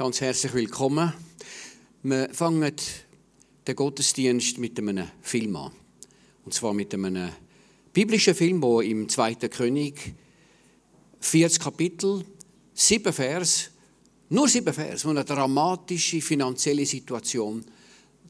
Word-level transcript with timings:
Ganz 0.00 0.22
herzlich 0.22 0.54
willkommen. 0.54 1.12
Wir 2.02 2.32
fangen 2.32 2.72
den 3.66 3.76
Gottesdienst 3.76 4.56
mit 4.56 4.78
einem 4.78 5.06
Film 5.20 5.54
an. 5.56 5.72
Und 6.42 6.54
zwar 6.54 6.72
mit 6.72 6.94
einem 6.94 7.28
biblischen 7.92 8.34
Film, 8.34 8.62
der 8.62 8.80
im 8.80 9.10
2. 9.10 9.34
König 9.34 10.14
40 11.20 11.62
Kapitel, 11.62 12.24
sieben 12.72 13.12
Vers, 13.12 13.72
nur 14.30 14.48
sieben 14.48 14.72
Vers, 14.72 15.02
die 15.02 15.08
eine 15.08 15.22
dramatische 15.22 16.22
finanzielle 16.22 16.86
Situation 16.86 17.62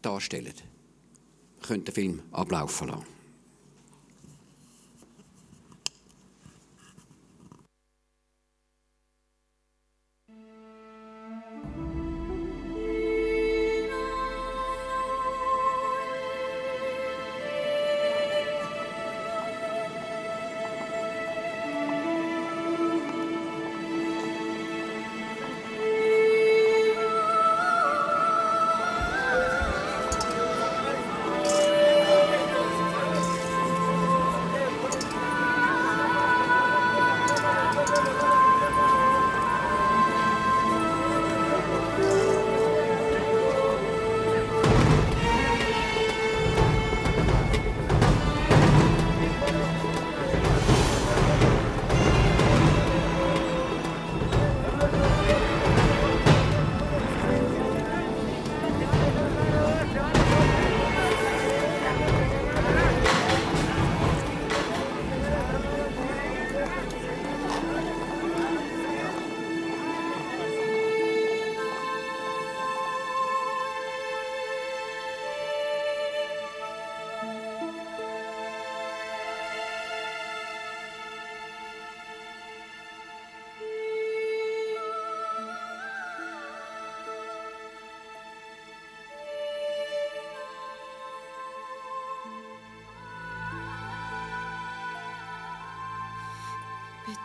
darstellen. 0.03 0.55
Ihr 1.71 1.79
den 1.79 1.95
Film 1.95 2.23
ablaufen 2.33 2.89
lassen. 2.89 3.20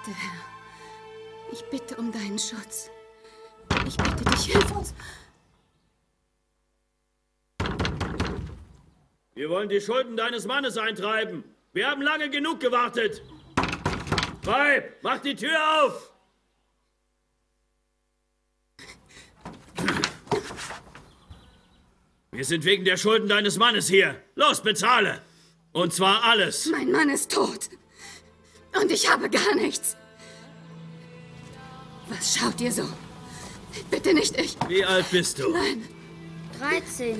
Bitte, 0.05 0.17
Herr. 0.19 1.51
Ich 1.51 1.63
bitte 1.65 1.95
um 1.95 2.11
deinen 2.11 2.37
Schutz. 2.37 2.91
Ich 3.87 3.97
bitte 3.97 4.23
dich, 4.23 4.45
hilf 4.45 4.71
uns. 4.75 4.93
Wir 9.33 9.49
wollen 9.49 9.69
die 9.69 9.81
Schulden 9.81 10.15
deines 10.15 10.45
Mannes 10.45 10.77
eintreiben. 10.77 11.43
Wir 11.73 11.89
haben 11.89 12.01
lange 12.01 12.29
genug 12.29 12.59
gewartet. 12.59 13.23
Weib, 14.43 14.97
mach 15.01 15.19
die 15.19 15.35
Tür 15.35 15.57
auf! 15.81 16.11
Wir 22.31 22.45
sind 22.45 22.63
wegen 22.63 22.85
der 22.85 22.97
Schulden 22.97 23.27
deines 23.27 23.57
Mannes 23.57 23.87
hier. 23.87 24.21
Los, 24.35 24.61
bezahle! 24.61 25.21
Und 25.71 25.93
zwar 25.93 26.23
alles. 26.23 26.67
Mein 26.67 26.91
Mann 26.91 27.09
ist 27.09 27.31
tot. 27.31 27.69
Und 28.81 28.91
ich 28.91 29.09
habe 29.09 29.29
gar 29.29 29.55
nichts. 29.55 29.95
Was 32.09 32.37
schaut 32.37 32.59
ihr 32.61 32.71
so? 32.71 32.83
Bitte 33.89 34.13
nicht 34.13 34.37
ich. 34.39 34.57
Wie 34.67 34.85
alt 34.85 35.09
bist 35.11 35.39
du? 35.39 35.49
Nein. 35.51 35.87
13. 36.59 37.17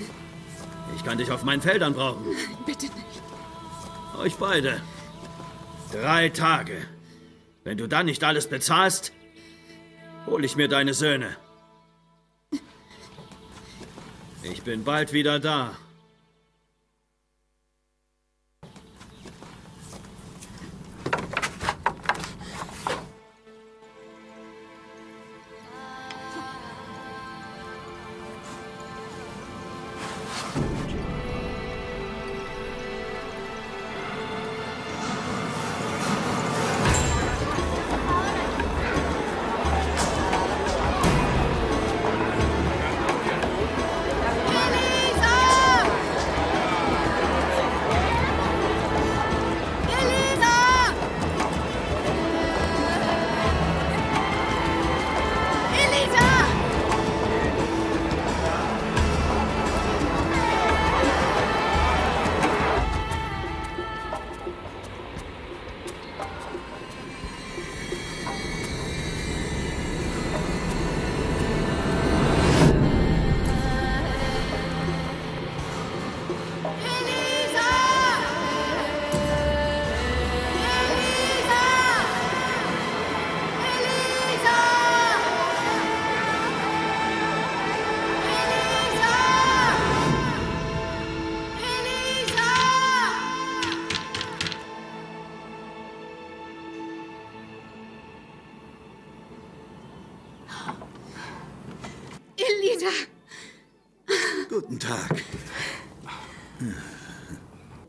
Ich 0.96 1.04
kann 1.04 1.18
dich 1.18 1.32
auf 1.32 1.44
meinen 1.44 1.62
Feldern 1.62 1.94
brauchen. 1.94 2.26
Nein, 2.32 2.58
bitte 2.66 2.86
nicht. 2.86 3.22
Euch 4.18 4.36
beide. 4.36 4.82
Drei 5.92 6.30
Tage. 6.30 6.86
Wenn 7.64 7.78
du 7.78 7.88
dann 7.88 8.06
nicht 8.06 8.24
alles 8.24 8.48
bezahlst, 8.48 9.12
hol 10.26 10.46
ich 10.46 10.56
mir 10.56 10.68
deine 10.68 10.94
Söhne. 10.94 11.36
Ich 14.44 14.62
bin 14.62 14.84
bald 14.84 15.12
wieder 15.12 15.40
da. 15.40 15.76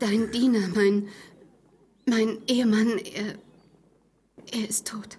Dein 0.07 0.31
Diener, 0.31 0.69
mein. 0.73 1.09
mein 2.05 2.37
Ehemann, 2.47 2.97
er. 2.97 3.35
er 4.53 4.69
ist 4.69 4.87
tot. 4.87 5.17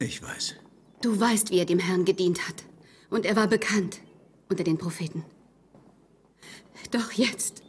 Ich 0.00 0.20
weiß. 0.20 0.56
Du 1.02 1.20
weißt, 1.20 1.52
wie 1.52 1.58
er 1.60 1.66
dem 1.66 1.78
Herrn 1.78 2.04
gedient 2.04 2.48
hat. 2.48 2.64
Und 3.10 3.24
er 3.24 3.36
war 3.36 3.46
bekannt 3.46 4.00
unter 4.48 4.64
den 4.64 4.76
Propheten. 4.76 5.24
Doch 6.90 7.12
jetzt 7.12 7.62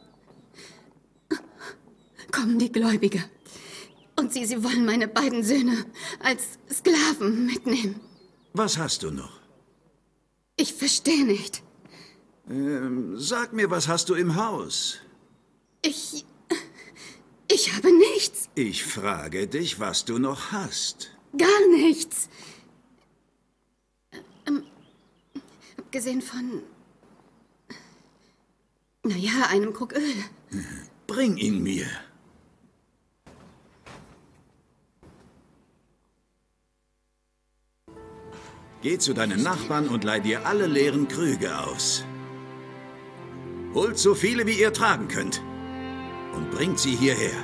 kommen 2.31 2.57
die 2.57 2.71
Gläubiger. 2.71 3.23
Und 4.15 4.33
sie, 4.33 4.45
sie 4.45 4.63
wollen 4.63 4.85
meine 4.87 5.07
beiden 5.07 5.43
Söhne 5.43 5.85
als 6.19 6.57
Sklaven 6.71 7.45
mitnehmen. 7.45 7.99
Was 8.53 8.79
hast 8.79 9.03
du 9.03 9.11
noch? 9.11 9.39
Ich 10.55 10.73
verstehe 10.73 11.25
nicht. 11.25 11.61
Ähm, 12.49 13.19
sag 13.19 13.53
mir, 13.53 13.69
was 13.69 13.87
hast 13.87 14.09
du 14.09 14.15
im 14.15 14.35
Haus? 14.35 14.97
Ich. 15.83 16.25
Ich 17.51 17.73
habe 17.75 17.91
nichts. 17.91 18.49
Ich 18.55 18.85
frage 18.85 19.47
dich, 19.47 19.79
was 19.79 20.05
du 20.05 20.19
noch 20.19 20.51
hast. 20.51 21.11
Gar 21.37 21.67
nichts. 21.71 22.29
Ähm, 24.45 24.63
abgesehen 25.77 26.21
von. 26.21 26.63
Naja, 29.03 29.47
einem 29.49 29.73
Krug 29.73 29.93
Öl. 29.93 30.23
Bring 31.07 31.37
ihn 31.37 31.63
mir. 31.63 31.87
Geh 38.81 38.97
zu 38.97 39.13
deinen 39.13 39.43
Nachbarn 39.43 39.89
und 39.89 40.03
leih 40.03 40.19
dir 40.19 40.45
alle 40.45 40.67
leeren 40.67 41.07
Krüge 41.07 41.57
aus. 41.59 42.05
Holt 43.73 43.97
so 43.97 44.15
viele, 44.15 44.45
wie 44.45 44.59
ihr 44.59 44.71
tragen 44.71 45.07
könnt. 45.07 45.41
Und 46.39 46.51
bringt 46.51 46.79
sie 46.79 46.95
hierher. 46.95 47.35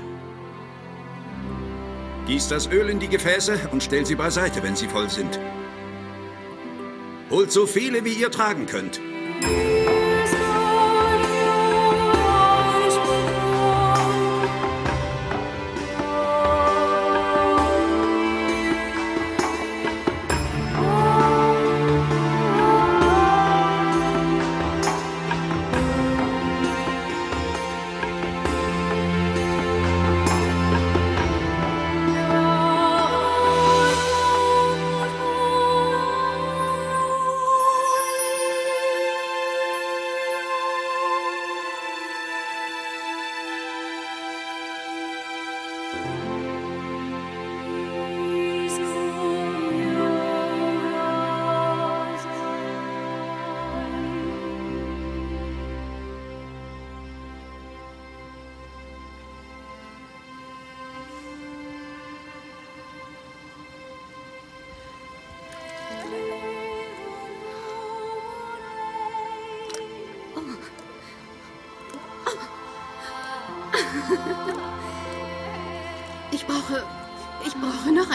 Gießt 2.28 2.50
das 2.50 2.72
Öl 2.72 2.90
in 2.90 3.00
die 3.00 3.10
Gefäße 3.10 3.68
und 3.74 3.84
stellt 3.84 4.08
sie 4.08 4.16
beiseite, 4.16 4.64
wenn 4.64 4.78
sie 4.78 4.88
voll 4.88 5.10
sind. 5.10 5.38
Holt 7.30 7.52
so 7.52 7.66
viele, 7.66 8.06
wie 8.06 8.14
ihr 8.14 8.32
tragen 8.32 8.66
könnt. 8.66 9.02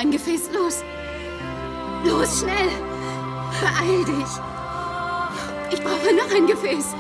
Ein 0.01 0.11
Gefäß. 0.11 0.51
Los! 0.55 0.83
Los, 2.05 2.41
schnell! 2.41 2.71
Beeil 3.61 4.05
dich! 4.05 4.33
Ich 5.73 5.83
brauche 5.83 6.15
noch 6.15 6.35
ein 6.35 6.47
Gefäß. 6.47 6.95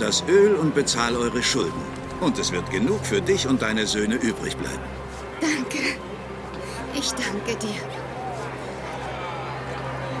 Das 0.00 0.24
Öl 0.28 0.54
und 0.54 0.74
bezahl 0.74 1.16
eure 1.16 1.42
Schulden. 1.42 1.82
Und 2.20 2.38
es 2.38 2.52
wird 2.52 2.70
genug 2.70 3.04
für 3.04 3.20
dich 3.20 3.46
und 3.46 3.62
deine 3.62 3.86
Söhne 3.86 4.16
übrig 4.16 4.56
bleiben. 4.56 4.82
danke. 5.40 5.78
Ich 6.94 7.10
danke 7.12 7.56
dir. 7.56 7.80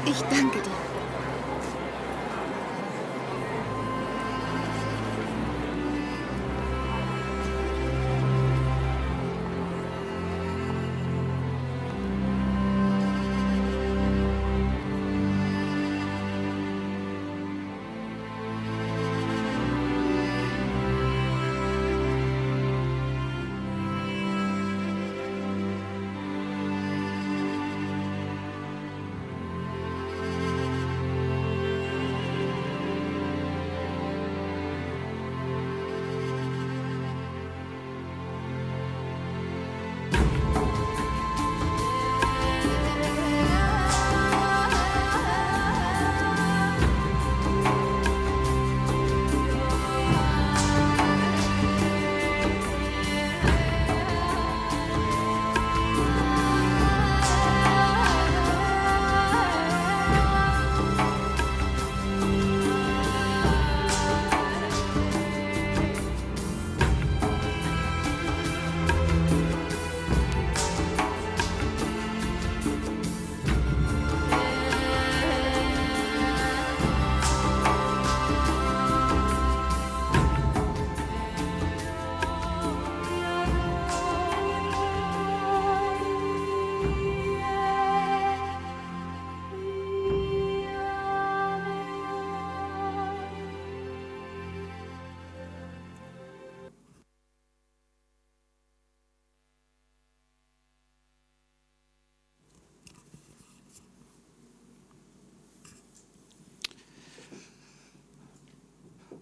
Ich 0.06 0.20
danke 0.30 0.58
dir. 0.62 0.79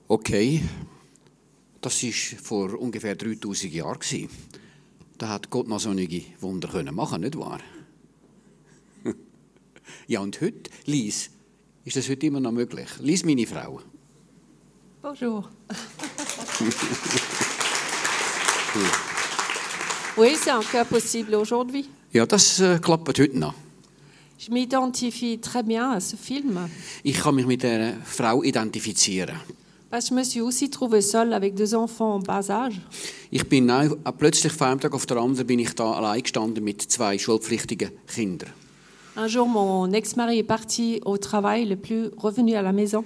Okay, 0.08 0.62
das 1.80 2.02
war 2.02 2.38
vor 2.42 2.80
ungefähr 2.80 3.14
3000 3.14 3.72
Jahren. 3.72 4.28
Da 5.18 5.28
hat 5.28 5.50
Gott 5.50 5.68
noch 5.68 5.80
so 5.80 5.90
einige 5.90 6.22
Wunder 6.40 6.68
können 6.68 6.94
machen, 6.94 7.20
nicht 7.20 7.38
wahr? 7.38 7.60
ja, 10.06 10.20
und 10.20 10.40
heute, 10.40 10.70
Lies, 10.86 11.30
Ist 11.88 11.96
das 11.96 12.08
heute 12.10 12.26
immer 12.26 12.38
noch 12.38 12.52
möglich? 12.52 12.86
Lies 13.00 13.24
meine 13.24 13.46
Frau. 13.46 13.80
Bonjour. 15.00 15.48
oui, 20.18 20.36
c'est 20.36 20.52
encore 20.52 20.84
possible 20.84 21.34
aujourd'hui. 21.34 21.88
Ja, 22.12 22.26
das 22.26 22.60
äh, 22.60 22.78
klappt 22.78 23.18
heute 23.18 23.38
noch. 23.38 23.54
Je 24.38 24.52
m'identifie 24.52 25.38
très 25.38 25.62
bien 25.62 25.92
à 25.92 26.00
ce 26.00 26.16
film 26.16 26.58
Ich 27.02 27.20
kann 27.20 27.36
mich 27.36 27.46
mit 27.46 27.62
der 27.62 27.96
Frau 28.04 28.42
identifizieren. 28.42 29.40
Parce 29.90 30.06
que 30.06 30.10
je 30.10 30.14
me 30.14 30.24
suis 30.24 30.40
aussi 30.40 30.70
trouvée 30.70 31.00
seule 31.00 31.32
avec 31.32 31.54
deux 31.54 31.74
enfants 31.74 32.14
en 32.14 32.20
bas 32.20 32.50
âge. 32.50 32.80
Ich 33.30 33.48
bin 33.48 33.70
auch, 33.70 33.96
plötzlich 34.16 34.52
von 34.52 34.68
einem 34.68 34.80
Tag 34.80 34.94
auf 34.94 35.06
den 35.06 35.18
anderen 35.18 35.46
bin 35.46 35.58
ich 35.58 35.74
da 35.74 35.92
allein 35.92 36.22
gestanden 36.22 36.62
mit 36.64 36.82
zwei 36.82 37.18
schulpflichtigen 37.18 37.90
Kindern. 38.06 38.50
Un 39.16 39.28
jour, 39.28 39.46
mon 39.46 39.92
ex-mari 39.92 40.38
est 40.38 40.44
parti 40.44 41.00
au 41.04 41.16
travail, 41.16 41.62
il 41.62 41.68
n'est 41.70 41.76
plus 41.76 42.10
revenu 42.16 42.54
à 42.54 42.62
la 42.62 42.72
maison. 42.72 43.04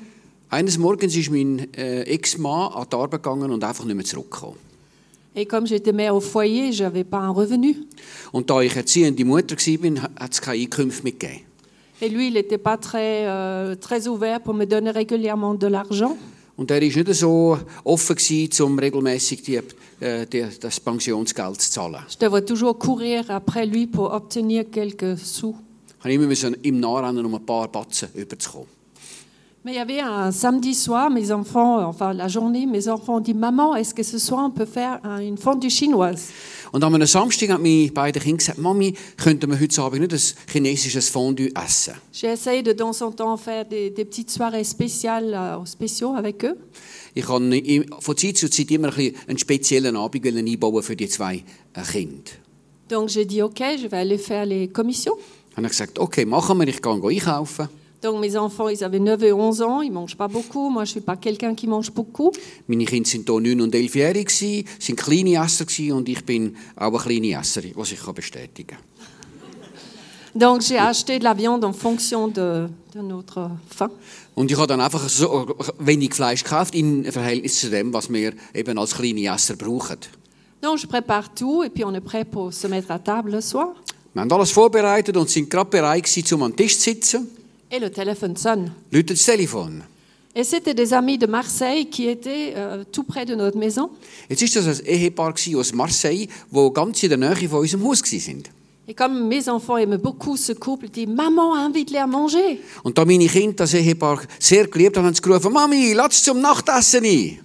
Eines 0.51 0.77
Morgens 0.77 1.17
ist 1.17 1.31
mein 1.31 1.73
äh, 1.75 2.03
Ex-Mann 2.03 2.73
an 2.75 2.87
die 2.91 2.97
Arbeit 2.97 3.23
gegangen 3.23 3.51
und 3.51 3.65
einfach 3.65 3.87
nicht 3.87 3.97
mehr 3.97 4.05
zurückgekommen. 4.05 4.59
Et 5.35 5.47
comme 5.47 5.67
j'étais 5.67 5.93
mère 5.93 6.15
au 6.15 6.21
foyer, 6.21 6.73
je 6.73 6.85
n'avais 6.85 7.05
pas 7.05 7.21
un 7.21 7.31
revenu. 7.31 7.87
Und 8.33 8.51
da 8.51 8.61
ich 8.61 8.77
erziehende 8.77 9.25
Mutter 9.25 9.57
war, 9.57 10.03
hat 10.21 10.33
es 10.33 10.43
keine 10.43 10.61
Einkünfte 10.61 11.05
mehr 11.05 11.13
gegeben. 11.13 11.41
Et 12.03 12.09
lui, 12.11 12.29
il 12.29 12.35
n'était 12.35 12.59
pas 12.59 12.77
très, 12.77 13.27
euh, 13.27 13.77
très 13.77 14.09
ouvert 14.09 14.41
pour 14.41 14.53
me 14.53 14.67
donner 14.67 14.91
régulièrement 14.91 15.55
de 15.55 15.69
l'argent. 15.69 16.19
Und 16.57 16.71
er 16.71 16.81
war 16.81 16.87
nicht 16.87 17.15
so 17.15 17.59
offen, 17.85 18.17
gewesen, 18.17 18.63
um 18.63 18.79
regelmässig 18.79 19.43
die, 19.43 19.61
äh, 20.01 20.27
die, 20.27 20.47
das 20.61 20.81
Pensionsgeld 20.81 21.61
zu 21.61 21.71
zahlen. 21.71 22.03
Je 22.09 22.19
devais 22.19 22.45
toujours 22.45 22.79
courir 22.79 23.31
après 23.31 23.67
lui 23.67 23.87
pour 23.87 24.13
obtenir 24.13 24.71
quelques 24.71 25.19
sous. 25.19 25.55
Ich 26.05 26.05
musste 26.05 26.15
immer 26.15 26.27
müssen 26.27 26.57
ihm 26.63 26.81
nachrennen, 26.81 27.25
um 27.25 27.35
ein 27.35 27.47
paar 27.47 27.69
Batzen 27.69 28.09
überzukommen. 28.15 28.82
Mais 29.65 29.75
il 29.75 29.77
y 29.77 29.79
avait 29.79 30.01
un 30.01 30.33
samedi 30.33 30.75
soir, 30.75 31.09
mes 31.09 31.31
enfants, 31.31 31.87
enfin 31.87 32.13
la 32.13 32.27
journée, 32.27 32.67
mes 32.67 32.89
enfants 32.89 33.19
ont 33.19 33.21
dit 33.21 33.33
Maman, 33.33 33.77
est-ce 33.77 33.95
que 33.95 34.03
ce 34.03 34.19
soir 34.19 34.45
on 34.45 34.51
peut 34.51 34.65
faire 34.67 34.99
un- 35.05 35.21
une 35.21 35.39
fondue 35.39 35.71
chinoise? 35.71 36.31
Und 36.73 36.83
einem 36.83 37.07
Samstag 37.07 37.51
haben 37.51 37.63
meine 37.63 37.93
beiden 37.93 38.21
Kinder 38.21 38.39
gesagt, 38.39 38.59
Mami, 38.59 38.95
könnten 39.17 39.49
wir 39.51 39.61
heute 39.61 39.81
Abend 39.83 40.01
nicht 40.01 40.13
ein 40.13 40.51
chinesisches 40.53 41.09
Fondue 41.11 41.51
essen? 41.55 41.95
J'ai 42.13 42.33
essayé 42.33 42.63
de 42.65 42.73
temps 42.73 43.01
en 43.03 43.13
temps 43.13 43.37
faire 43.37 43.65
des, 43.65 43.91
des 43.91 44.05
petites 44.05 44.31
soirées 44.31 44.65
spéciales, 44.65 45.33
euh, 45.33 45.65
spéciaux 45.65 46.15
avec 46.17 46.43
eux. 46.45 46.57
Ich 47.15 47.29
im- 47.29 47.85
von 48.01 48.17
Zeit 48.17 48.39
zu 48.39 48.49
Zeit 48.51 48.69
immer 48.73 48.89
ein 48.99 49.13
einen 49.29 49.39
speziellen 49.39 49.97
Abend 49.97 50.27
einbauen 50.27 50.83
für 50.83 50.97
die 50.97 51.09
zwei 51.09 51.45
äh, 51.75 51.83
Kinder. 51.89 52.33
Donc 52.89 53.11
j'ai 53.11 53.27
dit 53.27 53.43
Ok, 53.43 53.61
je 53.81 53.87
vais 53.89 53.99
aller 53.99 54.19
faire 54.19 54.45
les 54.45 54.67
commissions. 54.73 55.17
Dann 55.55 55.59
habe 55.59 55.67
ich 55.67 55.71
gesagt, 55.79 56.01
okay, 56.01 56.25
machen 56.25 56.59
wir, 56.59 56.67
ich 56.67 56.83
gehe 56.83 56.91
einkaufen. 56.93 57.69
Donc 58.03 58.21
mes 58.21 58.37
enfants, 58.37 58.69
ils 58.69 58.83
avaient 58.83 58.99
9 58.99 59.23
et 59.23 59.33
11 59.33 59.63
ans, 59.63 59.81
ils 59.81 59.93
mangent 59.93 60.17
pas 60.17 60.27
beaucoup. 60.27 60.71
Moi, 60.71 60.85
je 60.85 60.91
suis 60.91 61.01
pas 61.01 61.15
quelqu'un 61.15 61.55
qui 61.55 61.69
mange 61.69 61.93
beaucoup. 61.93 62.33
Meine 62.67 62.85
Kinder 62.85 63.09
sind 63.09 63.29
hier 63.29 63.41
9 63.41 63.61
und 63.61 63.73
11 63.73 63.95
Jahre, 63.95 64.25
gewesen, 64.25 64.65
sind 64.81 64.97
kleine 64.97 65.37
Esser 65.37 65.65
gewesen 65.65 65.93
und 65.93 66.09
ich 66.09 66.25
bin 66.25 66.57
auch 66.75 66.89
eine 66.89 66.99
kleine 66.99 67.41
Esserin, 67.41 67.73
was 67.77 67.93
ich 67.93 68.03
kann 68.03 68.15
bestätigen 68.15 68.77
Donc 70.35 70.63
j'ai 70.63 70.79
acheté 70.79 71.19
de 71.19 71.25
la 71.25 71.35
viande 71.35 71.65
en 71.65 71.75
fonction 71.75 72.27
de, 72.27 72.69
de 72.93 73.03
notre 73.03 73.51
faim. 73.69 73.91
Und 74.35 74.51
ich 74.51 74.57
habe 74.57 74.67
dann 74.67 74.81
einfach 74.81 75.09
so 75.09 75.55
wenig 75.79 76.15
Fleisch 76.15 76.43
gekauft 76.43 76.75
im 76.75 77.05
Verhältnis 77.05 77.61
zu 77.61 77.71
dem, 77.71 77.93
was 77.93 78.11
wir 78.11 78.33
eben 78.55 78.79
als 78.79 78.95
kleine 78.95 79.33
Esser 79.33 79.55
brauchen. 79.57 79.99
Donc 80.61 80.79
je 80.79 80.87
prépare 80.89 81.29
tout 81.35 81.63
et 81.63 81.71
puis 81.71 81.85
on 81.85 81.95
est 81.95 82.01
prêt 82.01 82.25
pour 82.25 82.53
se 82.53 82.67
mettre 82.67 82.91
à 82.91 82.99
table 82.99 83.31
le 83.31 83.41
soir. 83.43 83.75
Wir 84.15 84.23
haben 84.23 84.33
alles 84.33 84.51
vorbereitet 84.51 85.17
und 85.17 85.31
sind 85.31 85.51
gerade 85.51 85.71
bereit 85.71 86.05
gewesen, 86.05 86.35
um 86.35 86.43
am 86.43 86.57
Tisch 86.57 86.79
zu 86.79 86.91
sitzen. 86.91 87.42
Et 87.75 87.79
le 87.79 87.89
téléphone 87.89 88.37
sonne. 88.37 88.71
Telefon. 88.91 89.81
Et 90.37 90.45
c'était 90.45 90.75
des 90.75 90.93
amis 90.93 91.17
de 91.17 91.27
Marseille 91.27 91.87
qui 91.87 92.07
étaient 92.07 92.53
euh, 92.55 92.85
tout 92.93 93.03
près 93.03 93.25
de 93.25 93.35
notre 93.35 93.57
maison. 93.57 93.89
Jetzt 94.29 94.43
ist 94.43 94.57
das 94.57 94.81
ein 94.81 94.87
Ehepaar 94.87 95.33
gewesen 95.33 95.57
aus 95.57 95.73
Marseille, 95.73 96.29
wo 96.51 96.71
ganz 96.71 97.03
in 97.03 97.09
der 97.09 97.17
Nähe 97.17 97.49
von 97.49 97.61
unserem 97.61 97.85
Haus 97.85 98.03
gewesen 98.03 98.21
sind. 98.21 98.51
Et 98.87 98.95
comme 98.95 99.27
mes 99.27 99.49
enfants 99.49 99.79
aimaient 99.79 99.97
beaucoup 100.03 100.37
ce 100.37 100.53
couple, 100.53 100.87
ils 100.87 100.91
disaient 100.91 101.07
Maman, 101.07 101.55
invite-les 101.55 101.99
à 101.99 102.07
manger. 102.07 102.59
Und 102.83 102.99
da 102.99 103.07
meine 103.07 103.27
Kinder 103.27 103.57
das 103.57 103.73
Ehepaar 103.73 104.21
sehr 104.39 104.67
geliebt 104.67 104.99
haben, 104.99 105.07
haben 105.07 105.15
sie 105.15 105.23
gerufen, 105.23 105.51
Mami, 105.51 105.95
lass 105.95 106.23
zum 106.23 106.43
Nachtessen 106.43 107.05
ein. 107.05 107.39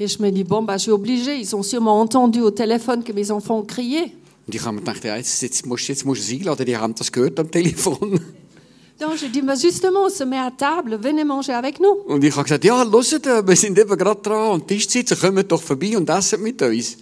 Et 0.00 0.08
je 0.08 0.18
me 0.18 0.32
dis 0.32 0.44
Bon, 0.44 0.62
bah, 0.62 0.78
je 0.78 0.84
suis 0.84 0.92
obligée. 0.92 1.36
Ils 1.36 1.54
ont 1.54 1.62
sûrement 1.62 2.00
entendu 2.00 2.40
au 2.40 2.50
téléphone 2.50 3.04
que 3.04 3.12
mes 3.12 3.30
enfants 3.30 3.58
ont 3.58 3.66
crié. 3.66 4.12
Und 4.46 4.54
ich 4.54 4.62
habe 4.64 4.76
mir 4.76 4.80
gedacht, 4.80 5.04
ja, 5.04 5.16
jetzt, 5.16 5.42
jetzt, 5.42 5.66
musst, 5.66 5.88
jetzt 5.88 6.06
musst 6.06 6.22
du 6.22 6.34
es 6.34 6.40
einladen, 6.40 6.64
die 6.64 6.76
haben 6.76 6.94
das 6.94 7.12
gehört 7.12 7.38
am 7.38 7.50
Telefon. 7.50 8.20
Donc 9.00 9.16
je 9.16 9.26
dis 9.26 9.42
bah, 9.42 9.54
Justement, 9.56 10.04
on 10.06 10.08
se 10.08 10.24
met 10.24 10.38
à 10.38 10.50
table, 10.50 10.96
venez 10.96 11.24
manger 11.24 11.52
avec 11.52 11.80
nous. 11.80 12.04
Und 12.06 12.22
ich 12.22 12.34
habe 12.34 12.44
gesagt, 12.44 12.64
ja, 12.64 12.76
hört, 12.76 13.26
äh, 13.26 13.46
wir 13.46 13.56
sind 13.56 13.78
eben 13.78 13.96
gerade 13.96 14.20
dran 14.22 14.52
am 14.52 14.66
Tisch 14.66 14.88
sitzen, 14.88 15.18
kommt 15.18 15.50
doch 15.50 15.62
vorbei 15.62 15.96
und 15.96 16.08
essen 16.08 16.40
mit 16.42 16.62
uns. 16.62 16.96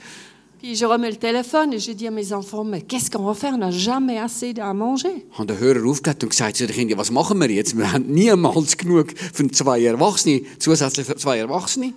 Puis 0.58 0.76
je 0.76 0.86
remets 0.86 1.10
le 1.10 1.16
téléphone 1.16 1.72
et 1.72 1.80
je 1.80 1.90
dis 1.90 2.06
à 2.06 2.12
mes 2.12 2.32
enfants 2.32 2.62
Mais 2.62 2.82
qu'est-ce 2.82 3.10
qu'on 3.10 3.24
va 3.24 3.34
faire 3.34 3.52
On 3.54 3.58
n'a 3.58 3.72
jamais 3.72 4.18
assez 4.18 4.54
à 4.60 4.72
manger. 4.72 5.26
Habe 5.32 5.46
den 5.48 5.58
Hörer 5.58 5.84
aufgelegt 5.84 6.22
und 6.22 6.30
gesagt 6.30 6.56
zu 6.56 6.66
den 6.66 6.74
Kindern, 6.76 6.98
was 6.98 7.10
machen 7.10 7.40
wir 7.40 7.50
jetzt? 7.50 7.76
Wir 7.76 7.92
haben 7.92 8.06
niemals 8.06 8.76
genug 8.76 9.08
für 9.18 9.50
zwei 9.50 9.82
Erwachsene, 9.82 10.42
zusätzlich 10.60 11.04
für 11.04 11.16
zwei 11.16 11.38
Erwachsene. 11.38 11.92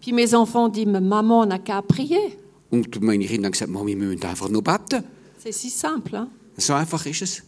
Puis 0.00 0.12
mes 0.12 0.34
enfants 0.34 0.70
disent 0.70 0.92
Mais 0.92 1.00
maman, 1.00 1.44
on 1.44 1.48
n'a 1.48 1.58
qu'à 1.58 1.80
prier. 1.80 2.32
Und 2.70 3.00
meine 3.00 3.24
Kinder 3.24 3.46
haben 3.46 3.52
gesagt, 3.52 3.70
Mami, 3.70 3.98
wir 3.98 4.06
müssen 4.06 4.24
einfach 4.24 4.50
nur 4.50 4.62
beten. 4.62 5.02
C'est 5.42 5.52
si 5.52 5.70
simple. 5.70 6.18
Hein? 6.18 6.28
So 6.58 6.74
einfach 6.74 7.06
ist 7.06 7.22
es. 7.22 7.42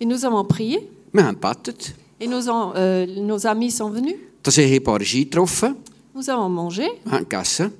Et 0.00 0.06
nous 0.06 0.24
avons 0.24 0.44
prié. 0.44 0.88
Wir 1.12 1.24
haben 1.24 1.38
gebetet. 1.40 1.94
Et 2.20 2.26
nos, 2.28 2.48
euh, 2.48 3.06
nos 3.20 3.46
amis 3.46 3.70
sont 3.72 3.90
venus. 3.90 4.14
Das 4.42 4.58
Ehepaar 4.58 5.00
ist 5.00 5.14
eingetroffen, 5.14 5.74
Nous 6.14 6.28
avons 6.30 6.48
mangé. 6.48 6.88
wir 7.04 7.12
haben 7.12 7.28
gegessen. 7.28 7.70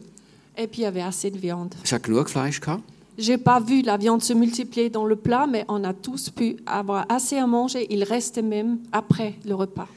Et 0.56 0.66
puis 0.66 0.80
il 0.80 0.84
y 0.84 0.86
avait 0.86 1.02
assez 1.02 1.30
de 1.30 1.38
viande. 1.38 1.74
Es 1.84 1.92
hat 1.92 2.02
genug 2.04 2.28
Fleisch 2.28 2.60
gehabt. 2.60 2.82
J'ai 3.16 3.38
pas 3.38 3.58
vu 3.60 3.82
la 3.82 3.96
viande 3.96 4.22
se 4.22 4.32
multiplier 4.32 4.90
dans 4.90 5.04
le 5.06 5.16
plat, 5.16 5.46
mais 5.46 5.64
on 5.68 5.82
a 5.84 5.92
tous 5.92 6.30
pu 6.30 6.56
avoir 6.66 7.04
assez 7.08 7.36
à 7.36 7.46
manger. 7.46 7.86
Il 7.90 8.04
restait 8.04 8.42
même 8.42 8.78
après 8.92 9.34
le 9.44 9.54
repas. 9.54 9.88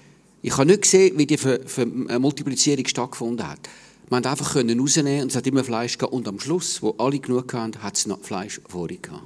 Ich 0.43 0.53
habe 0.57 0.65
nicht 0.65 0.81
gesehen, 0.81 1.17
wie 1.17 1.25
die 1.27 1.37
Ver 1.37 1.59
Ver 1.65 1.83
äh, 2.09 2.17
Multiplizierung 2.19 2.85
stattgefunden 2.87 3.47
hat. 3.47 3.59
Wir 4.09 4.17
haben 4.17 4.25
einfach 4.25 4.55
rausnehmen 4.55 5.21
und 5.23 5.31
es 5.31 5.35
hat 5.35 5.45
immer 5.47 5.63
Fleisch 5.63 5.97
gehabt. 5.97 6.13
Und 6.13 6.27
am 6.27 6.39
Schluss, 6.39 6.81
wo 6.81 6.95
alle 6.97 7.19
genug 7.19 7.53
hatten, 7.53 7.81
hat 7.83 7.95
es 7.95 8.07
noch 8.07 8.19
Fleisch 8.21 8.59
vorher 8.67 8.97
gehabt. 8.97 9.21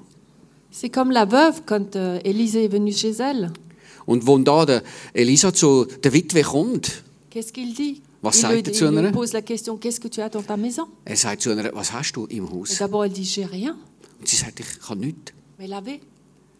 C'est 0.77 0.89
comme 0.89 1.11
la 1.11 1.23
veuve 1.23 1.61
quand 1.65 1.95
euh, 1.95 2.19
Élisée 2.25 2.65
est 2.65 2.67
venue 2.67 2.91
chez 2.91 3.11
elle. 3.11 3.49
Und 4.07 4.27
wo 4.27 4.37
da 4.37 4.65
der 4.65 4.83
Elisa 5.13 5.53
zu 5.53 5.85
der 6.03 6.11
Witwe 6.11 6.43
kommt, 6.43 7.01
Qu'est-ce 7.29 7.53
qu'il 7.53 7.73
dit? 7.73 8.01
Was 8.21 8.35
il, 8.35 8.41
sagt 8.41 8.53
lui, 8.53 8.59
er 8.59 8.73
zu 8.73 8.83
il 8.83 8.91
lui 8.91 8.99
einer? 8.99 9.11
pose 9.13 9.31
la 9.31 9.41
question 9.41 9.77
Qu'est-ce 9.77 10.01
que 10.01 10.09
tu 10.09 10.19
as 10.19 10.27
dans 10.27 10.43
ta 10.43 10.57
maison? 10.57 10.83
Er 11.05 11.15
sagt 11.15 11.41
zu 11.43 11.51
einer, 11.51 11.73
was 11.73 11.93
hast 11.93 12.17
du 12.17 12.25
im 12.25 12.43
Et 12.43 12.51
Haus? 12.51 12.77
D'abord, 12.77 13.05
elle 13.05 13.13
dit 13.13 13.23
J'ai 13.23 13.45
rien. 13.45 13.77
Und 14.19 14.27
sie 14.27 14.35
sagt, 14.35 14.59
ich 14.59 14.89
habe 14.89 14.99
nichts. 14.99 15.33
Mais 15.57 15.63
elle 15.63 15.73
avait 15.73 16.01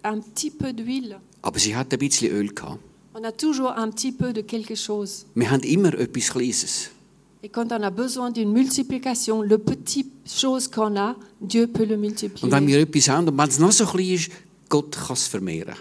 un 0.05 0.19
petit 0.21 0.49
peu 0.49 0.71
d'huile. 0.71 1.19
Aber 1.41 1.59
sie 1.59 1.75
hat 1.75 1.91
ein 1.91 1.99
bisschen 1.99 2.31
Öl 2.31 2.53
gehabt. 2.53 2.79
On 3.13 3.23
a 3.25 3.33
toujours 3.33 3.77
un 3.77 3.89
petit 3.89 4.13
peu 4.13 4.31
de 4.31 4.41
quelque 4.41 4.75
chose. 4.75 5.25
Wir 5.35 5.51
haben 5.51 5.63
immer 5.63 5.93
etwas 5.99 6.29
Kleines. 6.31 6.89
Et 7.45 7.49
quand 7.49 7.71
on 7.71 7.83
a 7.83 7.91
besoin 7.91 8.31
d'une 8.31 8.51
multiplication, 8.51 9.43
le 9.43 9.59
petit 9.59 10.11
chose 10.25 10.67
qu'on 10.67 10.97
a, 10.97 11.15
Dieu 11.39 11.67
peut 11.67 11.85
le 11.85 11.95
multiplier. 11.95 12.43
Und 12.43 12.51
wenn 12.51 12.65
wir 12.65 12.79
etwas 12.79 13.07
haben, 13.07 13.27
und 13.27 13.37
wenn 13.37 13.47
es 13.47 13.59
noch 13.59 13.71
so 13.71 13.85
klein 13.85 14.15
ist, 14.15 14.31
Gott 14.67 14.97
kann 14.97 15.13
es 15.13 15.27
vermehren. 15.27 15.75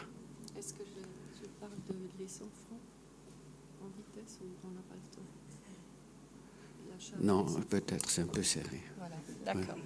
Non, 7.23 7.47
peut-être 7.71 8.11
c'est 8.11 8.21
un 8.21 8.26
peu 8.26 8.42
serré. 8.42 8.83
Voilà, 8.99 9.16
d'accord. 9.47 9.78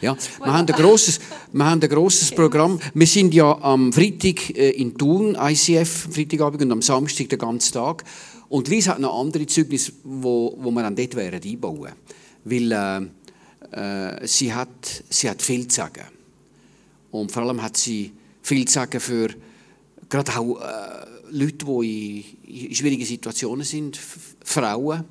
Ja, 0.00 0.16
wir 0.38 0.52
haben 0.52 0.68
ein 0.68 0.74
grosses, 0.74 1.20
wir 1.52 1.64
haben 1.64 1.80
ein 1.80 1.88
grosses 1.88 2.30
Programm. 2.32 2.78
Wir 2.94 3.06
sind 3.06 3.34
ja 3.34 3.56
am 3.60 3.92
Freitag 3.92 4.50
äh, 4.50 4.70
in 4.70 4.96
Thun, 4.96 5.36
ICF, 5.36 6.08
Freitagabend 6.12 6.62
und 6.62 6.72
am 6.72 6.82
Samstag 6.82 7.28
den 7.28 7.38
ganzen 7.38 7.72
Tag. 7.72 8.04
Und 8.52 8.68
Lies 8.68 8.86
hat 8.86 8.98
noch 8.98 9.18
andere 9.18 9.46
Zeugnisse, 9.46 9.92
wo, 10.04 10.54
wo 10.58 10.70
wir 10.70 10.82
dann 10.82 10.94
dort 10.94 11.16
wären 11.16 11.40
einbauen. 11.42 11.92
Weil 12.44 12.70
äh, 12.70 14.20
äh, 14.20 14.26
sie, 14.26 14.52
hat, 14.52 15.04
sie 15.08 15.30
hat 15.30 15.40
viel 15.40 15.66
zu 15.68 15.76
sagen. 15.76 16.04
Und 17.10 17.32
vor 17.32 17.44
allem 17.44 17.62
hat 17.62 17.78
sie 17.78 18.12
viel 18.42 18.66
zu 18.66 18.74
sagen 18.74 19.00
für 19.00 19.30
gerade 20.10 20.38
auch 20.38 20.60
äh, 20.60 21.06
Leute, 21.30 21.64
die 21.64 22.26
in, 22.42 22.66
in 22.66 22.74
schwierigen 22.74 23.06
Situationen 23.06 23.64
sind, 23.64 23.96
F- 23.96 24.36
Frauen, 24.44 25.04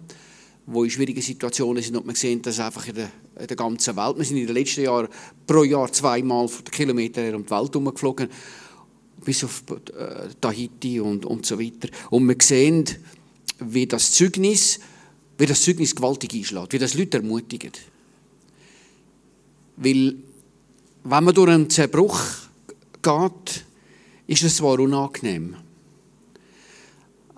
die 0.68 0.80
in 0.80 0.90
schwierigen 0.92 1.24
Situationen 1.24 1.82
sind 1.82 1.98
und 1.98 2.06
man 2.06 2.14
sieht 2.14 2.46
das 2.46 2.60
einfach 2.60 2.88
in 2.90 2.94
der, 2.94 3.10
in 3.40 3.48
der 3.48 3.58
ganzen 3.58 3.96
Welt. 3.96 4.18
Wir 4.20 4.26
sind 4.26 4.38
in 4.38 4.46
den 4.46 4.56
letzten 4.56 4.84
Jahren 4.84 5.08
pro 5.48 5.64
Jahr 5.64 5.92
zweimal 5.92 6.48
von 6.48 6.64
den 6.64 6.72
Kilometern 6.72 7.34
um 7.34 7.44
die 7.44 7.50
Welt 7.50 7.74
herumgeflogen, 7.74 8.30
bis 9.26 9.44
auf 9.44 9.64
äh, 9.72 10.28
Tahiti 10.40 11.00
und, 11.00 11.26
und 11.26 11.44
so 11.44 11.60
weiter. 11.60 11.90
Und 12.12 12.28
wir 12.28 12.36
sehen, 12.40 12.86
wie 13.62 13.86
das 13.86 14.12
Zeugnis, 14.12 14.80
wie 15.38 15.46
das 15.46 15.62
Zeugnis 15.62 15.96
gewaltig 15.96 16.34
einschlägt, 16.34 16.74
wie 16.74 16.80
das 16.80 16.96
Leute 16.96 17.18
ermutigt. 17.18 17.80
Weil, 19.78 20.16
wenn 21.04 21.24
man 21.24 21.34
durch 21.34 21.50
einen 21.50 21.70
Zerbruch 21.70 22.20
geht, 23.02 23.66
ist 24.28 24.44
es 24.44 24.58
zwar 24.58 24.80
unangenehm. 24.80 25.56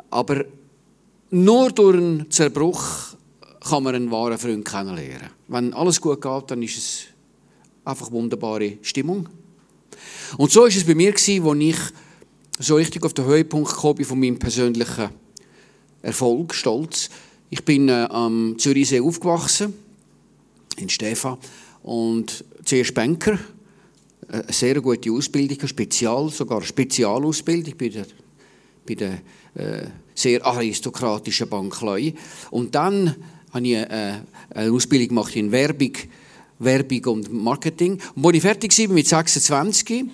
Aber 0.10 0.46
nur 1.32 1.72
durch 1.72 1.98
einen 1.98 2.32
Zerbruch 2.32 2.84
kann 3.62 3.84
man 3.84 3.96
einen 3.96 4.12
wahren 4.12 4.38
Freund 4.38 4.66
kennenlernen. 4.66 5.30
Wenn 5.48 5.74
alles 5.74 6.00
gut 6.00 6.22
geht, 6.22 6.52
dann 6.52 6.62
ist 6.62 6.78
es 6.78 7.02
einfach 7.86 8.12
wunderbare 8.12 8.78
Stimmung. 8.82 9.28
Und 10.38 10.52
so 10.52 10.66
ist 10.66 10.78
es 10.78 10.86
bei 10.86 10.96
mir 10.96 11.12
als 11.12 11.28
ich 11.28 11.42
so 12.60 12.76
richtig 12.76 13.04
auf 13.04 13.14
den 13.14 13.26
Höhepunkt 13.26 13.72
gekommen 13.72 13.96
bin 13.96 14.06
von 14.06 14.20
meinem 14.20 14.40
persönlichen 14.40 15.10
Erfolg, 16.04 16.54
Stolz. 16.54 17.10
Ich 17.50 17.64
bin 17.64 17.88
äh, 17.88 18.08
am 18.10 18.56
Zürichsee 18.60 19.00
aufgewachsen, 19.00 19.74
in 20.78 20.90
Stefan, 20.90 21.38
und 21.82 22.44
zuerst 22.66 22.94
Banker, 22.94 23.40
äh, 24.28 24.34
eine 24.34 24.52
sehr 24.52 24.82
gute 24.82 25.12
Ausbildung, 25.12 25.66
Spezial, 25.66 26.30
sogar 26.30 26.62
Spezialausbildung 26.62 27.76
bei 27.78 27.88
der, 27.88 28.06
bei 28.86 28.96
der 28.96 29.14
äh, 29.56 29.88
sehr 30.14 30.46
aristokratischen 30.46 31.48
Bank 31.48 31.80
Leu. 31.82 32.12
Und 32.52 32.76
dann 32.76 33.16
habe 33.52 33.66
ich 33.66 33.74
äh, 33.76 34.20
eine 34.54 34.72
Ausbildung 34.72 35.08
gemacht 35.08 35.36
in 35.38 35.54
Werbung, 35.54 35.94
Werbung 36.60 37.06
und 37.06 37.32
Marketing. 37.32 38.00
Und 38.16 38.26
als 38.26 38.36
ich 38.36 38.42
fertig 38.42 38.78
war 38.78 38.94
mit 38.94 39.08
26, 39.08 40.06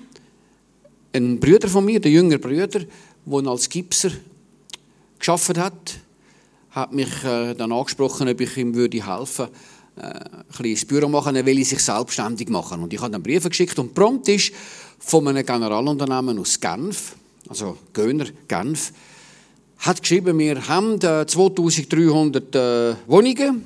ein 1.14 1.40
Bruder 1.40 1.68
von 1.68 1.84
mir, 1.84 2.00
der 2.00 2.12
jüngere 2.12 2.38
Bruder, 2.38 2.68
der 2.68 3.48
als 3.48 3.70
Gipser 3.70 4.12
geschafft 5.20 5.58
hat, 5.58 6.00
hat 6.72 6.94
mich 6.94 7.24
äh, 7.24 7.54
dann 7.54 7.72
angesprochen, 7.72 8.30
ob 8.30 8.42
ich 8.42 8.58
ihm 8.58 8.74
würde 8.74 9.06
helfen 9.06 9.48
würde, 9.48 9.52
äh, 10.00 10.04
ein 10.04 10.46
kleines 10.56 10.86
Büro 10.86 11.10
machen, 11.10 11.36
er 11.36 11.46
will 11.46 11.64
sich 11.66 11.80
selbstständig 11.80 12.50
machen. 12.50 12.82
Und 12.82 12.94
ich 12.94 13.02
habe 13.02 13.12
dann 13.12 13.24
Briefe 13.24 13.50
geschickt 13.50 13.78
und 13.80 13.94
prompt 13.94 14.30
ist 14.30 14.54
von 15.00 15.28
einem 15.28 15.46
Generalunternehmen 15.46 16.40
aus 16.40 16.60
Genf, 16.60 17.16
also 17.50 17.78
Göner 17.94 18.28
Genf, 18.48 18.94
hat 19.80 20.02
geschrieben, 20.02 20.38
wir 20.38 20.68
haben 20.68 21.00
2300 21.00 22.56
äh, 22.56 22.96
Wohnungen, 23.08 23.64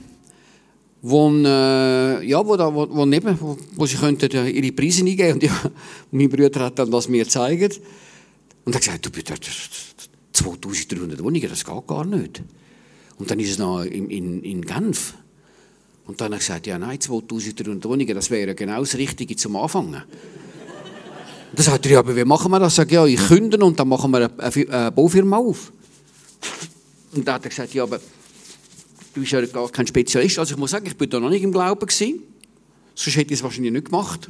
wo, 1.01 1.29
äh, 1.29 2.25
ja, 2.25 2.45
wo, 2.45 2.55
da, 2.55 2.73
wo, 2.73 2.87
wo, 2.89 3.05
neben, 3.05 3.39
wo, 3.39 3.57
wo 3.75 3.85
sie 3.85 3.97
könnten 3.97 4.31
ihre 4.31 4.71
Preise 4.71 5.01
eingeben 5.01 5.33
und 5.33 5.43
ja, 5.43 5.51
mein 6.11 6.29
Bruder 6.29 6.65
hat 6.65 6.79
dann 6.79 6.89
das 6.89 7.09
mir 7.09 7.25
gezeigt 7.25 7.81
und 8.63 8.73
er 8.73 8.75
hat 8.75 8.81
gesagt, 8.85 9.05
du 9.05 9.11
bist 9.11 9.31
2300 10.33 11.23
Wohnungen, 11.23 11.47
das 11.49 11.63
geht 11.63 11.87
gar 11.87 12.05
nicht. 12.05 12.41
Und 13.17 13.29
dann 13.31 13.39
ist 13.39 13.51
es 13.51 13.57
noch 13.57 13.83
in, 13.83 14.09
in, 14.09 14.43
in 14.43 14.61
Genf. 14.63 15.13
Und 16.05 16.19
dann 16.19 16.25
hat 16.25 16.33
er 16.33 16.37
gesagt, 16.39 16.67
ja 16.67 16.77
nein, 16.77 16.99
2300 16.99 17.85
Wohnungen, 17.85 18.15
das 18.15 18.29
wäre 18.29 18.55
genau 18.55 18.79
das 18.79 18.97
Richtige 18.97 19.35
zum 19.35 19.55
Anfangen. 19.55 19.93
Und 19.93 21.59
dann 21.59 21.65
sagt 21.65 21.85
er, 21.85 21.91
ja, 21.93 21.99
aber 21.99 22.15
wie 22.15 22.25
machen 22.25 22.51
wir 22.51 22.59
das? 22.59 22.73
Ich 22.73 22.77
sage, 22.77 22.95
ja, 22.95 23.05
ich 23.05 23.27
künde 23.27 23.63
und 23.63 23.79
dann 23.79 23.87
machen 23.87 24.11
wir 24.11 24.29
eine, 24.37 24.69
eine 24.69 24.91
Baufirma 24.91 25.37
auf. 25.37 25.71
Und 27.13 27.27
dann 27.27 27.35
hat 27.35 27.45
er 27.45 27.49
gesagt, 27.49 27.73
ja, 27.73 27.83
aber 27.83 27.99
du 29.13 29.21
bist 29.21 29.31
ja 29.31 29.45
gar 29.45 29.69
kein 29.69 29.85
Spezialist. 29.85 30.39
Also 30.39 30.55
ich 30.55 30.59
muss 30.59 30.71
sagen, 30.71 30.87
ich 30.87 30.97
bin 30.97 31.09
da 31.09 31.19
noch 31.19 31.29
nicht 31.29 31.43
im 31.43 31.51
Glauben 31.51 31.85
gewesen. 31.85 32.23
Sonst 32.95 33.15
hätte 33.15 33.33
ich 33.33 33.39
es 33.39 33.43
wahrscheinlich 33.43 33.71
nicht 33.71 33.85
gemacht. 33.85 34.29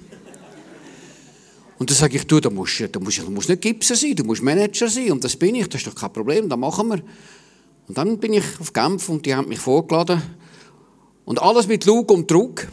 Und 1.83 1.89
dann 1.89 1.97
sage 1.97 2.15
ich, 2.15 2.25
du, 2.25 2.39
da 2.39 2.49
musst, 2.49 2.79
da 2.79 2.97
musst, 2.97 3.17
du 3.17 3.29
musst 3.29 3.49
nicht 3.49 3.61
Gipser 3.61 3.97
sein, 3.97 4.15
du 4.15 4.23
musst 4.23 4.41
Manager 4.41 4.87
sein. 4.87 5.11
Und 5.11 5.21
das 5.21 5.35
bin 5.35 5.53
ich, 5.53 5.67
das 5.67 5.81
ist 5.81 5.87
doch 5.87 5.93
kein 5.93 6.13
Problem, 6.13 6.47
das 6.47 6.57
machen 6.57 6.87
wir. 6.87 7.01
Und 7.89 7.97
dann 7.97 8.19
bin 8.19 8.31
ich 8.31 8.45
auf 8.61 8.71
Genf 8.71 9.09
und 9.09 9.25
die 9.25 9.35
haben 9.35 9.49
mich 9.49 9.59
vorgeladen. 9.59 10.21
Und 11.25 11.41
alles 11.41 11.67
mit 11.67 11.83
Lug 11.83 12.09
und 12.09 12.31
Druck. 12.31 12.69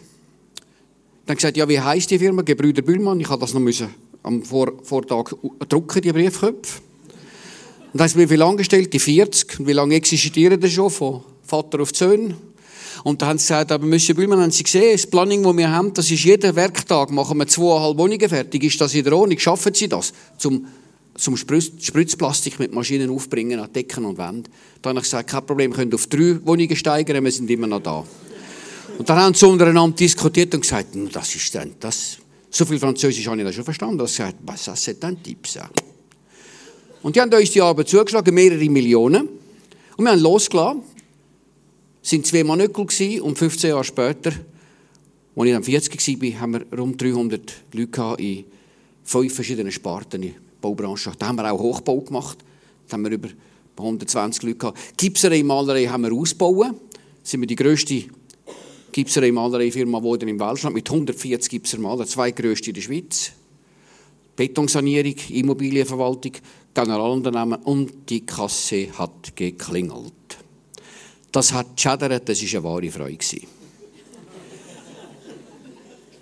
Dann 1.26 1.34
gesagt, 1.34 1.56
ja, 1.56 1.68
wie 1.68 1.80
heisst 1.80 2.12
die 2.12 2.20
Firma? 2.20 2.42
Gebrüder 2.42 2.82
Bühlmann. 2.82 3.18
Ich 3.18 3.28
habe 3.28 3.40
das 3.40 3.52
noch 3.52 3.60
müssen 3.60 3.88
am 4.22 4.44
Vor 4.44 4.74
Vortag 4.84 5.32
drucken, 5.68 6.02
die 6.02 6.12
Briefköpfe. 6.12 6.80
Und 7.92 7.94
dann 7.94 8.02
haben 8.02 8.10
sie 8.10 8.18
mir 8.18 8.30
wie 8.30 8.36
lange 8.36 8.58
gestellt? 8.58 8.92
Die 8.92 9.00
40. 9.00 9.58
Und 9.58 9.66
wie 9.66 9.72
lange 9.72 9.96
existieren 9.96 10.60
die 10.60 10.70
schon? 10.70 10.88
Von 10.88 11.24
Vater 11.42 11.80
auf 11.80 11.90
Söhne. 11.92 12.36
Und 13.04 13.23
da 13.23 13.26
haben 13.28 13.39
sie 13.39 13.45
gesagt, 13.45 13.73
aber 13.73 13.86
Monsieur 13.86 14.15
Bühlmann, 14.15 14.41
haben 14.41 14.50
Sie 14.50 14.63
gesehen, 14.63 14.93
das 14.93 15.06
Planning, 15.06 15.43
das 15.43 15.56
wir 15.56 15.71
haben, 15.71 15.93
das 15.95 16.10
ist 16.10 16.25
jeden 16.25 16.54
Werktag, 16.54 17.10
machen 17.10 17.39
wir 17.39 17.47
zweieinhalb 17.47 17.97
Wohnungen 17.97 18.28
fertig. 18.28 18.65
Ist 18.65 18.80
das 18.80 18.95
in 18.95 19.04
der 19.04 19.17
Ordnung? 19.17 19.39
Schaffen 19.39 19.73
Sie 19.73 19.89
das? 19.89 20.13
Zum, 20.36 20.67
zum 21.17 21.36
Spritz, 21.36 21.71
Spritzplastik 21.80 22.58
mit 22.58 22.75
Maschinen 22.75 23.10
aufbringen 23.10 23.60
an 23.60 23.73
Decken 23.73 24.04
und 24.04 24.19
Wänden. 24.19 24.45
Da 24.82 24.91
habe 24.91 24.99
ich 24.99 25.04
gesagt, 25.04 25.30
kein 25.30 25.47
Problem, 25.47 25.71
wir 25.71 25.76
können 25.76 25.95
auf 25.95 26.06
drei 26.06 26.39
Wohnungen 26.45 26.76
steigern, 26.76 27.25
wir 27.25 27.32
sind 27.32 27.50
immer 27.50 27.67
noch 27.67 27.80
da. 27.80 28.04
Und 28.99 29.08
dann 29.08 29.19
haben 29.19 29.34
sie 29.34 29.47
untereinander 29.47 29.97
diskutiert 29.97 30.54
und 30.54 30.60
gesagt, 30.60 30.89
das 31.13 31.34
ist 31.34 31.54
dann 31.54 31.75
das. 31.80 32.19
So 32.50 32.65
viel 32.67 32.78
Französisch 32.78 33.26
habe 33.26 33.39
ich 33.39 33.45
da 33.45 33.52
schon 33.52 33.65
verstanden. 33.65 34.06
sie 34.06 34.17
gesagt, 34.17 34.36
was 34.43 34.69
ist 34.69 35.02
denn 35.02 35.23
Tipps? 35.23 35.58
Und 37.02 37.17
die 37.17 37.21
haben 37.21 37.32
uns 37.32 37.50
die 37.50 37.63
Arbeit 37.63 37.89
zugeschlagen, 37.89 38.34
mehrere 38.34 38.69
Millionen. 38.69 39.28
Und 39.97 40.04
wir 40.04 40.13
haben 40.13 40.21
losgelassen 40.21 40.82
sind 42.02 42.26
zwei 42.26 42.45
Monate 42.45 43.23
und 43.23 43.39
15 43.39 43.71
Jahre 43.71 43.84
später, 43.84 44.32
als 45.36 45.47
ich 45.47 45.52
dann 45.52 45.63
40 45.63 46.23
war, 46.23 46.41
haben 46.41 46.52
wir 46.52 46.78
rund 46.78 47.00
300 47.00 47.54
Leute 47.73 48.17
in 48.19 48.45
fünf 49.04 49.34
verschiedenen 49.34 49.73
Sparten 49.73 50.23
in 50.23 50.32
der 50.32 50.41
Baubranche. 50.60 51.13
Da 51.19 51.28
haben 51.28 51.36
wir 51.36 51.50
auch 51.50 51.60
Hochbau 51.60 52.00
gemacht. 52.00 52.39
Da 52.89 52.95
haben 52.95 53.04
wir 53.04 53.13
über 53.13 53.28
120 53.78 54.43
Leute 54.43 54.56
gehabt. 54.56 54.78
Gipserei, 54.97 55.43
Malerei 55.43 55.86
haben 55.86 56.02
wir 56.02 56.13
ausgebaut. 56.13 56.67
Da 56.67 56.75
sind 57.23 57.41
wir 57.41 57.47
die 57.47 57.56
grösste 57.56 58.04
Gipserei, 58.93 59.30
Malerei-Firma 59.30 59.99
geworden 59.99 60.28
im 60.28 60.41
Weltschland 60.41 60.75
mit 60.75 60.91
140 60.91 61.49
Gipsermalern, 61.49 62.06
zwei 62.06 62.32
grösste 62.32 62.71
in 62.71 62.75
der 62.75 62.82
Schweiz. 62.82 63.32
Betonsanierung, 64.34 65.17
Immobilienverwaltung, 65.28 66.32
Generalunternehmen 66.75 67.63
und 67.63 67.93
die 68.08 68.25
Kasse 68.25 68.89
hat 68.99 69.36
geklingelt. 69.36 70.13
Das 71.32 71.52
hat 71.52 71.76
geschädert, 71.76 72.28
das 72.28 72.43
war 72.43 72.49
eine 72.49 72.64
wahre 72.64 72.90
Freude. 72.90 73.47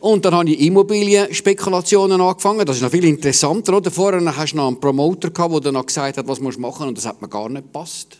Und 0.00 0.24
dann 0.24 0.34
habe 0.34 0.50
ich 0.50 0.60
Immobilienspekulationen 0.60 2.20
angefangen. 2.20 2.64
Das 2.64 2.76
ist 2.76 2.82
noch 2.82 2.90
viel 2.90 3.04
interessanter. 3.04 3.76
Oder? 3.76 3.90
Vorher 3.90 4.36
hast 4.36 4.52
du 4.52 4.56
noch 4.56 4.68
einen 4.68 4.78
Promoter 4.78 5.30
gehabt, 5.30 5.54
der 5.54 5.60
dann 5.60 5.74
noch 5.74 5.86
gesagt 5.86 6.18
hat, 6.18 6.28
was 6.28 6.38
du 6.38 6.60
machen, 6.60 6.88
und 6.88 6.96
das 6.96 7.06
hat 7.06 7.20
mir 7.20 7.28
gar 7.28 7.48
nicht 7.48 7.64
gepasst. 7.64 8.18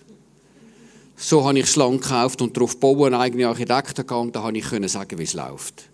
So 1.16 1.44
habe 1.44 1.58
ich 1.58 1.66
es 1.66 1.76
lang 1.76 2.00
gekauft 2.00 2.42
und 2.42 2.56
darauf 2.56 2.78
bauen, 2.78 3.14
eigene 3.14 3.48
Architekten 3.48 4.06
gehabt, 4.06 4.26
und 4.26 4.36
da 4.36 4.42
habe 4.42 4.58
ich 4.58 4.66
sagen, 4.90 5.18
wie 5.18 5.24
es 5.24 5.34
läuft. 5.34 5.88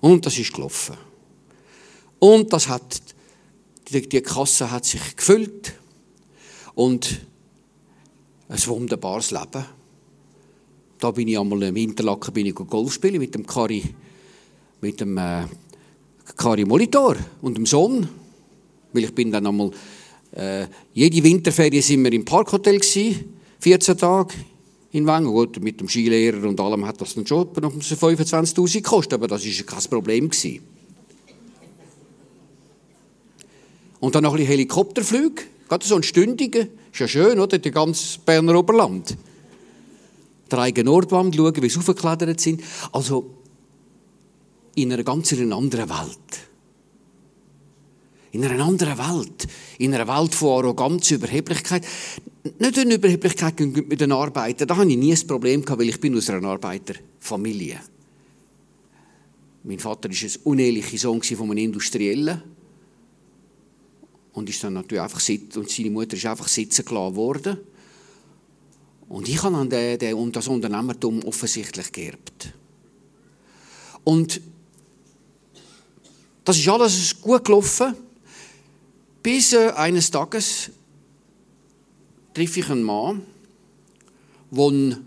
Und 0.00 0.24
das 0.26 0.38
ist 0.38 0.52
gelaufen. 0.52 0.96
Und 2.18 2.52
das 2.52 2.68
hat, 2.68 3.00
die, 3.88 4.08
die 4.08 4.20
Kasse 4.20 4.70
hat 4.70 4.84
sich 4.84 5.16
gefüllt 5.16 5.74
und 6.74 7.20
ein 8.48 8.66
wunderbares 8.66 9.30
Leben. 9.30 9.64
Da 11.04 11.10
bin 11.10 11.28
ich 11.28 11.38
einmal 11.38 11.62
im 11.64 11.76
Interlaken 11.76 12.32
bin 12.32 12.46
ich 12.46 12.54
Golf 12.54 12.94
spielen 12.94 13.18
mit 13.18 13.34
dem 13.34 13.46
Kari, 13.46 13.82
mit 14.80 14.98
dem 15.00 15.18
äh, 15.18 15.44
Kari 16.34 16.64
Molitor 16.64 17.16
und 17.42 17.58
dem 17.58 17.66
Sohn. 17.66 18.08
Weil 18.90 19.04
ich 19.04 19.14
bin 19.14 19.30
dann 19.30 19.46
einmal, 19.46 19.70
äh, 20.32 20.66
jede 20.94 21.22
Winterferie 21.22 21.82
sind 21.82 22.04
wir 22.04 22.12
im 22.14 22.24
Parkhotel 22.24 22.78
gewesen, 22.78 23.34
14 23.60 23.98
Tage 23.98 24.32
in 24.92 25.06
Wengen. 25.06 25.26
Gut, 25.26 25.62
mit 25.62 25.78
dem 25.78 25.90
Skilehrer 25.90 26.48
und 26.48 26.58
allem 26.58 26.86
hat 26.86 26.98
das 26.98 27.14
dann 27.16 27.26
schon 27.26 27.48
noch 27.60 27.74
25'000 27.74 28.72
gekostet, 28.72 29.12
aber 29.12 29.28
das 29.28 29.44
war 29.44 29.66
kein 29.66 29.90
Problem. 29.90 30.30
Gewesen. 30.30 30.60
Und 34.00 34.14
dann 34.14 34.22
noch 34.22 34.32
ein 34.32 34.36
bisschen 34.36 34.52
Helikopterflüge, 34.52 35.42
gerade 35.68 35.84
so 35.84 35.96
ein 35.96 36.02
stündiger, 36.02 36.60
ist 36.60 36.98
ja 36.98 37.06
schön, 37.06 37.38
oder, 37.38 37.58
die 37.58 37.70
ganze 37.70 38.18
Berner 38.24 38.58
Oberland 38.58 39.14
der 40.54 40.64
eigenen 40.64 40.86
Nordwand 40.86 41.34
schauen, 41.34 41.62
wie 41.62 41.68
sie 41.68 41.78
aufgeklettert 41.78 42.40
sind. 42.40 42.62
Also 42.92 43.30
in 44.76 44.92
einer 44.92 45.04
ganz 45.04 45.32
anderen 45.32 45.88
Welt. 45.88 46.48
In 48.32 48.44
einer 48.44 48.64
anderen 48.64 48.98
Welt. 48.98 49.46
In 49.78 49.94
einer 49.94 50.08
Welt 50.08 50.34
von 50.34 50.64
Arroganz, 50.64 51.10
Überheblichkeit. 51.10 51.86
Nicht 52.58 52.78
eine 52.78 52.94
Überheblichkeit 52.94 53.60
mit 53.60 54.00
den 54.00 54.12
Arbeitern. 54.12 54.66
Da 54.66 54.76
hatte 54.76 54.90
ich 54.90 54.96
nie 54.96 55.14
ein 55.14 55.26
Problem, 55.26 55.64
weil 55.66 55.88
ich 55.88 56.00
bin 56.00 56.16
aus 56.16 56.28
einer 56.30 56.48
Arbeiterfamilie. 56.48 57.80
Mein 59.62 59.78
Vater 59.78 60.10
war 60.10 60.16
ein 60.16 60.30
unehrlicher 60.44 60.98
Sohn 60.98 61.22
von 61.22 61.50
einem 61.50 61.58
Industriellen. 61.58 62.42
Und, 64.32 64.50
ist 64.50 64.64
dann 64.64 64.74
natürlich 64.74 65.00
einfach 65.00 65.20
sit 65.20 65.56
und 65.56 65.70
seine 65.70 65.90
Mutter 65.90 66.16
ist 66.16 66.26
einfach 66.26 66.48
sitzen 66.48 66.84
gelassen 66.84 67.14
worden. 67.14 67.58
Und 69.08 69.28
ich 69.28 69.42
habe 69.42 69.66
den, 69.66 70.32
das 70.32 70.48
Unternehmertum 70.48 71.22
offensichtlich 71.24 71.92
geerbt. 71.92 72.52
Und 74.02 74.40
das 76.44 76.58
ist 76.58 76.68
alles 76.68 77.20
gut 77.20 77.44
gelaufen, 77.44 77.94
bis 79.22 79.54
äh, 79.54 79.70
eines 79.70 80.10
Tages 80.10 80.70
treffe 82.34 82.60
ich 82.60 82.68
einen 82.68 82.82
Mann, 82.82 83.22
der 84.50 84.98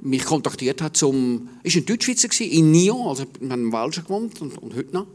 mich 0.00 0.24
kontaktiert 0.24 0.82
hat 0.82 0.96
zum, 0.96 1.48
ist 1.62 1.76
ein 1.76 1.86
Deutschschweizer 1.86 2.28
gewesen, 2.28 2.50
in 2.50 2.72
Nyon, 2.72 3.06
also 3.06 3.24
in 3.40 3.52
einem 3.52 3.72
Welschen 3.72 4.04
gewohnt 4.04 4.40
und, 4.40 4.58
und 4.58 4.74
heute 4.74 4.92
noch. 4.92 5.06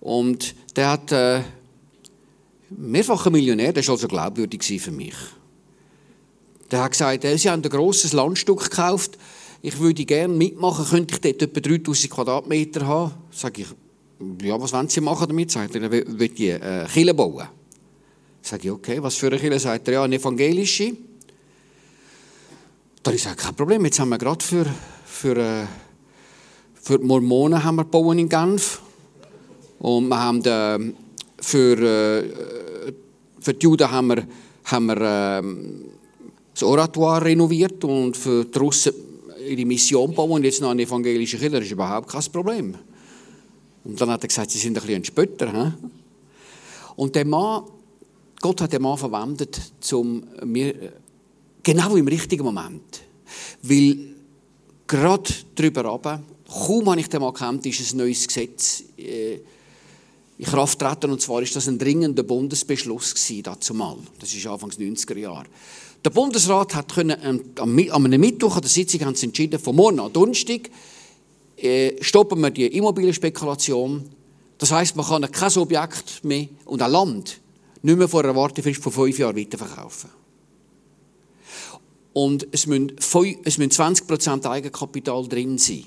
Und 0.00 0.54
der 0.76 0.90
hat 0.90 1.12
äh, 1.12 1.42
mehrfacher 2.68 3.30
Millionär, 3.30 3.72
der 3.72 3.86
war 3.86 3.94
also 3.94 4.08
glaubwürdig 4.08 4.80
für 4.80 4.90
mich 4.90 5.14
Der 6.70 6.82
hat 6.82 6.92
gesagt, 6.92 7.24
äh, 7.24 7.36
sie 7.36 7.50
haben 7.50 7.62
ein 7.62 7.70
grosses 7.70 8.12
Landstück 8.12 8.64
gekauft. 8.64 9.18
Ich 9.62 9.78
würde 9.78 10.04
gerne 10.04 10.32
mitmachen. 10.32 10.86
Könnte 10.86 11.14
ich 11.14 11.20
dort 11.20 11.42
etwa 11.42 11.60
3000 11.60 12.10
Quadratmeter 12.10 12.86
haben? 12.86 13.12
Sag 13.30 13.58
ich, 13.58 13.66
ja, 14.42 14.60
was 14.60 14.72
wollen 14.72 14.88
Sie 14.88 15.00
machen 15.00 15.26
damit? 15.28 15.50
Sagt 15.50 15.74
er, 15.74 15.90
will 15.90 16.28
die 16.28 16.50
äh, 16.50 16.86
Kille 16.86 17.14
bauen. 17.14 17.48
Sag 18.42 18.64
ich, 18.64 18.70
okay, 18.70 19.02
was 19.02 19.16
für 19.16 19.26
eine 19.26 19.38
Kille? 19.38 19.58
Sagt 19.58 19.88
er, 19.88 19.94
ja, 19.94 20.04
eine 20.04 20.16
evangelische. 20.16 20.92
Dann 23.02 23.14
ich 23.14 23.22
gesagt, 23.22 23.40
kein 23.40 23.54
Problem, 23.54 23.84
jetzt 23.84 23.98
haben 23.98 24.10
wir 24.10 24.18
gerade 24.18 24.44
für, 24.44 24.66
für, 25.04 25.36
äh, 25.36 25.66
für 26.74 26.98
die 26.98 27.04
Mormonen 27.04 27.62
haben 27.62 27.76
wir 27.76 27.84
bauen 27.84 28.18
in 28.18 28.28
Genf. 28.28 28.80
Und 29.78 30.08
wir 30.08 30.20
haben 30.20 30.94
für, 31.40 31.78
äh, 31.78 32.92
für 33.40 33.54
die 33.54 33.64
Juden 33.64 33.90
haben 33.90 34.08
wir, 34.08 34.26
haben 34.64 34.86
wir 34.86 35.00
äh, 35.00 35.42
das 36.60 36.68
Oratoire 36.68 37.24
renoviert 37.24 37.82
und 37.84 38.16
für 38.16 38.44
die 38.44 38.58
Russen 38.58 38.92
ihre 39.48 39.64
Mission 39.64 40.14
bauen 40.14 40.32
und 40.32 40.44
jetzt 40.44 40.60
noch 40.60 40.70
eine 40.70 40.82
evangelische 40.82 41.38
Kirche, 41.38 41.52
das 41.52 41.64
ist 41.64 41.72
überhaupt 41.72 42.08
kein 42.08 42.22
Problem. 42.24 42.74
Und 43.84 43.98
dann 43.98 44.10
hat 44.10 44.22
er 44.22 44.28
gesagt, 44.28 44.50
sie 44.50 44.58
sind 44.58 44.76
ein 44.76 44.82
bisschen 44.82 44.96
ein 44.96 45.04
Spötter. 45.04 45.50
He? 45.50 45.72
Und 46.96 47.14
der 47.14 47.24
Mann, 47.24 47.64
Gott 48.42 48.60
hat 48.60 48.74
den 48.74 48.82
Mann 48.82 48.98
verwendet, 48.98 49.58
zum 49.80 50.22
mir 50.44 50.92
genau 51.62 51.96
im 51.96 52.06
richtigen 52.06 52.44
Moment. 52.44 53.00
Weil 53.62 54.14
gerade 54.86 55.32
darüber 55.54 55.86
runter, 55.86 56.22
kaum 56.46 56.90
habe 56.90 57.00
ich 57.00 57.08
den 57.08 57.22
Mann 57.22 57.32
gekannt, 57.32 57.64
ist 57.64 57.94
ein 57.94 57.96
neues 57.96 58.26
Gesetz 58.26 58.84
äh, 58.98 59.38
in 60.36 60.44
Kraft 60.44 60.78
treten. 60.78 61.10
Und 61.10 61.22
zwar 61.22 61.40
ist 61.40 61.56
das 61.56 61.68
ein 61.68 61.78
dringender 61.78 62.22
Bundesbeschluss 62.22 63.14
gewesen, 63.14 63.44
dazu 63.44 63.72
mal. 63.72 63.96
Das 64.18 64.34
ist 64.34 64.46
Anfangs 64.46 64.78
90er 64.78 65.16
Jahre. 65.16 65.46
Der 66.04 66.10
Bundesrat 66.10 66.74
hat 66.74 66.94
können, 66.94 67.50
am, 67.58 68.04
einem 68.04 68.20
Mittwoch 68.20 68.56
an 68.56 68.62
der 68.62 68.70
Sitzung 68.70 69.02
haben 69.04 69.14
sie 69.14 69.26
entschieden, 69.26 69.60
von 69.60 69.76
morgen 69.76 70.00
an 70.00 70.12
Donnerstag 70.12 70.70
äh, 71.56 72.02
stoppen 72.02 72.40
wir 72.40 72.50
die 72.50 72.66
Immobilienspekulation. 72.66 74.08
Das 74.56 74.72
heißt, 74.72 74.96
man 74.96 75.06
kann 75.06 75.30
kein 75.30 75.56
Objekt 75.56 76.24
mehr 76.24 76.48
und 76.64 76.80
ein 76.80 76.90
Land 76.90 77.40
nicht 77.82 77.98
mehr 77.98 78.08
vor 78.08 78.24
einer 78.24 78.36
Wartefrist 78.36 78.82
von 78.82 78.92
fünf 78.92 79.18
Jahren 79.18 79.36
weiterverkaufen. 79.36 80.10
Und 82.12 82.46
es 82.50 82.66
müssen, 82.66 82.92
es 83.44 83.58
müssen 83.58 83.70
20% 83.70 84.46
Eigenkapital 84.50 85.28
drin 85.28 85.56
sein. 85.58 85.84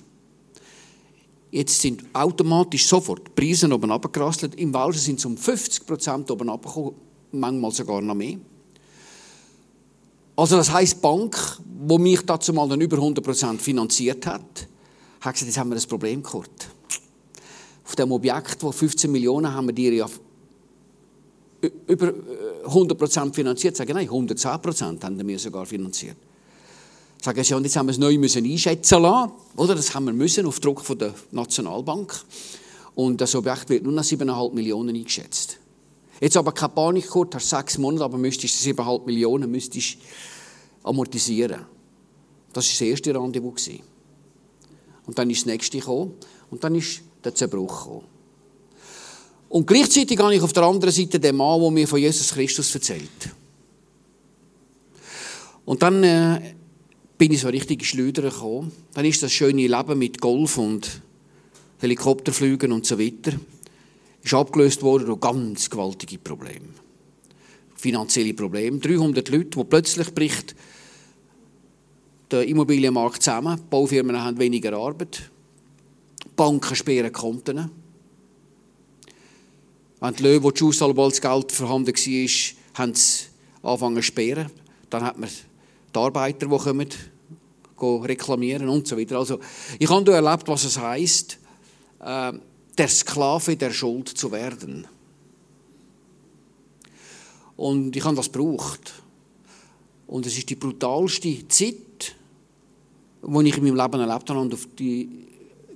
Jetzt 1.51 1.81
sind 1.81 2.03
automatisch 2.13 2.87
sofort 2.87 3.27
die 3.27 3.31
Preise 3.31 3.71
oben 3.71 3.91
runtergerasselt. 3.91 4.55
Im 4.55 4.73
Walser 4.73 4.99
sind 4.99 5.19
es 5.19 5.25
um 5.25 5.35
50% 5.35 6.31
oben 6.31 6.49
runtergekommen, 6.49 6.93
manchmal 7.31 7.71
sogar 7.71 8.01
noch 8.01 8.15
mehr. 8.15 8.37
Also 10.35 10.57
das 10.57 10.71
heisst, 10.71 10.95
die 10.95 11.01
Bank, 11.01 11.37
die 11.59 11.97
mich 11.97 12.21
dazu 12.25 12.53
mal 12.53 12.67
dann 12.67 12.81
über 12.81 12.97
100% 12.97 13.59
finanziert 13.59 14.25
hat, 14.25 14.41
hat 15.21 15.33
gesagt, 15.33 15.41
jetzt 15.41 15.57
haben 15.57 15.69
wir 15.69 15.77
ein 15.77 15.87
Problem 15.87 16.23
gehabt. 16.23 16.69
Auf 17.85 17.95
dem 17.95 18.11
Objekt, 18.11 18.63
das 18.63 18.75
15 18.75 19.11
Millionen 19.11 19.53
haben 19.53 19.67
wir 19.67 19.73
dir 19.73 19.93
ja 19.93 20.09
über 21.87 22.13
100% 22.65 23.29
äh, 23.29 23.33
finanziert. 23.33 23.77
Sagen, 23.77 23.93
nein, 23.93 24.09
110% 24.09 25.03
haben 25.03 25.27
wir 25.27 25.39
sogar 25.39 25.65
finanziert. 25.65 26.17
Sagen 27.21 27.43
sie, 27.43 27.53
und 27.53 27.63
jetzt 27.63 27.75
haben 27.75 27.85
wir 27.85 27.91
es 27.91 27.97
neu 27.97 28.17
müssen 28.17 28.43
einschätzen 28.43 29.01
lassen. 29.01 29.31
Oder? 29.55 29.75
Das 29.75 29.93
haben 29.93 30.05
wir 30.05 30.13
müssen 30.13 30.45
auf 30.45 30.59
Druck 30.59 30.81
von 30.81 30.97
der 30.97 31.13
Nationalbank. 31.31 32.13
Und 32.95 33.21
das 33.21 33.33
Objekt 33.35 33.69
wird 33.69 33.83
nur 33.83 33.93
nach 33.93 34.03
7,5 34.03 34.53
Millionen 34.53 34.95
eingeschätzt. 34.95 35.57
Jetzt 36.23 36.37
aber 36.37 36.53
keine 36.53 36.71
Panik 36.71 37.11
gehabt, 37.11 37.35
hast 37.35 37.49
sechs 37.49 37.77
Monate, 37.77 38.05
aber 38.05 38.17
müsstest 38.17 38.55
7,5 38.63 39.05
Millionen 39.05 39.51
müsstest 39.51 39.97
amortisieren. 40.81 41.65
Das 42.53 42.65
war 42.65 42.71
das 42.71 42.81
erste 42.81 43.13
Rendezvous. 43.13 43.71
Und 45.05 45.19
dann 45.19 45.29
ist 45.29 45.41
das 45.41 45.47
nächste 45.47 45.79
gekommen 45.79 46.13
und 46.49 46.63
dann 46.63 46.75
ist 46.75 47.01
der 47.25 47.35
Zerbruch 47.35 47.83
gekommen. 47.83 48.05
Und 49.49 49.67
gleichzeitig 49.67 50.17
habe 50.17 50.33
ich 50.33 50.41
auf 50.41 50.53
der 50.53 50.63
anderen 50.63 50.93
Seite 50.93 51.19
den 51.19 51.35
Mann, 51.35 51.59
der 51.59 51.71
mir 51.71 51.87
von 51.89 51.99
Jesus 51.99 52.33
Christus 52.33 52.73
erzählt. 52.73 53.35
Und 55.65 55.83
dann 55.83 56.05
äh, 56.05 56.55
bin 57.17 57.33
ich 57.33 57.41
so 57.41 57.49
richtig 57.49 57.81
in 57.81 57.85
Schleuder 57.85 58.21
gekommen. 58.21 58.71
Dann 58.93 59.03
ist 59.03 59.21
das 59.21 59.33
schöne 59.33 59.67
Leben 59.67 59.99
mit 59.99 60.21
Golf 60.21 60.57
und 60.57 61.01
Helikopterflügen 61.79 62.71
und 62.71 62.85
so 62.85 62.97
weiter 62.97 63.33
ist 64.23 64.33
abgelöst 64.33 64.81
worden 64.81 65.07
durch 65.07 65.19
ganz 65.19 65.69
gewaltige 65.69 66.17
Probleme. 66.17 66.69
Finanzielle 67.75 68.33
Probleme. 68.33 68.79
300 68.79 69.27
Leute, 69.29 69.59
die 69.59 69.63
plötzlich 69.65 70.13
bricht 70.13 70.55
der 72.31 72.47
Immobilienmarkt 72.47 73.21
zusammen. 73.21 73.57
Die 73.57 73.63
Baufirmen 73.69 74.21
haben 74.21 74.39
weniger 74.39 74.73
Arbeit. 74.73 75.29
Banken 76.35 76.75
sperren 76.75 77.11
Konten. 77.11 77.69
Wenn 79.99 80.15
die 80.15 80.23
Löwen, 80.23 80.43
wo 80.43 80.51
die 80.51 80.57
Schussallball 80.57 81.11
Geld 81.11 81.51
vorhanden 81.51 81.93
war, 81.93 82.81
haben 82.81 82.95
sie 82.95 83.25
angefangen 83.61 83.95
zu 83.97 84.01
sperren. 84.01 84.49
Dann 84.89 85.03
hat 85.03 85.17
man 85.17 85.29
die 85.29 85.99
Arbeiter, 85.99 86.47
die 86.47 86.57
kommen, 86.57 86.89
reklamieren 88.05 88.69
und 88.69 88.87
so 88.87 88.97
weiter. 88.97 89.17
Also, 89.17 89.39
ich 89.77 89.89
habe 89.89 90.11
erlebt, 90.11 90.47
was 90.47 90.63
es 90.63 90.79
heisst, 90.79 91.37
äh, 91.99 92.33
der 92.77 92.87
Sklave 92.87 93.55
der 93.55 93.71
Schuld 93.71 94.09
zu 94.09 94.31
werden. 94.31 94.87
Und 97.55 97.95
ich 97.95 98.03
habe 98.03 98.15
das 98.15 98.31
gebraucht. 98.31 98.93
Und 100.07 100.25
es 100.25 100.37
ist 100.37 100.49
die 100.49 100.55
brutalste 100.55 101.47
Zeit, 101.47 102.15
die 103.21 103.47
ich 103.47 103.57
in 103.57 103.63
meinem 103.63 103.75
Leben 103.75 103.99
erlebt 103.99 104.29
habe. 104.29 104.39
Und 104.39 104.53
auf 104.53 104.67
die, 104.77 105.27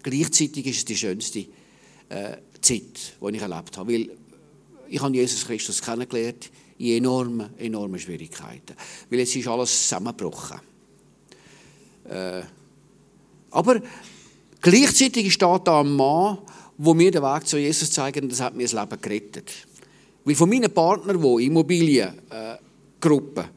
gleichzeitig 0.01 0.65
ist 0.65 0.77
es 0.77 0.86
die 0.86 0.97
schönste 0.97 1.39
äh, 2.10 2.38
Zeit, 2.62 3.15
die 3.21 3.36
ich 3.36 3.41
erlebt 3.41 3.77
habe. 3.77 3.93
Weil 3.93 4.10
ich 4.89 5.01
habe 5.01 5.15
Jesus 5.15 5.45
Christus 5.45 5.81
kennengelernt 5.81 6.49
in 6.77 6.97
enormen, 6.97 7.49
enormen 7.57 7.99
Schwierigkeiten. 7.99 8.75
Weil 9.10 9.19
jetzt 9.19 9.36
ist 9.36 9.47
alles 9.47 9.81
zusammengebrochen. 9.83 10.60
Äh, 12.10 12.41
aber 13.51 13.81
gleichzeitig 14.62 15.33
steht 15.33 15.67
da 15.67 15.81
ein 15.81 15.91
Mann, 15.91 16.39
wo 16.77 16.93
mir 16.93 17.11
den 17.11 17.23
Weg 17.23 17.47
zu 17.47 17.57
Jesus 17.57 17.91
zeigen, 17.91 18.29
das 18.29 18.39
hat 18.39 18.55
mir 18.55 18.63
das 18.63 18.73
Leben 18.73 19.01
gerettet. 19.01 19.51
Weil 20.23 20.35
von 20.35 20.49
meinen 20.49 20.73
Partnern, 20.73 21.21
die 21.21 21.45
Immobiliengruppen, 21.45 23.43
äh, 23.43 23.49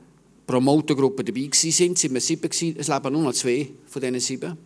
Promotergruppen 0.47 1.27
dabei 1.27 1.43
waren, 1.43 1.53
sind 1.53 2.03
wir 2.03 2.21
sieben 2.21 2.43
gewesen. 2.51 2.77
Es 2.79 2.89
leben 2.89 3.13
nur 3.13 3.23
noch 3.23 3.33
zwei 3.33 3.69
von 3.87 4.03
diesen 4.03 4.21
sieben. 4.21 4.57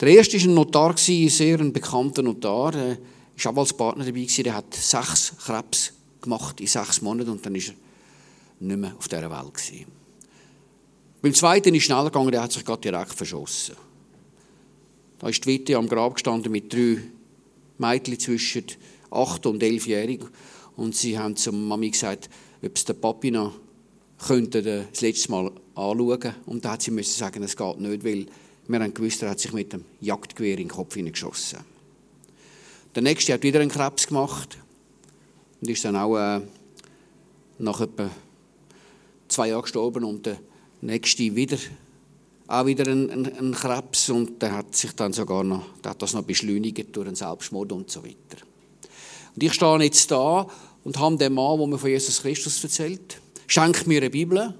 Der 0.00 0.08
erste 0.08 0.38
war 0.38 0.44
ein 0.44 0.54
Notar, 0.54 0.90
ein 0.90 1.28
sehr 1.28 1.60
ein 1.60 1.72
bekannter 1.72 2.22
Notar. 2.22 2.74
Er 2.74 2.98
war 3.44 3.52
auch 3.52 3.58
als 3.58 3.72
Partner 3.72 4.04
dabei. 4.04 4.26
Der 4.26 4.54
hat 4.54 4.74
sechs 4.74 5.34
Krebs 5.44 5.92
gemacht 6.20 6.60
in 6.60 6.66
sechs 6.66 7.02
Monaten 7.02 7.30
und 7.30 7.44
dann 7.44 7.54
war 7.54 7.60
er 7.60 7.74
nicht 8.60 8.78
mehr 8.78 8.94
auf 8.96 9.08
dieser 9.08 9.30
Welt. 9.30 9.54
Gewesen. 9.54 9.86
Beim 11.20 11.34
zweiten 11.34 11.74
ist 11.74 11.84
schneller 11.84 12.04
gegangen, 12.04 12.30
der 12.30 12.42
hat 12.42 12.52
sich 12.52 12.64
gerade 12.64 12.80
direkt 12.80 13.12
verschossen. 13.12 13.74
Da 15.18 15.28
ist 15.28 15.44
die 15.44 15.48
Witte 15.48 15.76
am 15.76 15.88
Grab 15.88 16.14
gestanden 16.14 16.52
mit 16.52 16.72
drei 16.72 16.98
Mädchen 17.78 18.18
zwischen 18.18 18.64
8 19.10 19.46
und 19.46 19.62
11-jährig. 19.62 20.20
Und 20.76 20.94
sie 20.94 21.18
haben 21.18 21.36
zur 21.36 21.52
Mami 21.52 21.90
gesagt, 21.90 22.28
ob 22.62 22.76
es 22.76 22.84
der 22.84 22.94
Papi 22.94 23.30
noch 23.30 23.54
könnte 24.26 24.62
das 24.62 25.00
letzte 25.00 25.30
Mal 25.30 25.52
anschauen. 25.74 26.34
Und 26.46 26.64
da 26.64 26.72
hat 26.72 26.82
sie 26.82 26.90
müssen 26.90 27.16
sagen, 27.16 27.42
es 27.42 27.56
geht 27.56 27.80
nicht, 27.80 28.04
weil 28.04 28.26
wir 28.66 28.80
haben 28.80 28.94
gewusst, 28.94 29.22
er 29.22 29.30
hat 29.30 29.40
sich 29.40 29.52
mit 29.52 29.72
dem 29.72 29.84
Jagdgewehr 30.00 30.52
in 30.52 30.68
den 30.68 30.68
Kopf 30.68 30.94
hineingeschossen. 30.94 31.60
Der 32.94 33.02
nächste 33.02 33.32
hat 33.32 33.42
wieder 33.42 33.60
einen 33.60 33.70
Krebs 33.70 34.06
gemacht 34.06 34.58
und 35.60 35.70
ist 35.70 35.84
dann 35.84 35.96
auch 35.96 36.16
äh, 36.16 36.40
nach 37.58 37.80
etwa 37.80 38.10
zwei 39.28 39.48
Jahren 39.48 39.62
gestorben 39.62 40.04
und 40.04 40.26
der 40.26 40.38
nächste 40.80 41.34
wieder 41.34 41.58
auch 42.48 42.64
wieder 42.64 42.90
ein, 42.90 43.10
ein, 43.10 43.38
ein, 43.38 43.52
Krebs 43.52 44.08
und 44.08 44.40
der 44.40 44.56
hat 44.56 44.74
sich 44.74 44.92
dann 44.92 45.12
sogar 45.12 45.44
noch, 45.44 45.64
der 45.84 45.90
hat 45.90 46.00
das 46.00 46.14
noch 46.14 46.22
beschleunigt 46.22 46.96
durch 46.96 47.06
einen 47.06 47.14
Selbstmord 47.14 47.70
und 47.72 47.90
so 47.90 48.02
weiter. 48.02 48.42
Und 49.34 49.42
ich 49.42 49.52
stehe 49.52 49.78
jetzt 49.82 50.10
da 50.10 50.46
und 50.82 50.98
habe 50.98 51.16
dem 51.18 51.34
Mann, 51.34 51.58
der 51.58 51.66
mir 51.66 51.78
von 51.78 51.90
Jesus 51.90 52.22
Christus 52.22 52.64
erzählt, 52.64 53.20
schenkt 53.46 53.86
mir 53.86 53.98
eine 53.98 54.08
Bibel 54.08 54.54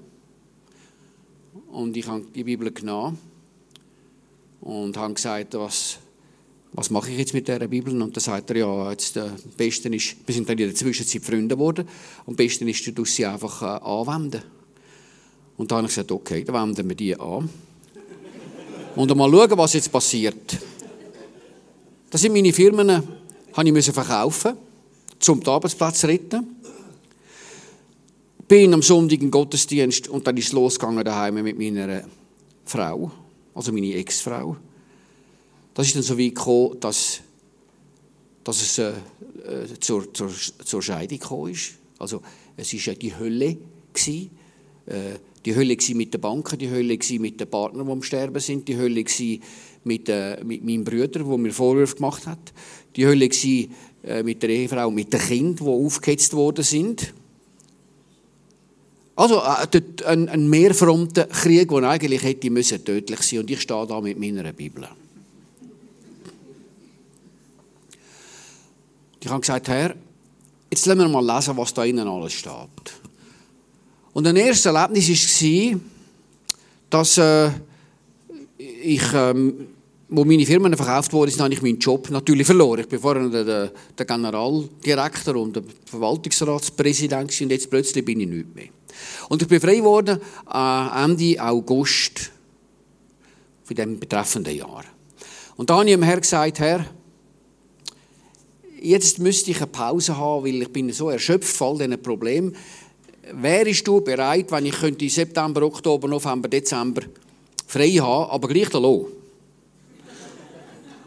und 1.71 1.97
ich 1.97 2.07
habe 2.07 2.25
die 2.33 2.43
Bibel 2.43 2.71
genommen 2.71 3.17
und 4.61 4.95
habe 4.95 5.15
gesagt, 5.15 5.55
was, 5.55 5.97
was 6.73 6.91
mache 6.91 7.09
ich 7.09 7.17
jetzt 7.17 7.33
mit 7.33 7.47
dieser 7.47 7.67
Bibel? 7.67 7.99
Und 7.99 8.15
dann 8.15 8.21
sagt 8.21 8.51
er, 8.51 8.57
ja, 8.57 8.91
jetzt, 8.91 9.17
äh, 9.17 9.31
am 9.57 9.93
ist, 9.93 10.15
wir 10.27 10.35
sind 10.35 10.47
dann 10.47 10.59
in 10.59 10.67
der 10.67 10.75
Zwischenzeit 10.75 11.23
Freunde 11.23 11.55
geworden, 11.55 11.87
am 12.27 12.35
besten 12.35 12.67
ist, 12.67 12.85
du 12.91 13.03
sie 13.03 13.25
einfach 13.25 13.63
äh, 13.63 13.83
anwenden. 13.83 14.43
Und 15.57 15.71
dann 15.71 15.79
habe 15.79 15.87
ich 15.87 15.95
gesagt, 15.95 16.11
okay, 16.11 16.43
dann 16.43 16.69
wenden 16.69 16.87
wir 16.87 16.95
die 16.95 17.19
an. 17.19 17.49
Und 18.99 19.15
mal 19.15 19.31
schauen, 19.31 19.57
was 19.57 19.73
jetzt 19.75 19.93
passiert. 19.93 20.57
Das 22.09 22.19
sind 22.19 22.33
meine 22.33 22.51
Firmen, 22.51 23.01
habe 23.53 23.69
ich 23.79 23.91
verkaufen, 23.93 24.57
um 25.25 25.39
den 25.39 25.47
Arbeitsplatz 25.47 26.01
zu 26.01 26.07
retten. 26.07 26.57
bin 28.45 28.73
am 28.73 28.81
Sonntag 28.81 29.21
im 29.21 29.31
Gottesdienst 29.31 30.09
und 30.09 30.27
dann 30.27 30.35
ist 30.35 30.47
es 30.47 30.51
losgegangen 30.51 31.05
daheim 31.05 31.35
mit 31.35 31.57
meiner 31.57 32.03
Frau, 32.65 33.09
also 33.55 33.71
meine 33.71 33.93
Ex-Frau. 33.93 34.57
Das 35.73 35.87
ist 35.87 35.95
dann 35.95 36.03
so 36.03 36.19
weit 36.19 36.35
gekommen, 36.35 36.77
dass, 36.81 37.21
dass 38.43 38.61
es 38.61 38.79
äh, 38.79 38.89
äh 38.89 39.79
zur, 39.79 40.13
zur, 40.13 40.29
zur 40.65 40.81
Scheidung 40.81 41.19
gekommen 41.19 41.53
ist. 41.53 41.75
Also 41.99 42.21
es 42.57 42.73
war 42.73 42.79
ja 42.81 42.93
die 42.95 43.15
Hölle. 43.15 43.57
Gewesen. 43.93 44.38
Äh, 44.85 45.19
die 45.45 45.55
Hölle 45.55 45.77
mit 45.93 46.13
den 46.13 46.21
Banken, 46.21 46.57
die 46.59 46.69
Hölle 46.69 46.97
mit 47.19 47.39
den 47.39 47.49
Partnern, 47.49 47.85
die 47.85 47.91
am 47.91 48.03
Sterben 48.03 48.39
sind, 48.39 48.67
die 48.67 48.77
Hölle 48.77 49.05
mit, 49.83 50.09
äh, 50.09 50.43
mit 50.43 50.63
meinem 50.63 50.83
Bruder, 50.83 51.23
der 51.23 51.37
mir 51.37 51.51
Vorwürfe 51.51 51.95
gemacht 51.95 52.27
hat, 52.27 52.53
die 52.95 53.05
Hölle 53.05 53.29
äh, 54.03 54.23
mit 54.23 54.43
der 54.43 54.49
Ehefrau, 54.49 54.91
mit 54.91 55.13
den 55.13 55.19
Kindern, 55.19 55.65
die 55.65 55.85
aufgehetzt 55.85 56.33
worden 56.33 56.63
sind. 56.63 57.13
Also 59.15 59.41
äh, 59.41 59.81
ein, 60.05 60.29
ein 60.29 60.49
Mehrfrontenkrieg, 60.49 61.69
der 61.69 61.83
eigentlich 61.83 62.23
hätte 62.23 62.49
müssen 62.49 62.83
tödlich 62.83 63.21
sein 63.21 63.39
und 63.39 63.51
ich 63.51 63.61
stehe 63.61 63.85
da 63.87 63.99
mit 63.99 64.19
meiner 64.19 64.51
Bibel. 64.53 64.87
Ich 69.21 69.29
habe 69.29 69.41
gesagt, 69.41 69.67
Herr, 69.67 69.95
jetzt 70.71 70.85
lassen 70.85 70.99
wir 70.99 71.09
mal 71.09 71.35
lesen, 71.35 71.57
was 71.57 71.73
da 71.73 71.83
innen 71.83 72.07
alles 72.07 72.31
steht. 72.31 72.98
Und 74.19 74.27
ein 74.27 74.35
erstes 74.35 74.65
Erlebnis 74.65 75.07
war, 75.41 75.79
dass 76.89 77.17
äh, 77.19 77.51
ich, 78.57 79.13
ähm, 79.13 79.67
wo 80.09 80.25
meine 80.25 80.45
Firma 80.45 80.75
verkauft 80.75 81.13
wurde, 81.13 81.31
habe 81.39 81.53
ich 81.53 81.61
meinen 81.61 81.79
Job 81.79 82.09
natürlich 82.09 82.45
verloren. 82.45 82.81
Ich 82.81 82.89
bin 82.89 82.99
vorher 82.99 83.29
der, 83.29 83.71
der 83.97 84.05
Generaldirektor 84.05 85.37
und 85.37 85.55
der 85.55 85.63
Verwaltungsratspräsident 85.85 87.41
und 87.41 87.49
jetzt 87.49 87.69
plötzlich 87.69 88.03
bin 88.03 88.19
ich 88.19 88.27
nicht 88.27 88.53
mehr. 88.53 88.67
Und 89.29 89.41
ich 89.41 89.47
bin 89.47 89.61
frei 89.61 89.77
geworden 89.77 90.19
äh, 90.53 91.03
Ende 91.05 91.41
August 91.41 92.29
für 93.63 93.73
dem 93.73 94.01
betreffenden 94.01 94.53
Jahr. 94.53 94.83
Und 95.55 95.69
da 95.69 95.77
habe 95.77 95.85
ich 95.85 95.95
dem 95.95 96.03
Herrn 96.03 96.19
gesagt, 96.19 96.59
Herr, 96.59 96.85
jetzt 98.81 99.19
müsste 99.19 99.51
ich 99.51 99.57
eine 99.57 99.67
Pause 99.67 100.17
haben, 100.17 100.43
weil 100.43 100.61
ich 100.61 100.73
bin 100.73 100.91
so 100.91 101.09
erschöpft 101.09 101.55
von 101.55 101.79
all 101.79 101.87
diesen 101.87 102.01
Problemen. 102.01 102.55
Wärst 103.33 103.87
du 103.87 104.01
bereit, 104.01 104.51
wenn 104.51 104.65
ich 104.65 104.79
könnte 104.79 105.09
September, 105.09 105.63
Oktober, 105.63 106.07
November, 106.07 106.47
Dezember 106.47 107.03
frei 107.67 107.91
haben, 107.91 108.31
aber 108.31 108.47
gleich 108.47 108.71
lassen? 108.73 109.05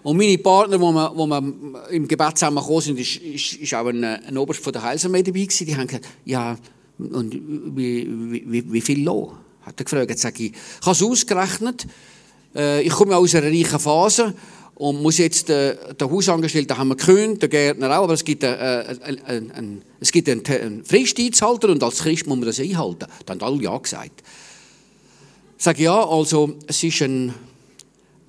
Und 0.03 0.17
meine 0.17 0.39
Partner, 0.39 0.81
wo 0.81 0.91
wir, 0.91 1.13
wo 1.15 1.27
wir 1.27 1.91
im 1.91 2.09
Gebet 2.09 2.39
zusammengekommen 2.39 2.81
sind, 2.81 2.99
ist, 2.99 3.17
ist, 3.17 3.55
ist 3.55 3.75
auch 3.75 3.87
ein, 3.87 4.03
ein 4.03 4.37
Oberst 4.37 4.63
von 4.63 4.73
der 4.73 4.83
Heilsarmee 4.83 5.23
dabei 5.23 5.41
gewesen. 5.41 5.67
Die 5.67 5.77
haben 5.77 5.87
gesagt, 5.87 6.09
ja, 6.25 6.57
und 6.99 7.35
wie, 7.77 8.09
wie, 8.47 8.73
wie 8.73 8.81
viel 8.81 9.05
Lohn? 9.05 9.33
Hat 9.63 9.81
er 9.81 9.85
gefragt. 9.85 10.19
Sag 10.19 10.39
ich, 10.41 10.53
ich 10.53 10.81
habe 10.81 10.91
es 10.91 11.03
ausgerechnet. 11.03 11.87
Äh, 12.55 12.83
ich 12.83 12.93
komme 12.93 13.17
aus 13.17 13.35
einer 13.35 13.47
reichen 13.47 13.79
Phase 13.79 14.35
und 14.75 15.03
muss 15.03 15.19
jetzt 15.19 15.51
äh, 15.51 15.77
den 15.95 16.11
Hausangestellten 16.11 16.77
haben 16.77 16.89
wir 16.89 16.97
gekündigt, 16.97 17.43
den 17.43 17.51
Gärtner 17.51 17.99
auch, 17.99 18.05
aber 18.05 18.15
es 18.15 18.25
gibt, 18.25 18.43
äh, 18.43 18.97
ein, 19.27 19.51
ein, 19.53 19.83
es 20.01 20.11
gibt 20.11 20.29
einen, 20.29 20.45
einen 20.47 20.85
Frist 20.85 21.19
und 21.19 21.83
als 21.83 21.99
Christ 21.99 22.27
muss 22.27 22.39
man 22.39 22.47
das 22.47 22.59
einhalten. 22.59 23.07
Dann 23.27 23.41
haben 23.41 23.55
alle 23.55 23.63
Ja 23.63 23.77
gesagt. 23.79 24.23
Ich 25.57 25.65
sage 25.65 25.83
ja, 25.85 26.05
also 26.05 26.57
es 26.67 26.83
ist 26.83 27.03
ein, 27.03 27.33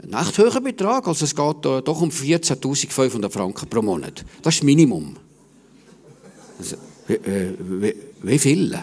ein 0.04 0.14
echt 0.14 0.64
Betrag, 0.64 1.08
also 1.08 1.26
es 1.26 1.36
geht 1.36 1.66
äh, 1.66 1.82
doch 1.82 2.02
um 2.02 2.10
14'500 2.10 3.30
Franken 3.30 3.70
pro 3.70 3.82
Monat. 3.82 4.24
Das 4.42 4.54
ist 4.54 4.62
das 4.62 4.64
Minimum. 4.64 5.16
Also, 6.60 6.76
wie, 7.08 7.14
äh, 7.14 7.54
wie, 7.60 7.96
wie 8.22 8.40
viel? 8.40 8.78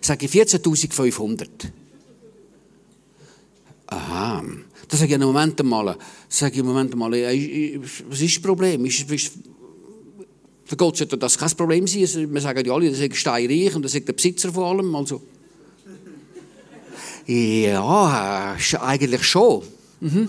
Sage 0.00 0.26
ich 0.26 0.32
14.500. 0.32 1.46
Aha. 3.88 4.42
Da 4.88 4.96
sage 4.96 5.14
ich, 5.14 5.20
Moment 5.20 5.62
mal, 5.64 5.96
sage 6.28 6.56
ich, 6.56 6.62
Moment 6.62 6.94
mal, 6.94 7.12
was 7.12 8.20
ist 8.20 8.36
das 8.36 8.42
Problem? 8.42 8.84
Ist, 8.84 9.10
ist, 9.10 9.32
für 10.64 10.76
Gott 10.76 10.96
sollte 10.96 11.18
das 11.18 11.36
kein 11.36 11.50
Problem 11.50 11.86
sein. 11.86 12.02
Also, 12.02 12.32
wir 12.32 12.40
sagen 12.40 12.64
ja 12.64 12.72
alle, 12.72 12.90
das 12.90 12.98
ist 12.98 13.16
steinreich 13.16 13.74
und 13.74 13.82
das 13.84 13.94
ist 13.94 14.06
der 14.06 14.12
Besitzer 14.12 14.52
vor 14.52 14.66
allem. 14.66 14.94
Also. 14.94 15.20
Ja, 17.26 18.56
eigentlich 18.80 19.22
schon. 19.22 19.62
Mhm. 20.00 20.28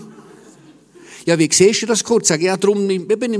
Ja, 1.26 1.38
wie 1.38 1.48
siehst 1.50 1.82
du 1.82 1.86
das 1.86 2.04
kurz? 2.04 2.28
Sag 2.28 2.40
ich, 2.40 2.46
ja, 2.46 2.56
darum, 2.56 2.86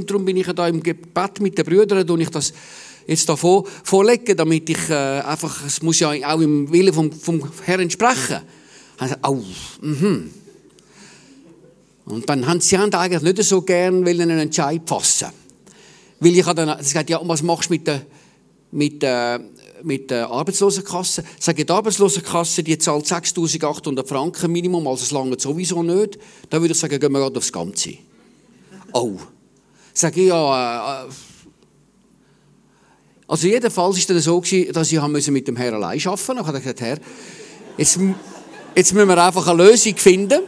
darum 0.07 0.25
bin 0.25 0.37
ich 0.39 0.47
ja 0.47 0.53
da 0.53 0.67
im 0.69 0.83
Gebet 0.83 1.41
mit 1.41 1.59
den 1.59 1.65
Brüdern, 1.65 2.09
und 2.09 2.21
ich 2.21 2.31
das 2.31 2.53
jetzt 3.07 3.29
da 3.29 3.37
vor, 3.37 3.67
vorlegen, 3.83 4.37
damit 4.37 4.71
ich 4.71 4.89
äh, 4.89 5.21
einfach, 5.21 5.65
es 5.67 5.83
muss 5.83 6.01
ja 6.01 6.11
auch 6.11 6.41
im 6.41 6.73
Willen 6.73 6.95
vom, 6.95 7.13
vom 7.13 7.43
Herrn 7.65 7.81
entsprechen. 7.81 8.41
Also, 8.97 9.15
oh, 9.23 9.43
mhm. 9.83 10.31
Und 12.07 12.29
dann 12.29 12.47
haben 12.47 12.61
sie 12.61 12.77
eigentlich 12.77 13.23
nicht 13.23 13.43
so 13.45 13.63
gern 13.63 14.07
einen 14.07 14.39
Entscheid 14.39 14.83
fassen. 14.87 15.29
Weil 16.21 16.37
ich 16.37 16.45
dann 16.45 16.79
gesagt, 16.79 17.11
ja, 17.11 17.19
und 17.19 17.29
was 17.29 17.43
machst 17.43 17.71
du 17.71 17.75
mit 17.75 17.87
der, 17.87 18.03
mit 18.71 19.03
der, 19.03 19.41
mit 19.83 20.11
der 20.11 20.29
Arbeitslosenkasse? 20.31 21.25
Ich, 21.39 21.55
die 21.55 21.69
Arbeitslosenkasse, 21.69 22.63
die 22.63 22.79
zahlt 22.79 23.07
6'800 23.07 24.07
Franken 24.07 24.53
Minimum, 24.53 24.87
also 24.87 25.03
es 25.03 25.11
lange 25.11 25.39
sowieso 25.39 25.83
nicht. 25.83 26.19
Dann 26.51 26.61
würde 26.61 26.73
ich 26.73 26.79
sagen, 26.79 26.99
gehen 27.01 27.13
wir 27.13 27.21
gerade 27.21 27.39
aufs 27.39 27.53
Ganze. 27.53 27.95
Oh. 28.93 29.17
Sage 29.93 30.21
ich, 30.21 30.29
ja, 30.29 31.05
äh, 31.05 31.09
also 33.27 33.47
jedenfalls 33.47 34.09
war 34.09 34.17
es 34.17 34.25
so, 34.25 34.43
dass 34.73 34.93
ich 34.93 35.31
mit 35.31 35.49
dem 35.49 35.57
Herrn 35.57 35.75
allein 35.75 35.99
arbeiten 35.99 36.11
musste. 36.11 36.35
Dann 36.35 36.47
habe 36.47 36.59
ich 36.59 36.65
gesagt, 36.65 36.81
Herr, 36.81 36.99
jetzt, 37.79 37.99
jetzt 38.77 38.93
müssen 38.93 39.09
wir 39.09 39.25
einfach 39.25 39.47
eine 39.47 39.65
Lösung 39.65 39.97
finden. 39.97 40.41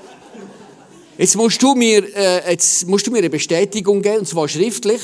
Jetzt 1.19 1.35
musst 1.35 1.63
du 1.63 1.75
mir, 1.75 2.15
äh, 2.15 2.51
jetzt 2.51 2.87
musst 2.87 3.07
du 3.07 3.11
mir 3.11 3.19
eine 3.19 3.31
Bestätigung 3.31 4.03
geben, 4.03 4.19
und 4.19 4.29
zwar 4.29 4.49
schriftlich. 4.49 5.01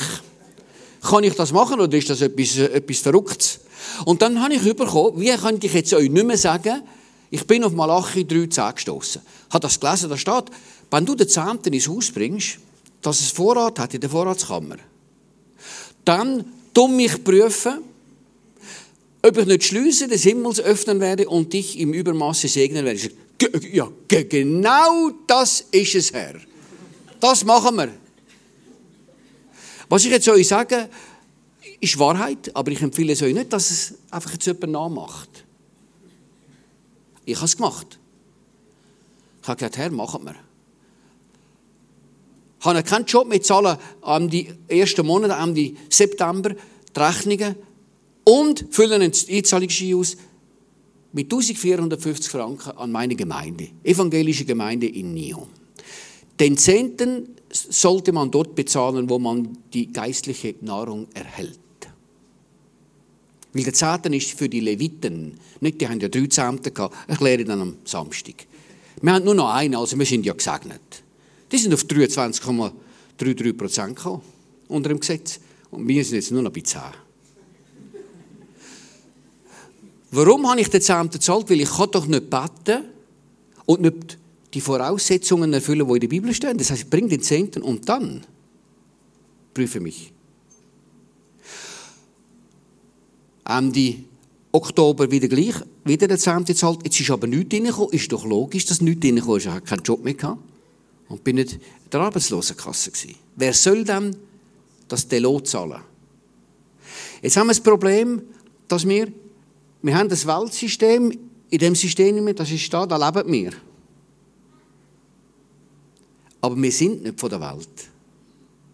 Kann 1.01 1.23
ich 1.23 1.33
das 1.33 1.51
machen 1.51 1.81
oder 1.81 1.97
ist 1.97 2.09
das 2.09 2.21
etwas, 2.21 2.57
äh, 2.57 2.65
etwas 2.65 2.99
Verrücktes? 2.99 3.59
Und 4.05 4.21
dann 4.21 4.41
habe 4.41 4.53
ich 4.53 4.61
bekommen, 4.61 5.19
wie 5.19 5.35
könnte 5.35 5.65
ich 5.65 5.73
jetzt 5.73 5.93
euch 5.93 6.09
nicht 6.09 6.25
mehr 6.25 6.37
sagen, 6.37 6.83
ich 7.31 7.47
bin 7.47 7.63
auf 7.63 7.73
Malachi 7.73 8.25
3,10 8.25 8.73
gestoßen. 8.75 9.21
Habe 9.49 9.61
das 9.61 9.79
gelesen, 9.79 10.09
da 10.09 10.17
steht, 10.17 10.45
wenn 10.91 11.05
du 11.05 11.15
den 11.15 11.27
Zehnten 11.27 11.73
ins 11.73 11.87
Haus 11.87 12.11
bringst, 12.11 12.59
dass 13.01 13.19
es 13.19 13.31
Vorrat 13.31 13.79
hat 13.79 13.95
in 13.95 14.01
der 14.01 14.09
Vorratskammer, 14.09 14.77
dann 16.05 16.45
dumm 16.75 16.95
mich 16.95 17.23
prüfen, 17.23 17.79
ob 19.23 19.37
ich 19.37 19.45
nicht 19.47 19.63
Schlüsse 19.63 20.07
des 20.07 20.23
Himmels 20.23 20.59
öffnen 20.59 20.99
werde 20.99 21.27
und 21.27 21.53
dich 21.53 21.79
im 21.79 21.91
Übermaße 21.91 22.47
segnen 22.47 22.85
werde. 22.85 23.09
Ja, 23.71 23.89
genau 24.07 25.11
das 25.27 25.65
ist 25.71 25.95
es, 25.95 26.13
Herr. 26.13 26.35
Das 27.19 27.43
machen 27.43 27.75
wir. 27.75 27.89
Was 29.89 30.05
ich 30.05 30.11
jetzt 30.11 30.27
euch 30.29 30.47
sage, 30.47 30.89
ist 31.79 31.99
Wahrheit, 31.99 32.55
aber 32.55 32.71
ich 32.71 32.81
empfehle 32.81 33.13
es 33.13 33.21
euch 33.21 33.33
nicht, 33.33 33.51
dass 33.53 33.71
es 33.71 33.95
einfach 34.11 34.31
jetzt 34.33 34.45
jemand 34.45 34.71
nachmacht. 34.71 35.45
Ich 37.25 37.35
habe 37.35 37.45
es 37.45 37.55
gemacht. 37.55 37.99
Ich 39.41 39.47
habe 39.47 39.57
gesagt, 39.57 39.77
Herr, 39.77 39.91
machen 39.91 40.25
wir 40.25 40.35
habe 42.63 42.83
keinen 42.83 43.05
Job 43.05 43.27
mehr 43.27 43.41
zahlen 43.41 43.77
am 44.01 44.29
ersten 44.67 45.05
Monate, 45.05 45.35
am 45.35 45.55
September, 45.89 46.51
die 46.95 46.99
Rechnungen 46.99 47.55
und 48.23 48.65
füllen 48.71 49.01
einen 49.01 49.13
Einzahlungsschein 49.29 49.95
aus 49.95 50.17
mit 51.13 51.31
1450 51.31 52.29
Franken 52.29 52.71
an 52.71 52.91
meine 52.91 53.15
Gemeinde, 53.15 53.69
evangelische 53.83 54.45
Gemeinde 54.45 54.87
in 54.87 55.13
Nyon. 55.13 55.47
Den 56.39 56.57
Zehnten 56.57 57.29
sollte 57.51 58.11
man 58.11 58.31
dort 58.31 58.55
bezahlen, 58.55 59.09
wo 59.09 59.19
man 59.19 59.57
die 59.73 59.93
geistliche 59.93 60.55
Nahrung 60.61 61.07
erhält. 61.13 61.59
Weil 63.53 63.63
der 63.63 63.73
Zehnten 63.73 64.13
ist 64.13 64.31
für 64.31 64.49
die 64.49 64.59
Leviten, 64.59 65.35
nicht, 65.59 65.79
die 65.79 65.87
haben 65.87 65.99
ja 65.99 66.09
drei 66.09 66.25
Zehnten 66.25 66.73
gehabt, 66.73 66.95
erkläre 67.07 67.45
dann 67.45 67.61
am 67.61 67.77
Samstag. 67.85 68.47
Wir 68.99 69.13
haben 69.13 69.25
nur 69.25 69.35
noch 69.35 69.53
einen, 69.53 69.75
also 69.75 69.97
wir 69.97 70.05
sind 70.07 70.25
ja 70.25 70.33
gesegnet. 70.33 71.03
Die 71.51 71.57
sind 71.57 71.73
auf 71.73 71.83
23,33 71.83 73.53
Prozent 73.53 73.95
gekommen, 73.95 74.21
unter 74.67 74.89
dem 74.89 74.99
Gesetz. 74.99 75.39
Und 75.69 75.87
wir 75.87 76.03
sind 76.03 76.15
jetzt 76.15 76.31
nur 76.31 76.41
noch 76.41 76.51
bei 76.51 76.61
10. 76.61 76.81
Warum 80.15 80.47
habe 80.47 80.61
ich 80.61 80.69
den 80.69 80.79
Zehnten 80.79 81.13
gezahlt? 81.13 81.49
Weil 81.49 81.61
ich 81.61 81.69
doch 81.69 82.05
nicht 82.05 82.29
beten 82.29 82.83
und 83.65 83.81
nicht 83.81 84.19
die 84.53 84.61
Voraussetzungen 84.61 85.51
erfüllen, 85.53 85.87
die 85.87 85.93
in 85.95 85.99
der 86.01 86.07
Bibel 86.07 86.31
stehen. 86.35 86.55
Das 86.55 86.69
heißt, 86.69 86.83
ich 86.83 86.89
bringe 86.89 87.09
den 87.09 87.23
Zehnten 87.23 87.63
und 87.63 87.89
dann 87.89 88.21
prüfe 89.55 89.79
mich. 89.79 90.13
Ende 93.43 93.95
Oktober 94.51 95.09
wieder 95.09 95.27
gleich, 95.27 95.55
wieder 95.83 96.07
der 96.07 96.19
Zehnte 96.19 96.53
zahlt. 96.53 96.81
Jetzt 96.83 96.99
ist 96.99 97.09
aber 97.09 97.25
nichts 97.25 97.55
reingekommen. 97.55 97.91
Ist 97.91 98.11
doch 98.11 98.23
logisch, 98.23 98.67
dass 98.67 98.81
nichts 98.81 99.03
reingekommen 99.03 99.37
ist. 99.37 99.45
Ich 99.45 99.51
habe 99.51 99.61
keinen 99.61 99.81
Job 99.81 100.03
mehr 100.03 100.13
gehabt 100.13 100.43
und 101.09 101.23
bin 101.23 101.37
nicht 101.37 101.53
in 101.53 101.59
der 101.91 102.01
Arbeitslosenkasse 102.01 102.91
gewesen. 102.91 103.15
Wer 103.35 103.53
soll 103.53 103.83
dann 103.83 104.15
das 104.87 105.07
Delot 105.07 105.47
zahlen? 105.47 105.81
Jetzt 107.23 107.35
haben 107.35 107.47
wir 107.47 107.53
das 107.53 107.61
Problem, 107.61 108.21
dass 108.67 108.87
wir 108.87 109.11
wir 109.83 109.97
haben 109.97 110.09
das 110.09 110.25
Weltsystem, 110.25 111.11
in 111.49 111.59
dem 111.59 111.75
System, 111.75 112.33
das 112.35 112.49
ist 112.49 112.73
da, 112.73 112.85
da 112.85 112.97
leben 112.97 113.31
wir. 113.31 113.51
Aber 116.41 116.59
wir 116.59 116.71
sind 116.71 117.03
nicht 117.03 117.19
von 117.19 117.29
der 117.29 117.41
Welt. 117.41 117.89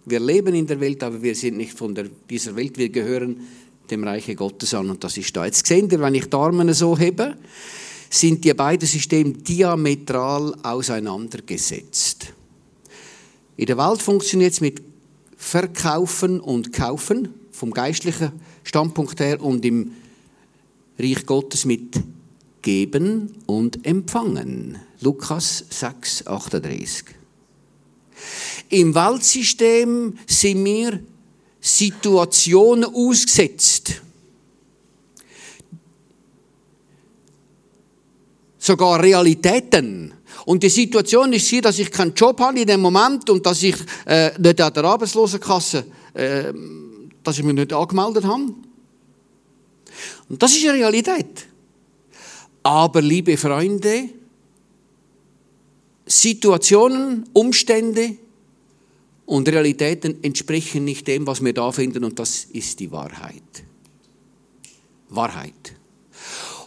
Wir 0.05 0.19
leben 0.19 0.55
in 0.55 0.65
der 0.65 0.79
Welt, 0.79 1.03
aber 1.03 1.21
wir 1.21 1.35
sind 1.35 1.57
nicht 1.57 1.73
von 1.73 1.97
dieser 2.29 2.55
Welt. 2.55 2.77
Wir 2.77 2.89
gehören 2.89 3.41
dem 3.89 4.03
Reiche 4.03 4.35
Gottes 4.35 4.73
an 4.73 4.89
und 4.89 5.03
das 5.03 5.17
ist 5.17 5.35
da. 5.35 5.45
Jetzt 5.45 5.65
seht 5.65 5.91
ihr, 5.91 5.99
wenn 5.99 6.15
ich 6.15 6.29
die 6.29 6.35
Arme 6.35 6.73
so 6.73 6.97
hebe, 6.97 7.35
sind 8.09 8.43
die 8.45 8.53
beiden 8.53 8.87
Systeme 8.87 9.33
diametral 9.33 10.55
auseinandergesetzt. 10.63 12.33
In 13.57 13.65
der 13.65 13.77
Welt 13.77 14.01
funktioniert 14.01 14.53
es 14.53 14.61
mit 14.61 14.81
Verkaufen 15.35 16.39
und 16.39 16.71
Kaufen, 16.71 17.33
vom 17.51 17.71
geistlichen 17.71 18.31
Standpunkt 18.63 19.19
her, 19.19 19.41
und 19.41 19.65
im 19.65 19.91
Reich 20.99 21.25
Gottes 21.25 21.63
mit 21.63 22.01
Geben 22.61 23.37
und 23.45 23.85
Empfangen. 23.85 24.77
Lukas 24.99 25.63
6, 25.69 26.27
38. 26.27 27.05
Im 28.69 28.93
Weltsystem 28.93 30.17
sind 30.27 30.65
wir 30.65 30.99
Situationen 31.61 32.83
ausgesetzt. 32.83 34.01
Sogar 38.57 39.01
Realitäten. 39.01 40.13
Und 40.45 40.63
die 40.63 40.69
Situation 40.69 41.31
ist 41.31 41.47
sie, 41.47 41.61
dass 41.61 41.79
ich 41.79 41.91
keinen 41.91 42.13
Job 42.13 42.41
habe 42.41 42.59
in 42.59 42.67
dem 42.67 42.81
Moment 42.81 43.29
und 43.29 43.45
dass 43.45 43.63
ich 43.63 43.75
äh, 44.05 44.31
nicht 44.37 44.59
an 44.59 44.73
der 44.73 44.83
Arbeitslosenkasse, 44.83 45.85
äh, 46.13 46.53
dass 47.23 47.37
ich 47.37 47.43
mich 47.45 47.55
nicht 47.55 47.71
angemeldet 47.71 48.25
habe. 48.25 48.53
Und 50.29 50.41
das 50.41 50.55
ist 50.55 50.63
eine 50.65 50.75
Realität. 50.77 51.47
Aber 52.63 53.01
liebe 53.01 53.35
Freunde, 53.35 54.09
Situationen, 56.05 57.27
Umstände 57.33 58.15
und 59.25 59.47
Realitäten 59.47 60.23
entsprechen 60.23 60.85
nicht 60.85 61.07
dem, 61.07 61.25
was 61.27 61.43
wir 61.43 61.53
da 61.53 61.71
finden, 61.71 62.03
und 62.03 62.17
das 62.17 62.45
ist 62.45 62.79
die 62.79 62.91
Wahrheit. 62.91 63.43
Wahrheit. 65.09 65.75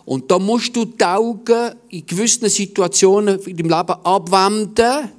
Und 0.04 0.30
da 0.30 0.38
musst 0.38 0.74
du 0.74 0.84
die 0.84 1.04
Augen 1.04 1.74
in 1.88 2.06
gewissen 2.06 2.48
Situationen 2.48 3.38
in 3.40 3.56
deinem 3.56 3.68
Leben 3.68 4.04
abwenden 4.04 5.12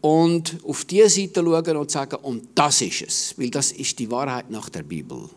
und 0.00 0.58
auf 0.64 0.84
diese 0.84 1.08
Seite 1.08 1.42
schauen 1.42 1.76
und 1.76 1.90
sagen, 1.90 2.16
und 2.22 2.48
das 2.54 2.80
ist 2.80 3.02
es, 3.02 3.34
weil 3.36 3.50
das 3.50 3.72
ist 3.72 3.98
die 3.98 4.10
Wahrheit 4.10 4.50
nach 4.50 4.68
der 4.68 4.82
Bibel. 4.82 5.28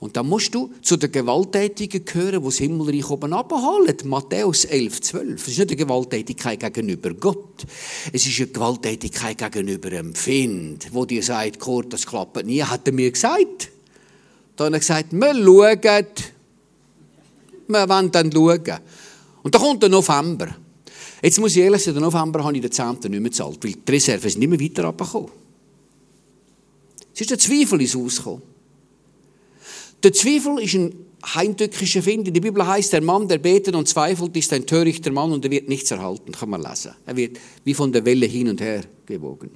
Und 0.00 0.16
dann 0.16 0.26
musst 0.26 0.54
du 0.54 0.70
zu 0.80 0.96
den 0.96 1.12
Gewalttätigen 1.12 2.06
gehören, 2.06 2.40
die 2.40 2.46
das 2.46 2.56
Himmelreich 2.56 3.10
oben 3.10 3.34
abholen. 3.34 3.94
Matthäus 4.04 4.64
11, 4.64 5.02
12. 5.02 5.42
Es 5.42 5.48
ist 5.48 5.58
nicht 5.58 5.68
eine 5.68 5.76
Gewalttätigkeit 5.76 6.58
gegenüber 6.58 7.12
Gott. 7.12 7.66
Es 8.10 8.26
ist 8.26 8.38
eine 8.38 8.48
Gewalttätigkeit 8.48 9.36
gegenüber 9.36 9.88
einem 9.88 10.14
Find, 10.14 10.88
wo 10.92 11.04
dir 11.04 11.22
sagt, 11.22 11.60
Kurt, 11.60 11.92
das 11.92 12.06
klappt 12.06 12.46
nie, 12.46 12.62
hat 12.62 12.86
er 12.86 12.94
mir 12.94 13.10
gesagt. 13.10 13.68
Da 14.56 14.64
hat 14.64 14.72
er 14.72 14.78
gesagt, 14.78 15.12
wir 15.12 15.34
schauen. 15.34 16.06
Wir 17.68 17.88
wollen 17.88 18.10
dann 18.10 18.32
schauen. 18.32 18.78
Und 19.42 19.54
dann 19.54 19.62
kommt 19.62 19.82
der 19.82 19.90
November. 19.90 20.56
Jetzt 21.22 21.38
muss 21.38 21.54
ich 21.54 21.62
ehrlich 21.62 21.82
sagen, 21.82 22.00
der 22.00 22.10
November 22.10 22.42
habe 22.42 22.56
ich 22.56 22.62
den 22.62 22.72
10. 22.72 22.92
nicht 22.92 23.10
mehr 23.10 23.20
gezahlt, 23.20 23.62
weil 23.62 23.74
die 23.74 23.92
Reserven 23.92 24.30
sind 24.30 24.40
nicht 24.40 24.48
mehr 24.48 24.60
weiter 24.60 24.84
abgekommen. 24.84 25.28
Es 27.12 27.20
ist 27.20 27.30
der 27.30 27.38
Zweifel 27.38 27.82
ins 27.82 27.94
Haus 27.94 28.16
gekommen. 28.16 28.49
Der 30.02 30.12
Zweifel 30.12 30.58
ist 30.60 30.74
ein 30.74 30.94
heimtückischer 31.34 32.02
Find. 32.02 32.28
In 32.28 32.34
der 32.34 32.40
Bibel 32.40 32.66
heißt, 32.66 32.92
der 32.92 33.02
Mann, 33.02 33.28
der 33.28 33.38
betet 33.38 33.74
und 33.74 33.88
zweifelt, 33.88 34.36
ist 34.36 34.52
ein 34.52 34.66
törichter 34.66 35.10
Mann 35.10 35.32
und 35.32 35.44
er 35.44 35.50
wird 35.50 35.68
nichts 35.68 35.90
erhalten. 35.90 36.32
Kann 36.32 36.50
man 36.50 36.62
lesen. 36.62 36.92
Er 37.04 37.16
wird 37.16 37.38
wie 37.64 37.74
von 37.74 37.92
der 37.92 38.04
Welle 38.04 38.26
hin 38.26 38.48
und 38.48 38.60
her 38.60 38.82
gewogen. 39.06 39.50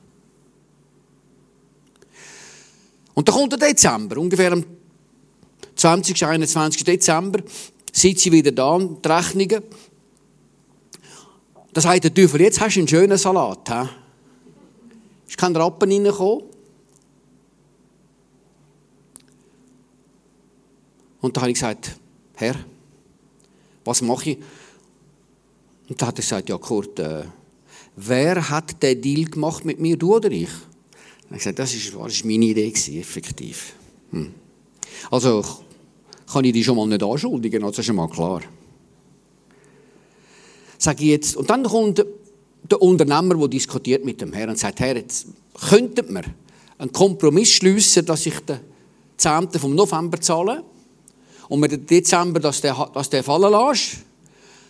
Und 3.14 3.28
dann 3.28 3.34
kommt 3.34 3.52
der 3.52 3.58
Dezember, 3.60 4.18
ungefähr 4.18 4.52
am 4.52 4.64
20. 5.76 6.26
21. 6.26 6.84
Dezember, 6.84 7.40
sitzt 7.92 8.22
sie 8.22 8.32
wieder 8.32 8.52
da, 8.52 8.78
die 8.78 9.08
Rechnungen. 9.08 9.62
Da 11.72 11.80
sagt 11.80 12.04
der 12.04 12.14
Teufel, 12.14 12.40
jetzt 12.40 12.60
hast 12.60 12.74
du 12.74 12.80
einen 12.80 12.88
schönen 12.88 13.18
Salat. 13.18 13.68
He? 13.68 13.88
Ist 15.28 15.38
kein 15.38 15.56
Rappen 15.56 15.90
reingekommen. 15.90 16.53
Und 21.24 21.34
da 21.38 21.40
habe 21.40 21.52
ich 21.52 21.54
gesagt, 21.54 21.96
Herr, 22.34 22.54
was 23.82 24.02
mache 24.02 24.32
ich? 24.32 24.38
Und 25.88 26.02
da 26.02 26.08
hat 26.08 26.18
er 26.18 26.22
gesagt, 26.22 26.50
ja 26.50 26.58
Kurt, 26.58 26.98
äh, 26.98 27.22
wer 27.96 28.50
hat 28.50 28.82
den 28.82 29.00
Deal 29.00 29.24
gemacht 29.30 29.64
mit 29.64 29.80
mir, 29.80 29.96
du 29.96 30.16
oder 30.16 30.30
ich? 30.30 30.50
Und 31.30 31.36
ich 31.36 31.38
gesagt, 31.38 31.60
das 31.60 31.72
ist 31.72 32.24
meine 32.26 32.44
Idee 32.44 32.68
gewesen, 32.68 33.00
effektiv. 33.00 33.72
Hm. 34.10 34.34
Also 35.10 35.42
kann 36.30 36.44
ich 36.44 36.52
dich 36.52 36.66
schon 36.66 36.76
mal 36.76 36.86
nicht 36.86 37.02
anschuldigen, 37.02 37.62
das 37.62 37.78
ist 37.78 37.86
schon 37.86 37.96
mal 37.96 38.10
klar. 38.10 38.42
Sag 40.76 41.00
ich 41.00 41.06
jetzt, 41.06 41.38
und 41.38 41.48
dann 41.48 41.62
kommt 41.62 42.04
der 42.70 42.82
Unternehmer, 42.82 43.34
der 43.34 43.48
diskutiert 43.48 44.04
mit 44.04 44.20
dem 44.20 44.34
Herrn 44.34 44.50
und 44.50 44.58
sagt, 44.58 44.78
Herr, 44.78 44.96
jetzt 44.96 45.28
könnten 45.70 46.12
wir 46.12 46.24
einen 46.76 46.92
Kompromiss 46.92 47.48
schließen, 47.48 48.04
dass 48.04 48.26
ich 48.26 48.38
den 48.40 48.60
10. 49.16 49.52
vom 49.52 49.74
November 49.74 50.20
zahle 50.20 50.64
und 51.48 51.60
mir 51.60 51.68
den 51.68 51.86
Dezember, 51.86 52.40
dass 52.40 52.60
der, 52.60 52.90
dass 52.92 53.10
der 53.10 53.22
fallen 53.22 53.52
lässt. 53.52 53.98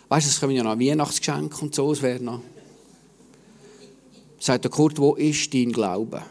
Weißt 0.09 0.27
du, 0.27 0.29
es 0.29 0.39
kommen 0.39 0.55
ja 0.55 0.63
noch 0.63 0.79
Weihnachtsgeschenke 0.79 1.61
und 1.61 1.73
so, 1.73 1.91
es 1.91 2.01
wäre 2.01 2.21
noch. 2.21 2.41
Sagt 4.39 4.63
der 4.63 4.71
Kurt, 4.71 4.99
wo 4.99 5.15
ist 5.15 5.53
dein 5.53 5.71
Glaube? 5.71 6.21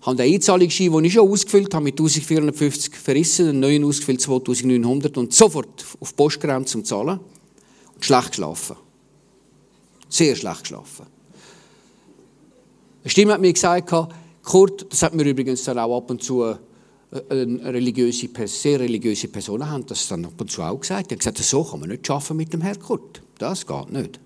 Ich 0.00 0.06
habe 0.06 0.16
den 0.16 0.32
Einzahlungsschein, 0.32 0.90
den 0.90 1.04
ich 1.04 1.12
schon 1.12 1.30
ausgefüllt 1.30 1.74
habe, 1.74 1.84
mit 1.84 1.92
1450 1.92 2.94
verrissen, 2.94 3.50
einen 3.50 3.60
neuen 3.60 3.84
ausgefüllt 3.84 4.22
2900 4.22 5.18
und 5.18 5.34
sofort 5.34 5.84
auf 6.00 6.10
die 6.10 6.16
Post 6.16 6.40
gerannt 6.40 6.68
zum 6.68 6.86
Zahlen 6.86 7.20
und 7.94 8.04
schlecht 8.04 8.30
geschlafen. 8.30 8.76
Sehr 10.08 10.34
schlecht 10.36 10.60
geschlafen. 10.62 11.04
Eine 13.02 13.10
Stimme 13.10 13.34
hat 13.34 13.42
mir 13.42 13.52
gesagt, 13.52 13.92
Kurt, 14.42 14.86
das 14.90 15.02
hat 15.02 15.14
mir 15.14 15.24
übrigens 15.24 15.64
dann 15.64 15.78
auch 15.78 15.98
ab 15.98 16.10
und 16.10 16.22
zu 16.22 16.56
religiöse, 17.12 18.28
sehr 18.46 18.80
religiöse 18.80 19.28
Personen 19.28 19.68
haben 19.68 19.84
das 19.86 20.06
dann 20.08 20.24
ab 20.24 20.40
und 20.40 20.50
zu 20.50 20.62
auch 20.62 20.80
gesagt. 20.80 21.10
Die 21.10 21.14
haben 21.14 21.18
gesagt, 21.18 21.38
so 21.38 21.64
kann 21.64 21.80
man 21.80 21.88
nicht 21.88 22.06
schaffen 22.06 22.36
mit 22.36 22.52
dem 22.52 22.60
Herr 22.60 22.76
Kurt. 22.76 23.20
Das 23.38 23.66
geht 23.66 23.90
nicht. 23.90 24.20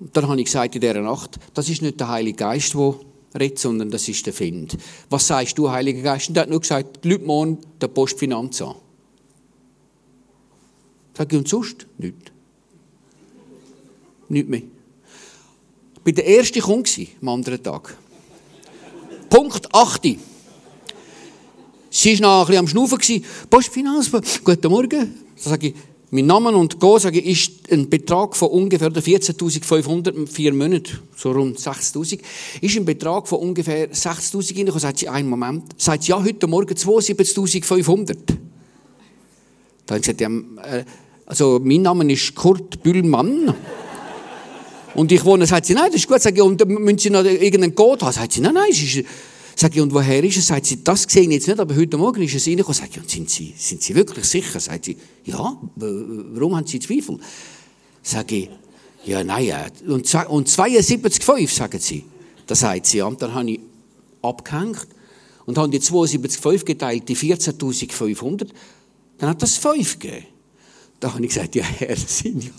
Und 0.00 0.16
dann 0.16 0.28
habe 0.28 0.38
ich 0.38 0.46
gesagt 0.46 0.74
in 0.74 0.80
dieser 0.80 1.00
Nacht, 1.02 1.38
das 1.54 1.68
ist 1.68 1.82
nicht 1.82 2.00
der 2.00 2.08
Heilige 2.08 2.38
Geist, 2.38 2.74
der 2.74 2.94
redet, 3.38 3.58
sondern 3.58 3.90
das 3.90 4.08
ist 4.08 4.24
der 4.24 4.32
Find. 4.32 4.78
Was 5.10 5.26
sagst 5.26 5.58
du, 5.58 5.70
Heiliger 5.70 6.02
Geist? 6.02 6.28
Und 6.28 6.36
er 6.36 6.42
hat 6.42 6.50
nur 6.50 6.60
gesagt, 6.60 7.04
Leute 7.04 7.24
morgen 7.24 7.58
der 7.80 7.88
Postfinanz 7.88 8.62
an. 8.62 8.76
Sag 11.16 11.32
ich, 11.32 11.38
und 11.38 11.48
sonst? 11.48 11.86
Nichts. 11.98 12.30
Nichts 14.28 14.48
mehr. 14.48 14.62
Ich 16.04 16.06
war 16.06 16.12
der 16.12 16.24
erste 16.24 16.60
Kunde 16.60 17.06
am 17.20 17.28
anderen 17.28 17.62
Tag. 17.62 17.96
Punkt 19.28 19.74
8. 19.74 20.02
Sie 21.90 22.20
war 22.20 22.20
noch 22.20 22.40
ein 22.40 22.46
bisschen 22.46 22.58
am 22.58 22.68
Schnaufen. 22.68 23.24
Postfinanz, 23.50 24.10
guten 24.44 24.70
Morgen. 24.70 25.14
Da 25.42 25.50
sage 25.50 25.68
ich, 25.68 25.74
mein 26.10 26.26
Name 26.26 26.50
und 26.50 26.80
Go 26.80 26.98
sage 26.98 27.20
ich, 27.20 27.50
ist 27.50 27.72
ein 27.72 27.90
Betrag 27.90 28.34
von 28.34 28.48
ungefähr 28.48 28.90
14.500 28.90 30.26
vier 30.26 30.54
Monaten, 30.54 31.00
so 31.14 31.32
rund 31.32 31.58
6.000, 31.58 32.20
ist 32.62 32.76
ein 32.78 32.86
Betrag 32.86 33.28
von 33.28 33.40
ungefähr 33.40 33.90
6.000 33.90 34.56
reingekommen. 34.56 34.80
Sagt 34.80 34.98
sie, 35.00 35.08
einen 35.08 35.28
Moment. 35.28 35.64
Sagt 35.76 36.04
sie, 36.04 36.10
ja, 36.10 36.22
heute 36.22 36.46
Morgen 36.46 36.74
72.500. 36.74 38.16
Da 39.84 39.94
habe 39.94 40.00
ich 40.00 40.02
gesagt, 40.02 40.20
ja, 40.22 40.28
äh, 40.28 40.84
also 41.26 41.60
mein 41.62 41.82
Name 41.82 42.10
ist 42.10 42.34
Kurt 42.34 42.82
Bühlmann. 42.82 43.54
Und 44.94 45.12
ich 45.12 45.24
wohne, 45.24 45.46
sagt 45.46 45.66
sie, 45.66 45.74
nein, 45.74 45.90
das 45.92 46.00
ist 46.00 46.08
gut. 46.08 46.20
Sag 46.20 46.34
ich, 46.34 46.42
und 46.42 46.64
müssen 46.66 46.98
Sie 46.98 47.10
noch 47.10 47.24
irgendeinen 47.24 47.74
Code 47.74 48.04
haben? 48.04 48.12
Sagt 48.12 48.32
sie, 48.32 48.40
nein, 48.40 48.54
nein, 48.54 48.70
ist, 48.70 49.04
Sag 49.54 49.74
ich, 49.74 49.82
und 49.82 49.92
woher 49.92 50.22
ist 50.22 50.36
es? 50.36 50.46
Sagt 50.46 50.66
sie, 50.66 50.84
das 50.84 51.02
sehe 51.02 51.22
ich 51.22 51.30
jetzt 51.30 51.48
nicht, 51.48 51.58
aber 51.58 51.74
heute 51.74 51.96
Morgen 51.96 52.22
ist 52.22 52.34
es 52.34 52.46
reingekommen. 52.46 52.78
Sag 52.78 52.90
ich, 52.90 52.98
und 52.98 53.10
sind 53.10 53.28
Sie, 53.28 53.54
sind 53.56 53.82
sie 53.82 53.94
wirklich 53.94 54.24
sicher? 54.24 54.60
Sagt 54.60 54.84
sie, 54.84 54.96
ja, 55.24 55.56
warum 55.74 56.56
haben 56.56 56.66
Sie 56.66 56.78
Zweifel? 56.78 57.18
Sag 58.02 58.30
ich, 58.30 58.48
ja, 59.04 59.24
nein, 59.24 59.46
ja. 59.46 59.66
Und, 59.86 60.14
und 60.28 60.48
72,5, 60.48 61.48
sagen 61.52 61.80
sie. 61.80 62.04
Da 62.46 62.54
sagt 62.54 62.86
sie, 62.86 63.02
und 63.02 63.20
dann 63.20 63.34
habe 63.34 63.50
ich 63.50 63.60
abgehängt 64.22 64.86
und 65.44 65.58
habe 65.58 65.70
die 65.70 65.80
72,5 65.80 66.64
geteilt, 66.64 67.08
die 67.08 67.16
14.500, 67.16 68.48
dann 69.18 69.30
hat 69.30 69.42
das 69.42 69.56
5 69.56 69.98
gegeben. 69.98 70.26
Da 71.00 71.14
habe 71.14 71.22
ich 71.24 71.28
gesagt, 71.32 71.54
ja, 71.54 71.64
Herr, 71.64 71.88
das 71.96 72.18
sind 72.20 72.44
ja, 72.44 72.50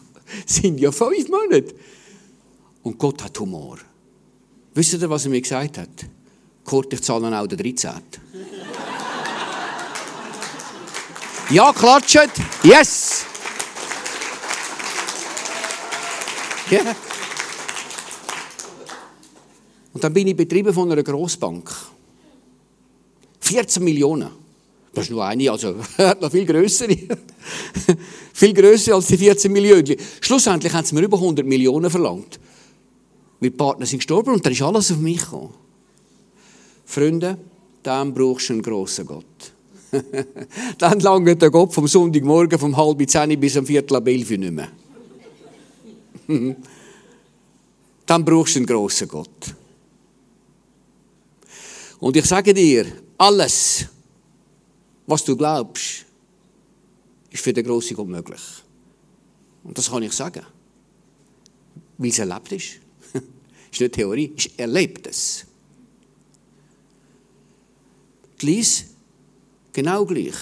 sind 0.45 0.79
ja 0.79 0.91
fünf 0.91 1.29
Monate. 1.29 1.75
Und 2.83 2.97
Gott 2.97 3.23
hat 3.23 3.39
Humor. 3.39 3.77
Wisst 4.73 4.93
ihr, 4.93 5.09
was 5.09 5.25
er 5.25 5.31
mir 5.31 5.41
gesagt 5.41 5.77
hat? 5.77 5.89
Kurt, 6.63 6.93
ich 6.93 7.01
zahle 7.01 7.37
auch 7.39 7.47
den 7.47 7.57
13. 7.57 7.91
ja, 11.49 11.73
klatscht. 11.73 12.29
Yes. 12.63 13.25
Ja. 16.69 16.95
Und 19.93 20.03
dann 20.03 20.13
bin 20.13 20.27
ich 20.27 20.35
betrieben 20.35 20.73
von 20.73 20.91
einer 20.91 21.03
Grossbank. 21.03 21.69
14 23.41 23.83
Millionen. 23.83 24.29
Das 24.93 25.05
ist 25.05 25.11
nur 25.11 25.25
eine, 25.25 25.51
also 25.51 25.75
noch 26.21 26.31
viel 26.31 26.45
größere. 26.45 26.95
viel 28.33 28.53
grösser 28.53 28.95
als 28.95 29.07
die 29.07 29.17
14 29.17 29.51
Millionen. 29.51 29.95
Schlussendlich 30.21 30.71
haben 30.73 30.85
sie 30.85 30.95
mir 30.95 31.01
über 31.01 31.17
100 31.17 31.45
Millionen 31.45 31.89
verlangt. 31.89 32.39
Meine 33.39 33.51
Partner 33.51 33.85
sind 33.85 33.99
gestorben 33.99 34.33
und 34.33 34.45
dann 34.45 34.53
ist 34.53 34.61
alles 34.61 34.91
auf 34.91 34.97
mich 34.97 35.21
gekommen. 35.21 35.53
Freunde, 36.85 37.37
dann 37.83 38.13
brauchst 38.13 38.49
du 38.49 38.53
einen 38.53 38.61
grossen 38.61 39.05
Gott. 39.05 39.53
dann 40.77 40.99
lange 40.99 41.35
der 41.35 41.49
Gott 41.49 41.73
vom 41.73 41.87
Sonntagmorgen 41.87 42.59
vom 42.59 42.75
halb 42.75 43.09
zehn 43.09 43.39
bis 43.39 43.55
um 43.57 43.65
viertel 43.65 43.95
ab 43.95 44.07
elf 44.07 44.29
nicht 44.29 44.51
mehr. 44.51 44.69
dann 48.05 48.25
brauchst 48.25 48.55
du 48.55 48.59
einen 48.59 48.65
grossen 48.65 49.07
Gott. 49.07 49.55
Und 51.99 52.15
ich 52.15 52.25
sage 52.25 52.53
dir, 52.53 52.85
alles, 53.17 53.85
was 55.05 55.23
du 55.23 55.35
glaubst, 55.35 56.05
ist 57.29 57.43
für 57.43 57.53
den 57.53 57.65
grossen 57.65 57.95
Gott 57.95 58.07
möglich. 58.07 58.41
Und 59.63 59.77
das 59.77 59.89
kann 59.89 60.03
ich 60.03 60.13
sagen. 60.13 60.45
Weil 61.97 62.09
es 62.09 62.19
erlebt 62.19 62.51
ist. 62.51 62.79
Ist 63.71 63.81
nicht 63.81 63.93
Theorie, 63.93 64.33
ist 64.35 64.51
erlebt 64.57 65.07
es. 65.07 65.45
Die 68.41 68.45
Lies, 68.45 68.85
genau 69.73 70.05
gleich. 70.05 70.35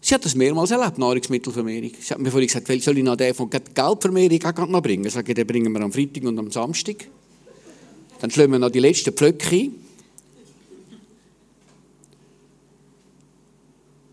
Sie 0.00 0.14
hat 0.14 0.24
das 0.24 0.34
mehrmals 0.34 0.70
erlebt, 0.70 0.98
Nahrungsmittelvermehrung. 0.98 1.90
Sie 2.00 2.14
hat 2.14 2.20
mir 2.20 2.30
vorhin 2.30 2.46
gesagt, 2.46 2.66
soll 2.82 2.98
ich 2.98 3.04
noch 3.04 3.16
den 3.16 3.34
von 3.34 3.50
Geldvermehrung 3.50 4.44
auch 4.44 4.68
noch 4.68 4.82
bringen? 4.82 5.04
Ich 5.04 5.12
sage, 5.12 5.34
den 5.34 5.46
bringen 5.46 5.72
wir 5.72 5.80
am 5.80 5.92
Freitag 5.92 6.22
und 6.22 6.38
am 6.38 6.50
Samstag. 6.50 7.08
Dann 8.20 8.30
schlagen 8.30 8.52
wir 8.52 8.58
noch 8.58 8.70
die 8.70 8.80
letzten 8.80 9.12
Pflöcke 9.12 9.56
ein. 9.56 9.74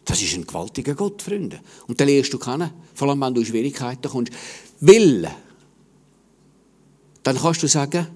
Das 0.06 0.22
ist 0.22 0.36
ein 0.36 0.46
gewaltiger 0.46 0.96
Gott, 0.96 1.22
Freunde. 1.22 1.60
Und 1.88 2.00
den 2.00 2.08
lernst 2.08 2.34
du 2.34 2.40
kennen, 2.40 2.72
vor 2.94 3.10
allem 3.10 3.22
wenn 3.22 3.34
du 3.34 3.42
in 3.42 3.48
Schwierigkeiten 3.48 4.10
kommst. 4.10 4.34
Will. 4.80 5.28
Dann 7.24 7.38
kannst 7.38 7.64
du 7.64 7.68
sagen, 7.68 8.08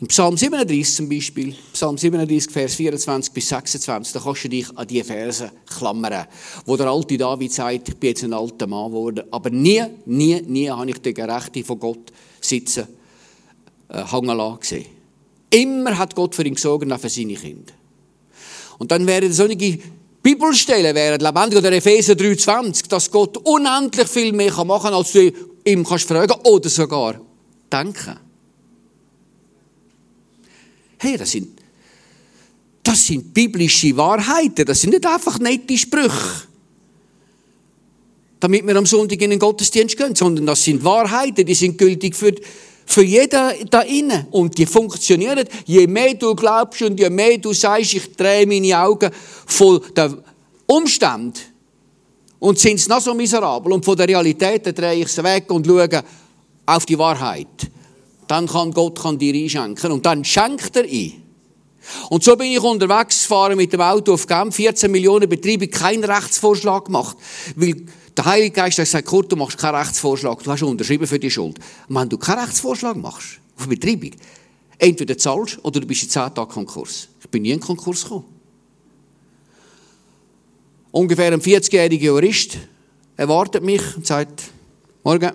im 0.00 0.08
Psalm 0.08 0.36
37 0.36 0.96
zum 0.96 1.08
Beispiel, 1.08 1.54
Psalm 1.72 1.96
37, 1.96 2.52
Vers 2.52 2.74
24 2.74 3.32
bis 3.32 3.48
26, 3.48 4.12
da 4.12 4.20
kannst 4.20 4.44
du 4.44 4.48
dich 4.48 4.76
an 4.76 4.86
die 4.86 5.02
Verse 5.02 5.50
klammern, 5.66 6.26
wo 6.66 6.76
der 6.76 6.88
alte 6.88 7.16
David 7.16 7.52
sagt, 7.52 7.88
ich 7.88 7.96
bin 7.96 8.10
jetzt 8.10 8.24
ein 8.24 8.32
alter 8.32 8.66
Mann 8.66 8.90
geworden, 8.90 9.24
aber 9.30 9.50
nie, 9.50 9.82
nie, 10.04 10.42
nie 10.42 10.68
habe 10.68 10.90
ich 10.90 10.98
den 10.98 11.14
Gerechten 11.14 11.64
von 11.64 11.78
Gott 11.78 12.12
sitzen, 12.40 12.86
äh, 13.88 14.04
hängen 14.04 14.36
lassen 14.36 14.60
gesehen. 14.60 14.86
Immer 15.50 15.96
hat 15.96 16.14
Gott 16.14 16.34
für 16.34 16.44
ihn 16.44 16.54
gesorgt, 16.54 16.90
auch 16.90 17.00
für 17.00 17.08
seine 17.08 17.34
Kinder. 17.34 17.72
Und 18.78 18.90
dann 18.90 19.06
wären 19.06 19.32
solche 19.32 19.78
Bibelstellen 20.22 20.94
wären 20.94 21.20
lebendig 21.20 21.58
oder 21.58 21.70
Epheser 21.70 22.14
3,20, 22.14 22.88
dass 22.88 23.10
Gott 23.10 23.36
unendlich 23.38 24.08
viel 24.08 24.32
mehr 24.32 24.52
machen 24.64 24.82
kann, 24.82 24.94
als 24.94 25.12
du 25.12 25.30
ihm 25.64 25.84
kannst 25.84 26.08
fragen 26.08 26.34
oder 26.44 26.68
sogar 26.68 27.20
denken. 27.72 28.18
Hey, 30.98 31.16
das 31.16 31.30
sind, 31.32 31.60
das 32.82 33.06
sind 33.06 33.32
biblische 33.34 33.96
Wahrheiten, 33.96 34.64
das 34.64 34.80
sind 34.80 34.90
nicht 34.90 35.06
einfach 35.06 35.38
nette 35.38 35.76
Sprüche. 35.76 36.48
Damit 38.40 38.66
wir 38.66 38.76
am 38.76 38.86
Sonntag 38.86 39.20
in 39.22 39.30
den 39.30 39.38
Gottesdienst 39.38 39.96
gehen, 39.96 40.14
sondern 40.14 40.46
das 40.46 40.62
sind 40.62 40.84
Wahrheiten, 40.84 41.46
die 41.46 41.54
sind 41.54 41.78
gültig 41.78 42.14
für, 42.14 42.34
für 42.84 43.02
jeden 43.02 43.70
da 43.70 43.80
innen. 43.80 44.26
Und 44.30 44.58
die 44.58 44.66
funktionieren. 44.66 45.48
Je 45.64 45.86
mehr 45.86 46.12
du 46.14 46.34
glaubst 46.34 46.82
und 46.82 47.00
je 47.00 47.08
mehr 47.08 47.38
du 47.38 47.54
sagst, 47.54 47.94
ich 47.94 48.12
drehe 48.12 48.46
meine 48.46 48.78
Augen 48.78 49.10
von 49.46 49.80
den 49.96 50.18
Umständen 50.66 51.40
und 52.44 52.58
sind 52.58 52.78
es 52.78 52.88
noch 52.88 53.00
so 53.00 53.14
miserabel 53.14 53.72
und 53.72 53.86
von 53.86 53.96
der 53.96 54.06
Realität 54.06 54.78
drehe 54.78 55.00
ich 55.00 55.08
sie 55.08 55.24
weg 55.24 55.50
und 55.50 55.66
schaue 55.66 55.88
auf 56.66 56.84
die 56.84 56.98
Wahrheit. 56.98 57.70
Dann 58.26 58.46
kann 58.46 58.70
Gott 58.70 59.00
kann 59.00 59.18
dir 59.18 59.34
einschenken 59.34 59.92
und 59.92 60.04
dann 60.04 60.22
schenkt 60.22 60.76
er 60.76 60.84
ein. 60.84 61.22
Und 62.10 62.22
so 62.22 62.36
bin 62.36 62.52
ich 62.52 62.60
unterwegs 62.60 63.22
gefahren 63.22 63.56
mit 63.56 63.72
dem 63.72 63.80
Auto 63.80 64.12
auf 64.12 64.26
Genf, 64.26 64.56
14 64.56 64.90
Millionen 64.90 65.26
Betriebe, 65.26 65.68
keinen 65.68 66.04
Rechtsvorschlag 66.04 66.84
gemacht, 66.84 67.16
weil 67.56 67.86
der 68.14 68.24
Heilige 68.26 68.50
Geist 68.50 68.78
hat 68.78 68.84
gesagt, 68.84 69.06
Kurt, 69.06 69.32
du 69.32 69.36
machst 69.36 69.56
keinen 69.56 69.76
Rechtsvorschlag, 69.76 70.42
du 70.42 70.50
hast 70.50 70.62
unterschrieben 70.62 71.06
für 71.06 71.18
die 71.18 71.30
Schuld. 71.30 71.58
Und 71.88 71.96
wenn 71.96 72.10
du 72.10 72.18
keinen 72.18 72.40
Rechtsvorschlag 72.40 72.96
machst, 72.96 73.40
auf 73.58 73.66
Betreibung, 73.66 74.10
entweder 74.76 75.16
zahlst 75.16 75.64
oder 75.64 75.80
du 75.80 75.86
bist 75.86 76.02
in 76.02 76.10
10 76.10 76.34
Tagen 76.34 76.50
Konkurs. 76.50 77.08
Ich 77.22 77.30
bin 77.30 77.40
nie 77.40 77.52
in 77.52 77.60
Konkurs 77.60 78.02
gekommen. 78.02 78.33
Ungefähr 80.94 81.32
ein 81.32 81.40
40-jähriger 81.40 82.04
Jurist 82.04 82.56
erwartet 83.16 83.64
mich 83.64 83.82
und 83.96 84.06
sagt, 84.06 84.44
morgen, 85.02 85.32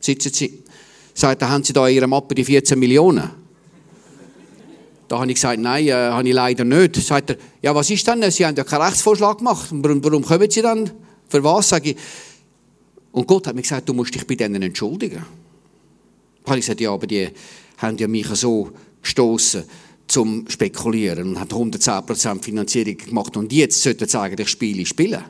sitzen 0.00 0.32
Sie. 0.32 0.62
Sagt, 1.12 1.42
da 1.42 1.50
haben 1.50 1.62
Sie 1.62 1.74
da 1.74 1.86
in 1.86 1.96
Ihrer 1.96 2.06
Mappe 2.06 2.34
die 2.34 2.42
14 2.42 2.78
Millionen. 2.78 3.28
Da 5.08 5.18
habe 5.18 5.28
ich 5.28 5.34
gesagt, 5.34 5.60
nein, 5.60 5.88
äh, 5.88 5.92
habe 5.92 6.26
ich 6.26 6.32
leider 6.32 6.64
nicht. 6.64 6.96
Sagt 6.96 7.30
er, 7.30 7.36
ja, 7.60 7.74
was 7.74 7.90
ist 7.90 8.06
denn? 8.06 8.30
Sie 8.30 8.46
haben 8.46 8.56
ja 8.56 8.64
keinen 8.64 8.80
Rechtsvorschlag 8.80 9.36
gemacht. 9.36 9.68
Warum, 9.70 10.02
warum 10.02 10.24
kommen 10.24 10.50
Sie 10.50 10.62
dann? 10.62 10.90
Für 11.28 11.44
was? 11.44 11.68
Sage 11.68 11.90
ich. 11.90 11.96
Und 13.10 13.26
Gott 13.26 13.46
hat 13.46 13.54
mir 13.54 13.60
gesagt, 13.60 13.86
du 13.90 13.92
musst 13.92 14.14
dich 14.14 14.26
bei 14.26 14.36
denen 14.36 14.62
entschuldigen. 14.62 15.22
Da 16.44 16.50
habe 16.50 16.60
ich 16.60 16.64
gesagt, 16.64 16.80
ja, 16.80 16.92
aber 16.92 17.06
die 17.06 17.28
haben 17.76 17.98
ja 17.98 18.08
mich 18.08 18.26
so 18.28 18.70
gestoßen 19.02 19.64
zum 20.12 20.44
Spekulieren 20.48 21.30
und 21.30 21.40
haben 21.40 21.72
110% 21.72 22.42
Finanzierung 22.42 22.96
gemacht 22.96 23.36
und 23.36 23.52
jetzt 23.52 23.82
sollten 23.82 24.06
sie 24.08 24.20
eigentlich 24.20 24.48
Spiele 24.48 24.84
spielen. 24.84 25.24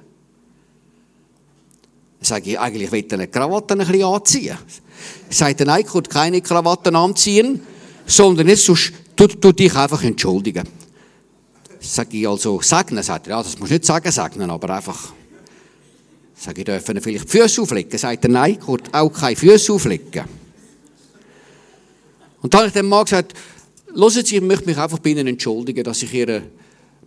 Sage 2.20 2.50
ich, 2.50 2.58
eigentlich 2.58 2.90
will 2.92 3.06
eine 3.12 3.28
Krawatte 3.28 3.74
ein 3.74 3.78
bisschen 3.78 4.04
anziehen. 4.04 4.56
Sagt 5.28 5.60
er, 5.60 5.66
nein, 5.66 5.84
ich 5.84 6.08
keine 6.08 6.40
Krawatten 6.40 6.94
anziehen, 6.94 7.60
sondern 8.06 8.48
jetzt 8.48 8.64
sonst 8.64 8.92
Du, 9.16 9.26
du 9.26 9.52
dich 9.52 9.74
einfach 9.76 10.02
entschuldigen. 10.02 10.66
Sag 11.80 12.12
ich 12.14 12.26
also 12.26 12.60
segnen, 12.60 13.02
sagt 13.02 13.26
er, 13.26 13.36
ja, 13.36 13.42
das 13.42 13.58
muss 13.58 13.70
nicht 13.70 13.84
sagen 13.84 14.10
segnen, 14.10 14.50
aber 14.50 14.74
einfach. 14.74 15.12
Sag 16.34 16.58
ich, 16.58 16.64
dürfen 16.64 17.00
vielleicht 17.00 17.24
die 17.24 17.38
Füße 17.38 17.62
auflegen? 17.62 17.98
Sagt 17.98 18.24
er, 18.24 18.30
nein, 18.30 18.58
Kurt, 18.58 18.92
auch 18.92 19.10
keine 19.10 19.36
Füße 19.36 19.72
auflegen. 19.72 20.24
Und 22.40 22.52
dann 22.52 22.60
habe 22.60 22.68
ich 22.68 22.74
dem 22.74 22.88
Mann 22.88 23.04
gesagt, 23.04 23.34
hören 23.94 24.10
Sie, 24.10 24.36
ich 24.36 24.42
möchte 24.42 24.66
mich 24.66 24.78
einfach 24.78 24.98
bei 24.98 25.10
Ihnen 25.10 25.26
entschuldigen, 25.26 25.84
dass 25.84 26.02
ich 26.02 26.12
Ihre 26.14 26.42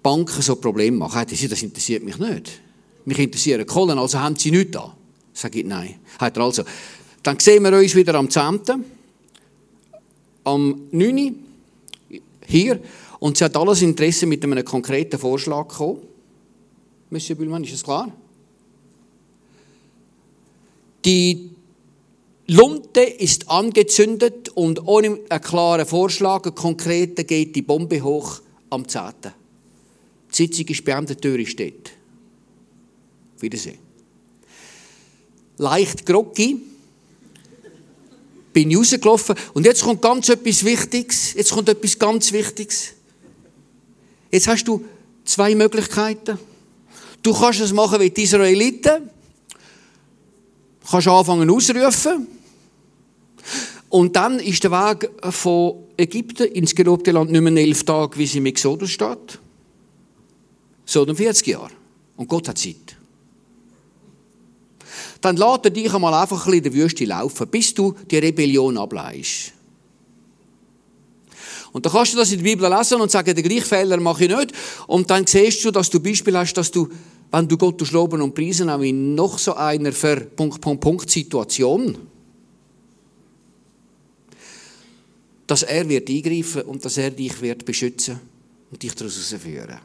Bank 0.02 0.30
so 0.30 0.56
Probleme 0.56 0.98
mache. 0.98 1.26
Sie, 1.30 1.48
das 1.48 1.64
interessiert 1.64 2.04
mich 2.04 2.18
nicht. 2.18 2.62
Mich 3.06 3.20
interessieren 3.20 3.66
Kohlen, 3.66 3.98
also 3.98 4.20
haben 4.20 4.36
Sie 4.36 4.52
nichts 4.52 4.72
da? 4.72 4.96
Sag 5.34 5.56
ich, 5.56 5.66
nein. 5.66 5.96
Hat 6.20 6.38
er 6.38 6.44
also. 6.44 6.64
Dann 7.22 7.40
sehen 7.40 7.64
wir 7.64 7.74
uns 7.74 7.96
wieder 7.96 8.16
am 8.16 8.30
10. 8.30 8.62
Am 10.44 10.82
9 10.92 11.36
hier. 12.48 12.80
Und 13.20 13.38
sie 13.38 13.44
hat 13.46 13.58
alles 13.58 13.82
Interesse 13.82 14.26
mit 14.26 14.44
einem 14.44 14.64
konkreten 14.64 15.18
Vorschlag 15.18 15.68
gekommen. 15.68 16.02
Monsieur 17.10 17.36
Bühlmann, 17.36 17.64
ist 17.64 17.74
das 17.74 17.84
klar? 17.84 18.12
Die 21.04 21.55
Lunte 22.48 23.02
ist 23.02 23.50
angezündet 23.50 24.50
und 24.50 24.86
ohne 24.86 25.20
einen 25.30 25.42
klaren 25.42 25.86
Vorschlag, 25.86 26.44
einen 26.44 26.54
konkreten, 26.54 27.26
geht 27.26 27.56
die 27.56 27.64
Bombe 27.64 28.02
hoch 28.02 28.42
am 28.70 28.88
10. 28.88 29.02
Die 30.32 30.36
Sitzung 30.36 30.68
ist 30.68 30.86
beendet, 30.86 31.24
die 31.24 31.28
Tür 31.28 31.46
steht. 31.46 31.92
Wiedersehen. 33.40 33.80
Leicht 35.58 36.06
groggy 36.06 36.62
bin 38.54 38.72
ich 38.72 38.78
rausgelaufen 38.78 39.36
und 39.54 39.66
jetzt 39.66 39.84
kommt 39.84 40.02
ganz 40.02 40.30
etwas 40.30 40.64
Wichtiges. 40.64 41.34
Jetzt 41.34 41.52
kommt 41.52 41.68
etwas 41.68 41.98
ganz 41.98 42.32
Wichtiges. 42.32 42.94
Jetzt 44.32 44.48
hast 44.48 44.66
du 44.66 44.86
zwei 45.26 45.56
Möglichkeiten. 45.56 46.38
Du 47.24 47.34
kannst 47.34 47.60
es 47.60 47.74
machen 47.74 48.00
wie 48.00 48.10
die 48.12 48.24
Israeliten. 48.24 49.10
Du 50.82 50.92
kannst 50.92 51.08
anfangen 51.08 51.50
ausrufen. 51.50 52.35
Und 53.96 54.14
dann 54.18 54.40
ist 54.40 54.62
der 54.62 54.72
Weg 54.72 55.10
von 55.32 55.86
Ägypten 55.96 56.48
ins 56.52 56.76
gelobte 56.76 57.12
Land 57.12 57.32
nicht 57.32 57.40
mehr 57.40 57.64
elf 57.64 57.86
Tage, 57.86 58.18
wie 58.18 58.26
es 58.26 58.36
im 58.36 58.46
Exodus 58.46 58.92
steht, 58.92 59.40
sondern 60.84 61.16
40 61.16 61.48
Jahre. 61.48 61.72
Und 62.18 62.28
Gott 62.28 62.50
hat 62.50 62.58
Zeit 62.58 62.98
dann 65.22 65.38
er 65.38 65.70
dich 65.72 65.92
einmal 65.92 66.14
einfach 66.14 66.46
ein 66.46 66.54
in 66.54 66.64
der 66.64 66.74
Wüste 66.74 67.06
laufen, 67.06 67.48
bis 67.48 67.74
du 67.74 67.96
die 68.12 68.18
Rebellion 68.18 68.78
ableist. 68.78 69.54
Und 71.72 71.86
dann 71.86 71.94
kannst 71.94 72.14
du 72.14 72.18
das 72.18 72.32
in 72.32 72.44
der 72.44 72.44
Bibel 72.44 72.70
lesen 72.70 73.02
und 73.02 73.10
sagen, 73.10 73.34
den 73.34 73.44
gleichen 73.44 73.66
Fehler 73.66 73.98
mache 73.98 74.26
ich 74.26 74.30
nicht. 74.30 74.52
Und 74.88 75.10
dann 75.10 75.26
siehst 75.26 75.66
du, 75.66 75.72
dass 75.72 75.90
du 75.90 76.00
Beispiel 76.00 76.38
hast, 76.38 76.54
dass 76.54 76.70
du, 76.70 76.90
wenn 77.32 77.48
du 77.48 77.58
Gott 77.58 77.92
loben 77.92 78.22
und 78.22 78.36
preisen, 78.36 78.70
auch 78.70 78.82
in 78.82 79.16
noch 79.16 79.40
so 79.40 79.56
einer 79.56 79.94
Ver 79.94 80.18
Punkt, 80.18 80.62
Punkt, 80.62 80.82
Punkt 80.82 81.10
Situation, 81.10 81.98
dass 85.48 85.64
er 85.64 85.88
wird 85.88 86.10
eingreifen 86.10 86.64
und 86.64 86.84
dass 86.84 86.98
er 86.98 87.12
dich 87.12 87.42
wird 87.42 87.66
beschützen 87.66 88.20
und 88.72 88.82
dich 88.82 88.96
daraus 88.96 89.16
herausführen. 89.32 89.80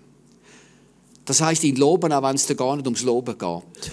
Das 1.24 1.40
heißt, 1.40 1.64
ihn 1.64 1.76
loben, 1.76 2.12
auch 2.12 2.22
wenn 2.22 2.36
es 2.36 2.46
dir 2.46 2.56
gar 2.56 2.76
nicht 2.76 2.86
ums 2.86 3.02
Loben 3.02 3.36
geht. 3.36 3.92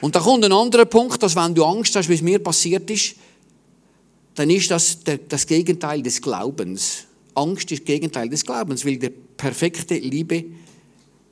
Und 0.00 0.14
da 0.14 0.20
kommt 0.20 0.44
ein 0.44 0.52
anderer 0.52 0.86
Punkt, 0.86 1.22
dass 1.22 1.36
wenn 1.36 1.54
du 1.54 1.64
Angst 1.64 1.94
hast, 1.96 2.08
wie 2.08 2.14
es 2.14 2.22
mir 2.22 2.38
passiert 2.38 2.90
ist, 2.90 3.16
dann 4.34 4.50
ist 4.50 4.70
das 4.70 4.98
das 5.28 5.46
Gegenteil 5.46 6.02
des 6.02 6.20
Glaubens. 6.20 7.04
Angst 7.34 7.70
ist 7.72 7.80
das 7.80 7.86
Gegenteil 7.86 8.28
des 8.28 8.44
Glaubens, 8.44 8.84
weil 8.84 8.96
die 8.96 9.10
perfekte 9.10 9.96
Liebe, 9.96 10.44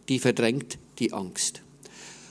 die 0.09 0.19
verdrängt 0.19 0.79
die 0.99 1.13
Angst. 1.13 1.63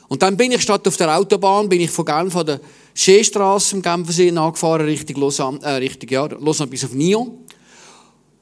Und 0.07 0.21
dann 0.21 0.37
bin 0.37 0.51
ich 0.51 0.61
statt 0.61 0.87
auf 0.87 0.97
der 0.97 1.15
Autobahn, 1.17 1.69
bin 1.69 1.81
ich 1.81 1.89
von 1.89 2.05
Genf 2.05 2.33
von 2.33 2.45
der 2.45 2.61
Seestraße 2.93 3.75
im 3.75 3.81
Genfersee 3.81 4.31
nachgefahren, 4.31 4.85
Richtung 4.85 5.21
Lausanne, 5.21 5.59
äh, 5.63 5.75
Richtung, 5.75 6.09
ja, 6.09 6.25
Lausanne 6.25 6.69
bis 6.69 6.85
auf 6.85 6.93
Nyon. 6.93 7.39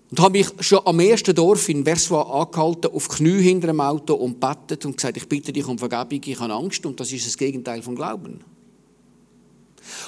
Und 0.09 0.19
habe 0.19 0.39
mich 0.39 0.47
schon 0.59 0.81
am 0.85 0.99
ersten 0.99 1.33
Dorf 1.33 1.69
in 1.69 1.85
Versoix 1.85 2.29
angehalten, 2.29 2.91
auf 2.91 3.07
Knie 3.07 3.41
hinter 3.41 3.67
dem 3.67 3.79
Auto 3.79 4.13
und 4.15 4.41
bettet 4.41 4.85
und 4.85 4.97
gesagt, 4.97 5.15
ich 5.15 5.27
bitte 5.27 5.53
dich 5.53 5.65
um 5.65 5.77
Vergebung, 5.77 6.21
ich 6.25 6.39
habe 6.39 6.53
Angst 6.53 6.85
und 6.85 6.99
das 6.99 7.13
ist 7.13 7.25
das 7.25 7.37
Gegenteil 7.37 7.81
vom 7.81 7.95
Glauben. 7.95 8.41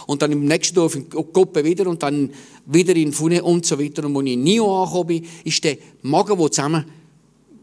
Und 0.05 0.21
dann 0.21 0.31
im 0.31 0.45
nächsten 0.45 0.75
Dorf 0.75 0.95
in 0.95 1.09
Koppe 1.09 1.63
wieder 1.63 1.87
und 1.87 2.03
dann 2.03 2.31
wieder 2.65 2.95
in 2.95 3.13
Fune 3.13 3.43
und 3.43 3.65
so 3.65 3.79
weiter. 3.79 4.05
Und 4.05 4.15
als 4.15 4.25
ich 4.25 4.33
in 4.33 4.43
Nio 4.43 4.83
angekommen 4.83 5.07
bin, 5.07 5.25
ist 5.43 5.63
der 5.63 5.77
Magen, 6.01 6.37
der 6.37 6.51
zusammen, 6.51 6.85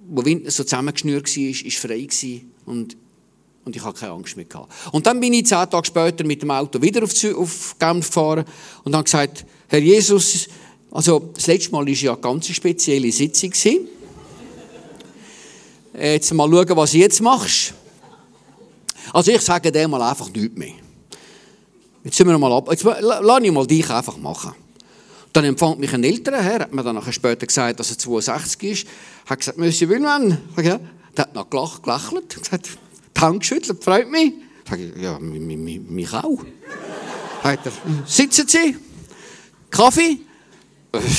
wo 0.09 0.23
so 0.23 0.65
zusammengeschnürt 0.65 1.37
war, 1.37 1.45
ist, 1.45 1.77
frei. 1.77 2.09
Und, 2.67 2.97
und 3.65 3.77
ich 3.77 3.85
hatte 3.85 4.01
keine 4.01 4.13
Angst 4.13 4.37
mehr. 4.37 4.47
Gehabt. 4.47 4.73
Und 4.93 5.07
dann 5.07 5.21
bin 5.21 5.33
ich 5.33 5.47
zehn 5.47 5.69
Tage 5.69 5.87
später 5.87 6.25
mit 6.25 6.43
dem 6.43 6.51
Auto 6.51 6.81
wieder 6.81 7.03
auf, 7.03 7.13
auf 7.37 7.77
Genf 7.79 8.07
gefahren 8.07 8.45
und 8.85 8.95
habe 8.95 9.05
gesagt, 9.05 9.45
Herr 9.69 9.79
Jesus, 9.79 10.49
also 10.91 11.31
das 11.35 11.47
letzte 11.47 11.73
Mal 11.73 11.87
war 11.87 11.93
ja 11.93 12.13
eine 12.13 12.21
ganz 12.21 12.49
spezielle 12.49 13.13
Sitzung. 13.13 13.53
Jetzt 15.95 16.33
mal 16.33 16.49
schauen, 16.51 16.77
was 16.77 16.93
du 16.93 16.99
jetzt 16.99 17.21
machst. 17.21 17.75
Also 19.13 19.33
ich 19.33 19.41
sage 19.41 19.71
dem 19.71 19.91
mal 19.91 20.03
einfach 20.03 20.31
nichts 20.31 20.57
mehr. 20.57 20.75
Jetzt 22.05 22.17
sind 22.17 22.29
wir 22.29 22.39
mal 22.39 22.53
ab. 22.53 22.69
Jetzt 22.71 22.85
lass 22.85 23.43
ich 23.43 23.53
mal 23.53 23.67
dich 23.67 23.91
einfach 23.91 24.17
machen. 24.17 24.53
Dann 25.33 25.45
empfängt 25.45 25.79
mich 25.79 25.93
ein 25.93 26.03
älterer 26.03 26.43
Herr, 26.43 26.61
hat 26.61 26.75
mir 26.75 26.83
dann 26.83 26.97
nachher 26.97 27.13
später 27.13 27.47
gesagt, 27.47 27.79
dass 27.79 27.91
er 27.91 27.99
62 27.99 28.71
ist, 28.71 28.87
hat 29.27 29.39
gesagt, 29.39 29.59
Monsieur 29.59 29.89
Willmann, 29.89 30.39
der 30.57 30.81
hat 31.17 31.35
noch 31.35 31.49
gelächelt, 31.49 32.37
gesagt, 32.43 32.69
die 33.21 33.27
Hand 33.27 33.41
geschüttelt, 33.41 33.83
freut 33.83 34.11
mich. 34.11 34.33
Sag 34.69 34.79
ich, 34.79 34.97
ja, 34.97 35.19
mich 35.19 36.13
auch. 36.15 36.45
Hat 37.43 37.61
er, 37.65 37.73
sitzen 38.07 38.47
Sie? 38.47 38.77
Kaffee? 39.71 40.19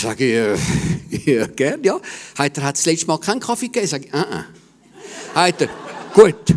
Sag 0.01 0.19
ich, 0.19 0.33
äh, 0.33 0.57
ja, 1.25 1.47
gern, 1.47 1.83
ja. 1.83 1.99
Hat 2.37 2.57
er 2.57 2.63
hat 2.63 2.77
das 2.77 2.85
letzte 2.85 3.07
Mal 3.07 3.17
keinen 3.17 3.39
Kaffee 3.39 3.67
gegeben? 3.67 3.87
Sag 3.87 4.05
ich, 4.05 4.13
äh, 4.13 4.19
äh. 4.19 5.35
Hat 5.35 5.61
er, 5.61 5.69
gut. 6.13 6.55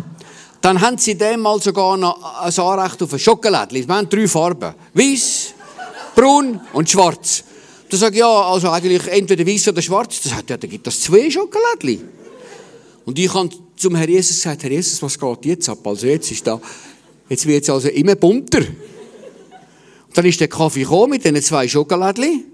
Dann 0.61 0.81
haben 0.81 0.97
sie 0.97 1.15
dem 1.15 1.41
mal 1.41 1.61
sogar 1.61 1.95
noch 1.95 2.41
ein 2.41 2.59
Anrecht 2.59 3.03
auf 3.03 3.13
ein 3.13 3.19
Schokolade. 3.19 3.75
Wir 3.75 3.87
haben 3.87 4.09
drei 4.09 4.27
Farben. 4.27 4.73
Weiß, 4.93 5.53
braun 6.15 6.59
und 6.73 6.89
schwarz. 6.89 7.43
Da 7.89 7.97
sage 7.97 8.15
ich, 8.15 8.19
ja, 8.19 8.41
also 8.41 8.69
eigentlich 8.71 9.07
entweder 9.07 9.45
weiß 9.45 9.67
oder 9.67 9.81
schwarz. 9.81 10.21
Da 10.21 10.29
sagt 10.29 10.49
er, 10.49 10.55
ja, 10.55 10.57
dann 10.57 10.69
gibt 10.69 10.87
es 10.87 11.01
zwei 11.01 11.29
Schokolade. 11.29 11.99
Und 13.05 13.19
ich 13.19 13.31
habe 13.33 13.49
zum 13.75 13.95
Herrn 13.95 14.09
Jesus 14.09 14.37
gesagt, 14.37 14.63
Herr 14.63 14.71
Jesus, 14.71 15.01
was 15.01 15.19
geht 15.19 15.45
jetzt 15.45 15.69
ab? 15.69 15.85
Also 15.85 16.07
jetzt 16.07 16.31
ist 16.31 16.45
da, 16.45 16.61
jetzt 17.29 17.45
wird 17.45 17.63
es 17.63 17.69
also 17.69 17.89
immer 17.89 18.15
bunter. 18.15 18.59
Und 18.59 20.17
dann 20.17 20.25
ist 20.25 20.39
der 20.39 20.47
Kaffee 20.47 20.81
gekommen 20.81 21.11
mit 21.11 21.25
diesen 21.25 21.41
zwei 21.41 21.67
Schokoladen. 21.67 22.45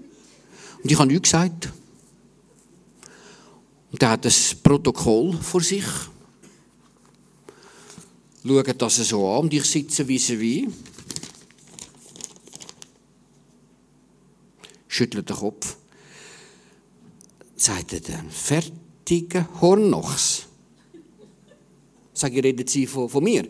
Und 0.82 0.90
ich 0.90 0.98
habe 0.98 1.06
nichts 1.08 1.30
gesagt. 1.30 1.72
Und 3.92 4.02
er 4.02 4.10
hat 4.10 4.24
das 4.24 4.54
Protokoll 4.54 5.38
vor 5.40 5.60
sich 5.60 5.84
schauen 8.44 8.78
das 8.78 8.96
so 8.96 9.28
an 9.28 9.42
und 9.42 9.54
ich 9.54 9.64
sitze 9.64 10.06
wie. 10.06 10.68
Schüttelt 14.88 15.28
den 15.28 15.36
Kopf. 15.36 15.76
Sagt 17.56 17.92
er 17.92 18.00
dann, 18.00 18.30
fertige 18.30 19.48
Hornochs. 19.60 20.46
Sag 22.22 22.32
ich, 22.34 22.44
reden 22.44 22.64
Sie 22.68 22.86
von, 22.86 23.08
von 23.08 23.24
mir? 23.24 23.42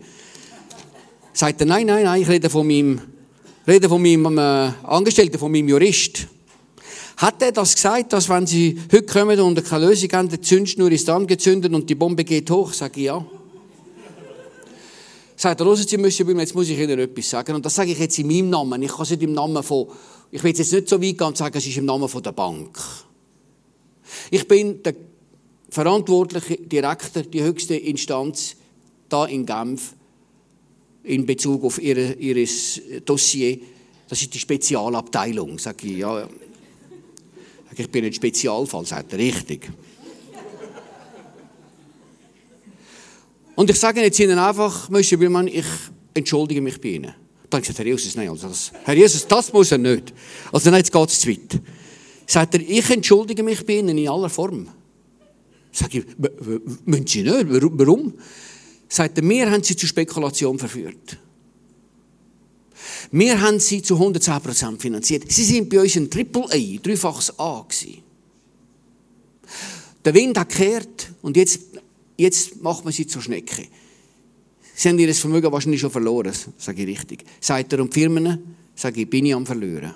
Sagt 1.34 1.60
er, 1.60 1.66
nein, 1.66 1.86
nein, 1.86 2.04
nein, 2.04 2.22
ich 2.22 2.28
rede 2.28 2.48
von 2.48 2.66
meinem, 2.66 3.02
rede 3.68 3.86
von 3.86 4.00
meinem 4.00 4.38
äh, 4.38 4.72
Angestellten, 4.82 5.38
von 5.38 5.52
meinem 5.52 5.68
Jurist. 5.68 6.26
Hat 7.18 7.42
er 7.42 7.52
das 7.52 7.74
gesagt, 7.74 8.14
dass 8.14 8.30
wenn 8.30 8.46
Sie 8.46 8.80
heute 8.90 9.04
kommen 9.04 9.38
und 9.40 9.62
keine 9.62 9.88
Lösung 9.88 10.10
haben, 10.12 10.30
die 10.30 10.40
Zündschnur 10.40 10.90
ist 10.90 11.06
angezündet 11.10 11.70
und 11.74 11.90
die 11.90 11.94
Bombe 11.94 12.24
geht 12.24 12.50
hoch? 12.50 12.72
Sag 12.72 12.96
ich, 12.96 13.04
ja 13.04 13.22
sagt 15.36 15.60
er, 15.60 15.76
Sie, 15.76 15.96
müssen 15.98 16.26
bei 16.26 16.32
mir, 16.34 16.40
jetzt 16.40 16.54
muss 16.54 16.68
ich 16.68 16.78
Ihnen 16.78 16.98
etwas 16.98 17.28
sagen. 17.28 17.56
Und 17.56 17.66
das 17.66 17.74
sage 17.74 17.90
ich 17.90 17.98
jetzt 17.98 18.18
in 18.18 18.28
meinem 18.28 18.48
Namen. 18.48 18.80
Ich 18.80 18.92
kann 18.92 19.02
es 19.02 19.10
nicht 19.10 19.22
im 19.22 19.32
Namen 19.32 19.62
von, 19.62 19.88
ich 20.30 20.42
will 20.42 20.56
jetzt 20.56 20.72
nicht 20.72 20.88
so 20.88 21.02
weit 21.02 21.18
gehen 21.18 21.26
und 21.26 21.36
sagen, 21.36 21.58
es 21.58 21.66
ist 21.66 21.76
im 21.76 21.84
Namen 21.84 22.08
von 22.08 22.22
der 22.22 22.32
Bank. 22.32 22.78
Ich 24.30 24.46
bin 24.46 24.82
der 24.84 24.94
verantwortliche 25.68 26.58
Direktor, 26.58 27.22
die 27.22 27.42
höchste 27.42 27.74
Instanz 27.74 28.56
da 29.12 29.26
in 29.26 29.46
Genf 29.46 29.94
in 31.04 31.26
Bezug 31.26 31.64
auf 31.64 31.82
ihre, 31.82 32.12
ihr 32.14 32.48
Dossier. 33.04 33.58
Das 34.08 34.20
ist 34.20 34.32
die 34.32 34.38
Spezialabteilung. 34.38 35.58
Sage 35.58 35.86
ich, 35.86 35.98
ja. 35.98 36.28
Ich 37.76 37.90
bin 37.90 38.04
ein 38.04 38.12
Spezialfall, 38.12 38.84
sagt 38.84 39.12
er, 39.14 39.18
richtig. 39.18 39.70
Und 43.54 43.70
ich 43.70 43.78
sage 43.78 44.00
jetzt 44.02 44.18
Ihnen 44.18 44.38
einfach, 44.38 44.88
Monsieur 44.90 45.18
Billmann, 45.18 45.46
ich 45.46 45.64
entschuldige 46.14 46.60
mich 46.60 46.80
bei 46.80 46.90
Ihnen. 46.90 47.14
Dann 47.48 47.60
gesagt, 47.60 47.78
Herr 47.78 47.86
Jesus, 47.86 48.14
nein, 48.16 48.28
also 48.28 48.48
das, 48.48 48.72
Herr 48.84 48.94
Jesus, 48.94 49.26
das 49.26 49.52
muss 49.52 49.72
er 49.72 49.78
nicht. 49.78 50.12
Also 50.52 50.70
nein, 50.70 50.80
jetzt 50.80 50.92
geht 50.92 51.08
es 51.08 51.20
zu 51.20 51.28
weit. 51.28 51.60
Sagt 52.26 52.54
er, 52.54 52.60
ich 52.60 52.88
entschuldige 52.90 53.42
mich 53.42 53.64
bei 53.64 53.78
Ihnen 53.78 53.96
in 53.96 54.08
aller 54.08 54.30
Form. 54.30 54.68
Sag 55.70 55.94
ich, 55.94 56.04
müssen 56.84 57.06
Sie 57.06 57.22
nicht? 57.22 57.46
Warum? 57.48 58.14
Sagt 58.92 59.16
er, 59.16 59.26
wir 59.26 59.50
haben 59.50 59.62
Sie 59.62 59.74
zur 59.74 59.88
Spekulation 59.88 60.58
verführt. 60.58 61.16
Wir 63.10 63.40
haben 63.40 63.58
Sie 63.58 63.80
zu 63.80 63.96
110% 63.96 64.78
finanziert. 64.78 65.32
Sie 65.32 65.44
sind 65.44 65.70
bei 65.70 65.80
uns 65.80 65.96
ein 65.96 66.10
Triple 66.10 66.44
A, 66.44 66.78
dreifaches 66.82 67.38
A 67.38 67.64
gewesen. 67.66 68.02
Der 70.04 70.12
Wind 70.12 70.36
hat 70.36 70.50
gekehrt 70.50 71.10
und 71.22 71.38
jetzt 71.38 71.60
jetzt 72.18 72.62
macht 72.62 72.84
man 72.84 72.92
sie 72.92 73.06
zur 73.06 73.22
Schnecke. 73.22 73.66
Sie 74.74 74.88
haben 74.88 74.98
ihr 74.98 75.14
Vermögen 75.14 75.50
wahrscheinlich 75.50 75.80
schon 75.80 75.90
verloren, 75.90 76.32
sage 76.58 76.82
ich 76.82 76.88
richtig. 76.88 77.24
Sagt 77.40 77.72
er 77.72 77.80
um 77.80 77.88
die 77.88 78.00
Firmen, 78.00 78.56
sage 78.74 79.02
ich, 79.02 79.08
bin 79.08 79.24
ich 79.26 79.34
am 79.34 79.46
Verlieren. 79.46 79.94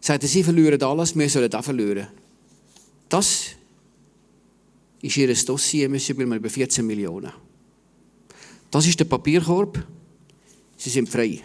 Sagt 0.00 0.22
er, 0.22 0.28
sie 0.28 0.42
verlieren 0.42 0.82
alles, 0.82 1.16
wir 1.16 1.28
sollen 1.28 1.52
auch 1.52 1.64
verlieren. 1.64 2.08
Das 3.08 3.46
ist 5.00 5.16
ihr 5.16 5.34
Dossier, 5.34 5.88
müssen 5.88 6.18
wir 6.18 6.26
über 6.26 6.50
14 6.50 6.86
Millionen. 6.86 7.32
Das 8.70 8.86
ist 8.86 8.98
der 8.98 9.04
Papierkorb. 9.04 9.84
Sie 10.76 10.90
sind 10.90 11.08
frei. 11.08 11.42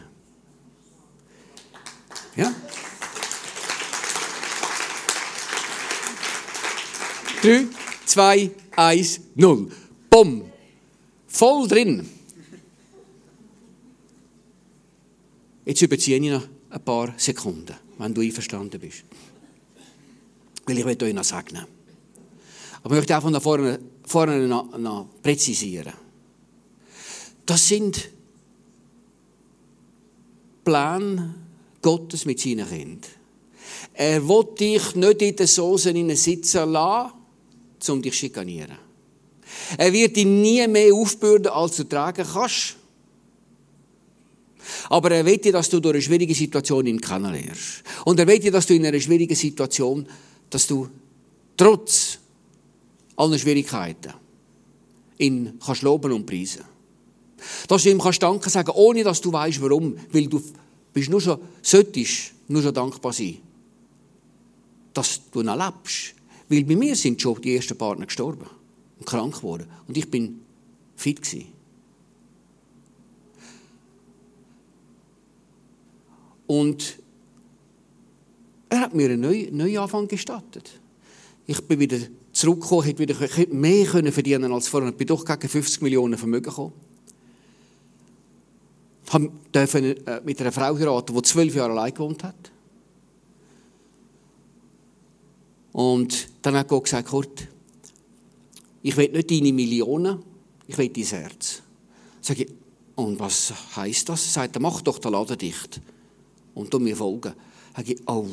Ja? 2.35 2.53
Drei, 7.41 7.65
zwei, 8.05 8.51
1, 8.71 9.21
0. 9.35 9.71
Bumm. 10.09 10.45
Voll 11.27 11.67
drin. 11.67 12.09
Jetzt 15.65 15.81
überziehe 15.81 16.17
ich 16.17 16.31
noch 16.31 16.47
ein 16.69 16.83
paar 16.83 17.13
Sekunden, 17.17 17.75
wenn 17.97 18.13
du 18.13 18.21
einverstanden 18.21 18.79
bist. 18.79 19.03
Weil 20.65 20.77
ich 20.77 20.85
möchte 20.85 21.05
euch 21.05 21.13
noch 21.13 21.23
segnen. 21.23 21.65
Aber 22.83 22.95
ich 22.95 22.99
möchte 22.99 23.15
einfach 23.15 23.29
noch 23.29 23.41
vorne, 23.41 23.79
vorne 24.05 24.47
noch, 24.47 24.77
noch 24.77 25.07
präzisieren. 25.21 25.93
Das 27.45 27.67
sind 27.67 28.09
Pläne 30.63 31.35
Gottes 31.81 32.25
mit 32.25 32.39
seinen 32.39 32.67
Kindern. 32.67 33.11
Er 33.93 34.27
will 34.27 34.47
dich 34.59 34.95
nicht 34.95 35.21
in 35.21 35.35
den 35.35 35.47
Soßen 35.47 36.15
sitzen 36.15 36.71
lassen, 36.71 37.13
um 37.89 38.01
dich 38.01 38.13
zu 38.13 38.19
schikanieren. 38.19 38.77
Er 39.77 39.91
wird 39.91 40.15
dich 40.15 40.25
nie 40.25 40.65
mehr 40.67 40.93
aufbürden, 40.93 41.51
als 41.51 41.77
du 41.77 41.83
tragen 41.83 42.25
kannst. 42.25 42.75
Aber 44.89 45.11
er 45.11 45.25
will 45.25 45.37
dir, 45.37 45.51
dass 45.51 45.69
du 45.69 45.79
durch 45.79 45.95
eine 45.95 46.01
schwierige 46.01 46.33
Situation 46.33 46.85
ihn 46.85 46.99
kennenlernst. 46.99 47.83
Und 48.05 48.19
er 48.19 48.27
will 48.27 48.39
dir, 48.39 48.51
dass 48.51 48.65
du 48.65 48.73
in 48.73 48.85
einer 48.85 48.99
schwierigen 48.99 49.35
Situation, 49.35 50.07
dass 50.49 50.67
du 50.67 50.87
trotz 51.57 52.19
aller 53.15 53.37
Schwierigkeiten 53.37 54.13
ihn 55.17 55.59
kannst 55.63 55.81
loben 55.81 56.11
und 56.11 56.25
preisen. 56.25 56.63
Dass 57.67 57.83
du 57.83 57.89
ihm 57.89 57.99
kannst 57.99 58.23
Danke 58.23 58.49
sagen, 58.49 58.71
ohne 58.73 59.03
dass 59.03 59.21
du 59.21 59.31
weißt, 59.31 59.61
warum. 59.61 59.95
Weil 60.11 60.27
du 60.27 60.41
bist 60.93 61.09
nur 61.09 61.21
schon, 61.21 61.39
solltest 61.61 62.33
nur 62.47 62.61
schon 62.61 62.73
dankbar 62.73 63.13
sein, 63.13 63.37
dass 64.93 65.21
du 65.31 65.41
noch 65.41 65.55
lebst. 65.55 66.15
Weil 66.49 66.63
bei 66.63 66.75
mir 66.75 66.95
sind 66.95 67.21
schon 67.21 67.41
die 67.41 67.55
ersten 67.55 67.77
Partner 67.77 68.05
gestorben 68.05 68.47
und 68.99 69.05
krank 69.05 69.35
geworden. 69.35 69.67
Und 69.87 69.97
ich 69.97 70.09
bin 70.09 70.41
fit 70.95 71.21
gewesen. 71.21 71.47
Und 76.45 76.99
er 78.69 78.81
hat 78.81 78.93
mir 78.93 79.09
einen 79.09 79.55
Neuanfang 79.55 80.07
gestattet. 80.07 80.79
Ich 81.45 81.61
bin 81.61 81.79
wieder 81.79 81.97
zurückgekommen, 82.43 82.83
hätte 82.83 82.99
wieder 82.99 83.53
mehr 83.53 83.85
können 83.85 84.11
verdienen 84.11 84.51
als 84.51 84.67
vorher. 84.67 84.89
Ich 84.89 84.97
bin 84.97 85.07
doch 85.07 85.23
gegen 85.23 85.47
50 85.47 85.81
Millionen 85.81 86.17
Vermögen 86.17 86.43
gekommen. 86.43 86.73
Ich 89.05 89.29
durfte 89.51 90.05
äh, 90.07 90.21
mit 90.25 90.41
einer 90.41 90.51
Frau 90.51 90.75
heiraten, 90.77 91.15
die 91.15 91.21
zwölf 91.21 91.55
Jahre 91.55 91.71
allein 91.71 91.93
gewohnt 91.93 92.23
hat. 92.23 92.51
Und 95.71 96.27
dann 96.41 96.55
hat 96.55 96.67
Gott 96.67 96.83
gesagt, 96.83 97.07
Kurt, 97.07 97.47
ich 98.81 98.97
will 98.97 99.09
nicht 99.09 99.31
deine 99.31 99.53
Millionen, 99.53 100.21
ich 100.67 100.77
will 100.77 100.89
dein 100.89 101.03
Herz. 101.03 101.61
Sag 102.21 102.39
ich, 102.39 102.49
und 102.95 103.19
was 103.19 103.53
heisst 103.75 104.09
das? 104.09 104.33
Sagt 104.33 104.55
er, 104.55 104.61
mach 104.61 104.81
doch 104.81 104.99
den 104.99 105.13
Laden 105.13 105.37
dicht 105.37 105.81
und 106.53 106.73
du 106.73 106.79
mir 106.79 106.95
folgen. 106.95 107.33
Sag 107.75 107.89
ich, 107.89 108.01
oh, 108.07 108.25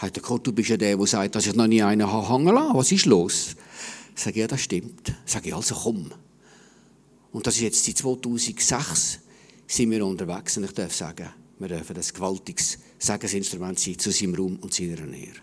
hat 0.00 0.16
der 0.16 0.22
Kurt, 0.22 0.46
du 0.46 0.52
bist 0.52 0.70
ja 0.70 0.76
der, 0.76 0.96
der 0.96 1.06
sagt, 1.06 1.34
dass 1.34 1.46
ich 1.46 1.54
noch 1.54 1.66
nie 1.66 1.82
einen 1.82 2.10
hängen 2.10 2.54
lassen 2.54 2.74
Was 2.74 2.90
ist 2.90 3.06
los? 3.06 3.54
Sag 4.14 4.30
ich, 4.30 4.38
ja, 4.38 4.46
das 4.46 4.62
stimmt. 4.62 5.12
Sag 5.26 5.46
ich, 5.46 5.54
also 5.54 5.74
komm. 5.74 6.10
Und 7.32 7.46
das 7.46 7.56
ist 7.56 7.62
jetzt 7.62 7.86
die 7.86 7.94
2006 7.94 9.20
sind 9.66 9.90
wir 9.90 10.04
unterwegs 10.04 10.56
und 10.56 10.64
ich 10.64 10.72
darf 10.72 10.94
sagen, 10.94 11.28
wir 11.58 11.68
dürfen 11.68 11.96
ein 11.96 12.02
gewaltiges 12.02 12.78
Segensinstrument 12.98 13.78
sein 13.78 13.98
zu 13.98 14.10
seinem 14.10 14.34
Raum 14.34 14.56
und 14.56 14.74
seiner 14.74 15.06
Nähe. 15.06 15.34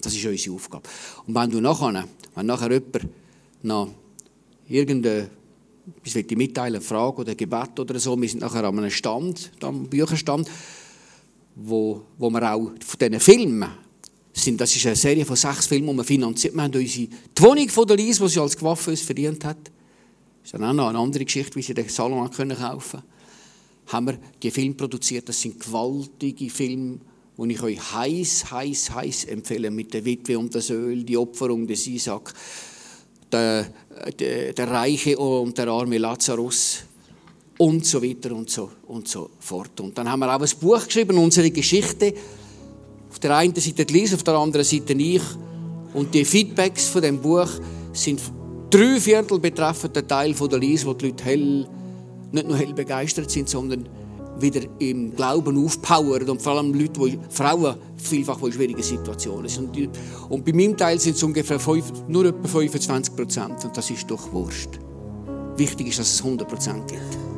Das 0.00 0.14
ist 0.14 0.24
unsere 0.24 0.54
Aufgabe. 0.54 0.88
Und 1.26 1.34
wenn 1.34 1.50
du 1.50 1.60
nachher, 1.60 2.04
wenn 2.34 2.46
nachher 2.46 2.70
jemand 2.70 3.08
noch 3.62 3.90
irgendeine 4.68 5.28
ich 6.04 6.14
will 6.14 6.22
die 6.22 6.80
Frage 6.80 7.16
oder 7.18 7.34
Gebet 7.34 7.80
oder 7.80 7.98
so, 7.98 8.20
wir 8.20 8.28
sind 8.28 8.40
nachher 8.40 8.64
an 8.64 8.78
einem 8.78 8.90
Stand, 8.90 9.50
am 9.62 9.88
Bücherstand, 9.88 10.48
wo, 11.58 12.02
wo 12.16 12.30
wir 12.30 12.54
auch 12.54 12.70
von 12.84 12.98
diesen 13.00 13.20
Filmen 13.20 13.68
sind, 14.32 14.60
das 14.60 14.74
ist 14.74 14.86
eine 14.86 14.96
Serie 14.96 15.24
von 15.24 15.36
sechs 15.36 15.66
Filmen, 15.66 15.90
die 15.90 15.96
wir 15.96 16.04
finanziert. 16.04 16.54
Wir 16.54 16.62
haben 16.62 16.72
die 16.72 17.10
Wohnung 17.40 17.68
von 17.68 17.86
der 17.86 17.96
Lies, 17.96 18.18
die 18.18 18.28
sie 18.28 18.40
als 18.40 18.56
Gewaffe 18.56 18.96
verdient 18.96 19.44
hat, 19.44 19.58
das 19.64 20.54
ist 20.54 20.54
dann 20.54 20.64
auch 20.64 20.72
noch 20.72 20.88
eine 20.88 20.98
andere 20.98 21.24
Geschichte, 21.24 21.56
wie 21.56 21.62
sie 21.62 21.74
den 21.74 21.88
Salon 21.88 22.30
können 22.30 22.56
haben 23.88 24.06
wir 24.06 24.18
die 24.42 24.50
Filme 24.50 24.74
produziert. 24.74 25.28
Das 25.28 25.40
sind 25.40 25.58
gewaltige 25.58 26.50
Filme, 26.50 26.98
die 27.38 27.52
ich 27.52 27.62
euch 27.62 27.92
heiß, 27.92 28.50
heiß, 28.50 28.90
heiß 28.94 29.24
empfehle, 29.24 29.70
mit 29.70 29.94
der 29.94 30.04
Witwe 30.04 30.38
und 30.38 30.54
das 30.54 30.70
Öl, 30.70 31.04
die 31.04 31.16
Opferung 31.16 31.66
des 31.66 31.86
Isaac, 31.86 32.32
der, 33.32 33.66
der, 34.18 34.52
der 34.52 34.70
Reiche 34.70 35.18
und 35.18 35.56
der 35.56 35.68
arme 35.68 35.98
Lazarus 35.98 36.84
und 37.58 37.84
so 37.84 38.02
weiter 38.02 38.34
und 38.34 38.48
so, 38.48 38.70
und 38.86 39.08
so 39.08 39.30
fort. 39.40 39.80
Und 39.80 39.98
dann 39.98 40.10
haben 40.10 40.20
wir 40.20 40.34
auch 40.34 40.40
ein 40.40 40.50
Buch 40.60 40.84
geschrieben, 40.84 41.18
unsere 41.18 41.50
Geschichte. 41.50 42.14
Auf 43.10 43.18
der 43.18 43.36
einen 43.36 43.54
Seite 43.54 43.84
die 43.84 43.92
Lise, 43.92 44.14
auf 44.14 44.22
der 44.22 44.34
anderen 44.34 44.64
Seite 44.64 44.92
ich. 44.94 45.22
Und 45.92 46.14
die 46.14 46.24
Feedbacks 46.24 46.88
von 46.88 47.02
dem 47.02 47.20
Buch 47.20 47.48
sind 47.92 48.20
drei 48.70 49.00
Viertel 49.00 49.38
betreffen 49.38 49.92
den 49.92 50.06
Teil 50.06 50.34
von 50.34 50.48
der 50.48 50.58
Lise, 50.58 50.86
wo 50.86 50.94
die 50.94 51.06
Leute 51.06 51.24
hell, 51.24 51.68
nicht 52.32 52.46
nur 52.46 52.56
hell 52.56 52.74
begeistert 52.74 53.30
sind, 53.30 53.48
sondern 53.48 53.88
wieder 54.38 54.60
im 54.78 55.16
Glauben 55.16 55.64
aufpowern 55.64 56.28
und 56.30 56.40
vor 56.40 56.52
allem 56.52 56.72
Leute, 56.72 57.00
die, 57.00 57.18
Frauen 57.28 57.76
vielfach, 57.96 58.40
in 58.42 58.52
schwierigen 58.52 58.82
Situationen 58.82 59.48
sind. 59.48 59.76
Und, 59.76 59.90
und 60.28 60.44
bei 60.44 60.52
meinem 60.52 60.76
Teil 60.76 61.00
sind 61.00 61.16
es 61.16 61.22
ungefähr 61.22 61.58
fünf, 61.58 61.92
nur 62.06 62.26
etwa 62.26 62.46
25 62.46 63.16
Prozent 63.16 63.64
und 63.64 63.76
das 63.76 63.90
ist 63.90 64.08
doch 64.08 64.32
Wurscht. 64.32 64.78
Wichtig 65.56 65.88
ist, 65.88 65.98
dass 65.98 66.14
es 66.14 66.22
100 66.22 66.46
Prozent 66.46 66.86
gibt. 66.86 67.37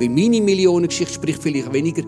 Weil 0.00 0.08
meine 0.08 0.40
Millionengeschichte 0.40 1.14
spricht 1.14 1.42
vielleicht 1.42 1.72
weniger, 1.72 2.02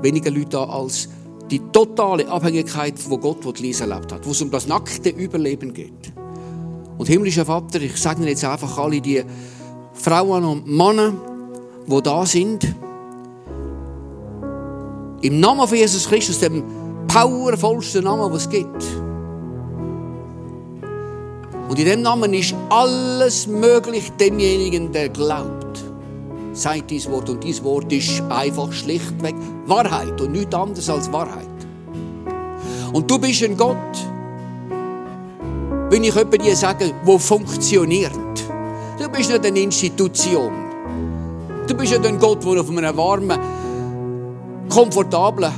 weniger 0.00 0.30
Leute 0.30 0.58
an 0.58 0.70
als 0.70 1.08
die 1.50 1.60
totale 1.70 2.26
Abhängigkeit, 2.26 2.94
wo 3.08 3.18
Gott, 3.18 3.38
wo 3.42 3.52
Lisa 3.52 3.84
erlebt 3.84 4.12
hat, 4.12 4.26
wo 4.26 4.30
es 4.30 4.40
um 4.40 4.50
das 4.50 4.66
nackte 4.66 5.10
Überleben 5.10 5.74
geht. 5.74 6.12
Und 6.96 7.06
himmlischer 7.06 7.44
Vater, 7.44 7.80
ich 7.82 7.96
sage 7.96 8.24
jetzt 8.26 8.44
einfach 8.44 8.78
alle 8.78 9.00
die 9.00 9.22
Frauen 9.92 10.44
und 10.44 10.66
Männer, 10.66 11.12
die 11.86 12.02
da 12.02 12.24
sind, 12.24 12.74
im 15.20 15.40
Namen 15.40 15.68
von 15.68 15.76
Jesus 15.76 16.08
Christus, 16.08 16.40
dem 16.40 16.64
powervollsten 17.08 18.04
Namen, 18.04 18.32
was 18.32 18.42
es 18.42 18.50
gibt. 18.50 18.84
Und 21.68 21.78
in 21.78 21.84
dem 21.84 22.02
Namen 22.02 22.32
ist 22.32 22.54
alles 22.70 23.46
möglich 23.46 24.10
demjenigen, 24.18 24.92
der 24.92 25.10
glaubt 25.10 25.57
sagt 26.58 26.90
dieses 26.90 27.10
Wort. 27.10 27.30
Und 27.30 27.42
dieses 27.42 27.62
Wort 27.62 27.92
ist 27.92 28.22
einfach 28.28 28.72
schlichtweg 28.72 29.34
Wahrheit 29.66 30.20
und 30.20 30.32
nichts 30.32 30.54
anderes 30.54 30.90
als 30.90 31.12
Wahrheit. 31.12 31.46
Und 32.92 33.10
du 33.10 33.18
bist 33.18 33.42
ein 33.42 33.56
Gott, 33.56 33.76
wenn 35.90 36.04
ich 36.04 36.14
jemand 36.14 36.42
dir 36.42 36.56
sage, 36.56 36.92
wo 37.04 37.18
funktioniert. 37.18 38.12
Du 38.98 39.08
bist 39.08 39.30
nicht 39.30 39.46
eine 39.46 39.60
Institution. 39.60 40.52
Du 41.66 41.74
bist 41.74 41.92
nicht 41.92 42.06
ein 42.06 42.18
Gott, 42.18 42.42
der 42.44 42.60
auf 42.60 42.70
einem 42.70 42.96
warmen, 42.96 43.38
komfortablen, 44.68 45.52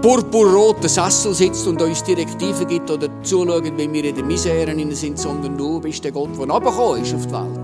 purpurroten 0.00 0.88
Sessel 0.88 1.34
sitzt 1.34 1.66
und 1.66 1.80
uns 1.82 2.02
Direktiven 2.02 2.66
gibt 2.66 2.90
oder 2.90 3.08
zuschaut, 3.22 3.64
wenn 3.76 3.92
wir 3.92 4.04
in 4.04 4.14
den 4.14 4.26
Miseren 4.26 4.94
sind, 4.94 5.18
sondern 5.18 5.56
du 5.56 5.80
bist 5.80 6.02
der 6.04 6.12
Gott, 6.12 6.30
der 6.38 6.48
runtergekommen 6.48 7.02
ist 7.02 7.14
auf 7.14 7.26
die 7.26 7.32
Welt 7.32 7.61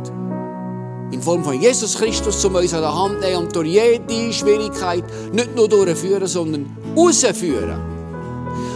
in 1.10 1.22
Form 1.22 1.42
von 1.42 1.60
Jesus 1.60 1.96
Christus, 1.96 2.44
um 2.44 2.54
uns 2.54 2.74
an 2.74 2.82
der 2.82 2.94
Hand 2.94 3.20
nehmen 3.20 3.44
und 3.44 3.56
durch 3.56 3.68
jede 3.68 4.32
Schwierigkeit 4.32 5.04
nicht 5.32 5.56
nur 5.56 5.68
durchführen, 5.68 6.26
sondern 6.26 6.76
rausführen. 6.96 7.80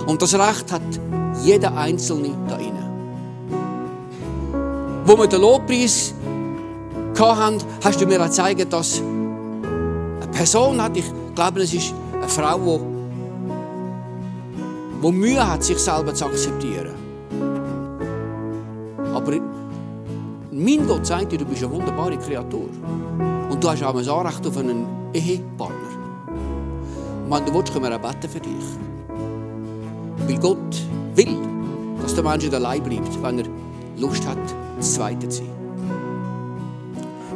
Und 0.07 0.23
das 0.23 0.35
Recht 0.35 0.73
hat 0.73 0.83
jeder 1.43 1.77
Einzelne 1.77 2.31
da 2.49 2.57
innen. 2.57 2.83
Wo 5.05 5.19
wir 5.19 5.27
den 5.27 5.41
Lobpreis 5.41 6.15
hatten, 7.19 7.59
hast 7.85 8.01
du 8.01 8.07
mir 8.07 8.19
gezeigt, 8.19 8.73
dass 8.73 9.01
eine 9.01 10.27
Person 10.33 10.83
hat, 10.83 10.97
ich 10.97 11.05
glaube, 11.35 11.63
es 11.63 11.75
ist 11.75 11.95
eine 12.15 12.29
Frau, 12.29 12.59
die, 15.03 15.07
die 15.07 15.13
Mühe 15.13 15.47
hat, 15.47 15.63
sich 15.63 15.79
selber 15.79 16.15
zu 16.15 16.25
akzeptieren. 16.27 16.95
Aber 19.15 19.33
mein 20.53 20.87
Gott 20.87 21.07
sagt 21.07 21.33
dir, 21.33 21.39
du 21.39 21.47
bist 21.47 21.63
eine 21.63 21.73
wunderbare 21.73 22.17
Kreatur. 22.19 22.69
Und 23.51 23.65
du 23.65 23.71
hast 23.71 23.83
auch 23.83 23.97
ein 23.97 24.09
Anrecht 24.09 24.47
auf 24.47 24.57
einen 24.59 24.85
Ehepartner. 25.15 25.77
Und 27.25 27.31
wenn 27.31 27.47
du 27.47 27.55
willst, 27.55 27.73
können 27.73 27.87
wir 27.87 27.97
auch 27.97 28.01
beten 28.01 28.29
für 28.31 28.41
dich. 28.41 28.53
Weil 30.27 30.39
Gott 30.39 30.59
will, 31.15 31.37
dass 32.03 32.15
der 32.15 32.23
Mensch 32.23 32.51
allein 32.53 32.83
bleibt, 32.83 33.23
wenn 33.23 33.39
er 33.39 33.45
Lust 33.97 34.27
hat, 34.27 34.37
das 34.77 34.95
Zweite 34.95 35.29
zu 35.29 35.39
sein. 35.39 35.49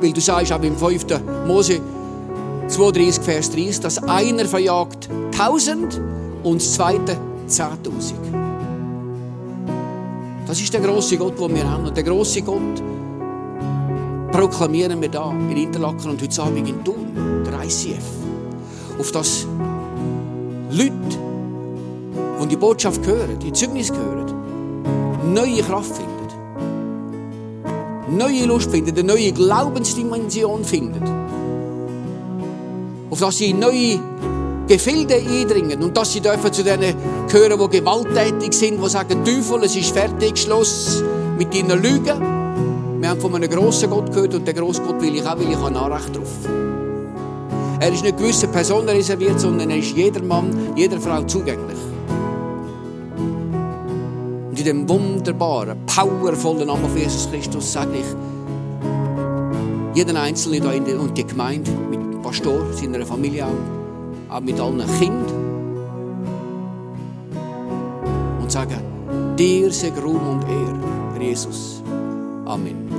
Weil 0.01 0.13
du 0.13 0.21
sagst 0.21 0.53
auch 0.53 0.63
im 0.63 0.77
5. 0.77 1.07
Mose 1.47 1.81
32, 2.69 3.25
Vers 3.25 3.51
30, 3.51 3.81
dass 3.81 4.03
einer 4.05 4.45
verjagt 4.45 5.09
1000 5.33 6.01
und 6.43 6.61
das 6.61 6.75
Zweite 6.75 7.17
10.000. 7.49 8.15
Das 10.47 10.61
ist 10.61 10.73
der 10.73 10.81
große 10.81 11.17
Gott, 11.17 11.41
den 11.41 11.55
wir 11.55 11.71
haben. 11.71 11.87
Und 11.87 11.97
der 11.97 12.05
große 12.05 12.43
Gott, 12.43 12.83
proklamieren 14.33 15.01
wir 15.01 15.09
da 15.09 15.31
in 15.31 15.57
Interlaken 15.57 16.11
und 16.11 16.23
heute 16.23 16.43
Abend 16.43 16.69
in 16.69 16.85
Thun, 16.85 17.45
der 17.45 17.65
ICF, 17.65 18.03
auf 18.99 19.13
das 19.13 19.47
Leute, 20.71 20.93
die 22.43 22.49
die 22.49 22.57
Botschaft 22.57 23.07
hören, 23.07 23.39
die 23.39 23.53
Zeugnis 23.53 23.91
hören, 23.91 25.33
neue 25.33 25.63
Kraft 25.63 25.97
finden, 25.97 26.13
neue 28.17 28.47
Lust 28.47 28.71
finden, 28.71 28.91
eine 28.91 29.05
neue 29.05 29.33
Glaubensdimension 29.33 30.65
finden, 30.65 31.03
auf 33.11 33.21
das 33.21 33.39
sie 33.39 33.53
neue 33.53 33.99
Gefilde 34.67 35.15
eindringen 35.15 35.83
und 35.83 35.97
dass 35.97 36.13
sie 36.13 36.21
dürfen 36.21 36.53
zu 36.53 36.65
denen 36.65 36.95
gehören, 37.31 37.59
die 37.59 37.79
gewalttätig 37.79 38.53
sind, 38.53 38.83
die 38.83 38.89
sagen, 38.89 39.25
Teufel, 39.25 39.65
es 39.65 39.77
ist 39.77 39.93
fertig, 39.93 40.37
Schluss 40.37 41.03
mit 41.39 41.55
deinen 41.55 41.81
Lügen 41.81 42.36
Wir 43.07 43.13
haben 43.13 43.21
von 43.21 43.37
einem 43.37 43.49
grossen 43.49 43.89
Gott 43.89 44.13
gehört 44.13 44.35
und 44.35 44.45
der 44.45 44.53
grosse 44.53 44.83
Gott 44.83 45.01
will 45.01 45.15
ich 45.15 45.25
auch, 45.25 45.39
weil 45.39 45.49
ich 45.49 45.57
habe 45.57 45.79
Anrecht 45.79 46.17
drauf. 46.17 46.27
Er 47.79 47.93
ist 47.93 48.03
nicht 48.03 48.17
gewissen 48.19 48.51
Personen 48.51 48.89
reserviert, 48.89 49.39
sondern 49.39 49.71
er 49.71 49.77
ist 49.77 49.97
jeder 49.97 50.21
Mann, 50.25 50.73
jeder 50.75 51.01
Frau 51.01 51.23
zugänglich. 51.23 51.79
Und 54.51 54.59
in 54.59 54.65
dem 54.65 54.89
wunderbaren, 54.89 55.79
powervollen 55.87 56.67
Namen 56.67 56.91
von 56.91 56.99
Jesus 56.99 57.31
Christus 57.31 57.73
sage 57.75 57.93
ich, 57.93 58.07
jeden 59.97 60.17
Einzelnen 60.17 60.69
hier 60.69 60.73
in 60.73 60.99
und 60.99 61.17
die 61.17 61.25
Gemeinde, 61.25 61.71
mit 61.89 62.01
dem 62.01 62.21
Pastor, 62.23 62.59
seiner 62.73 63.07
Familie 63.07 63.47
auch, 63.47 64.35
auch 64.35 64.41
mit 64.41 64.59
allen 64.59 64.83
Kindern, 64.99 65.47
und 68.43 68.51
sagen, 68.51 68.81
dir 69.39 69.71
sei 69.71 69.93
Ruhm 69.97 70.29
und 70.29 70.43
Ehre, 70.43 71.23
Jesus. 71.23 71.85
Amen. 72.47 72.87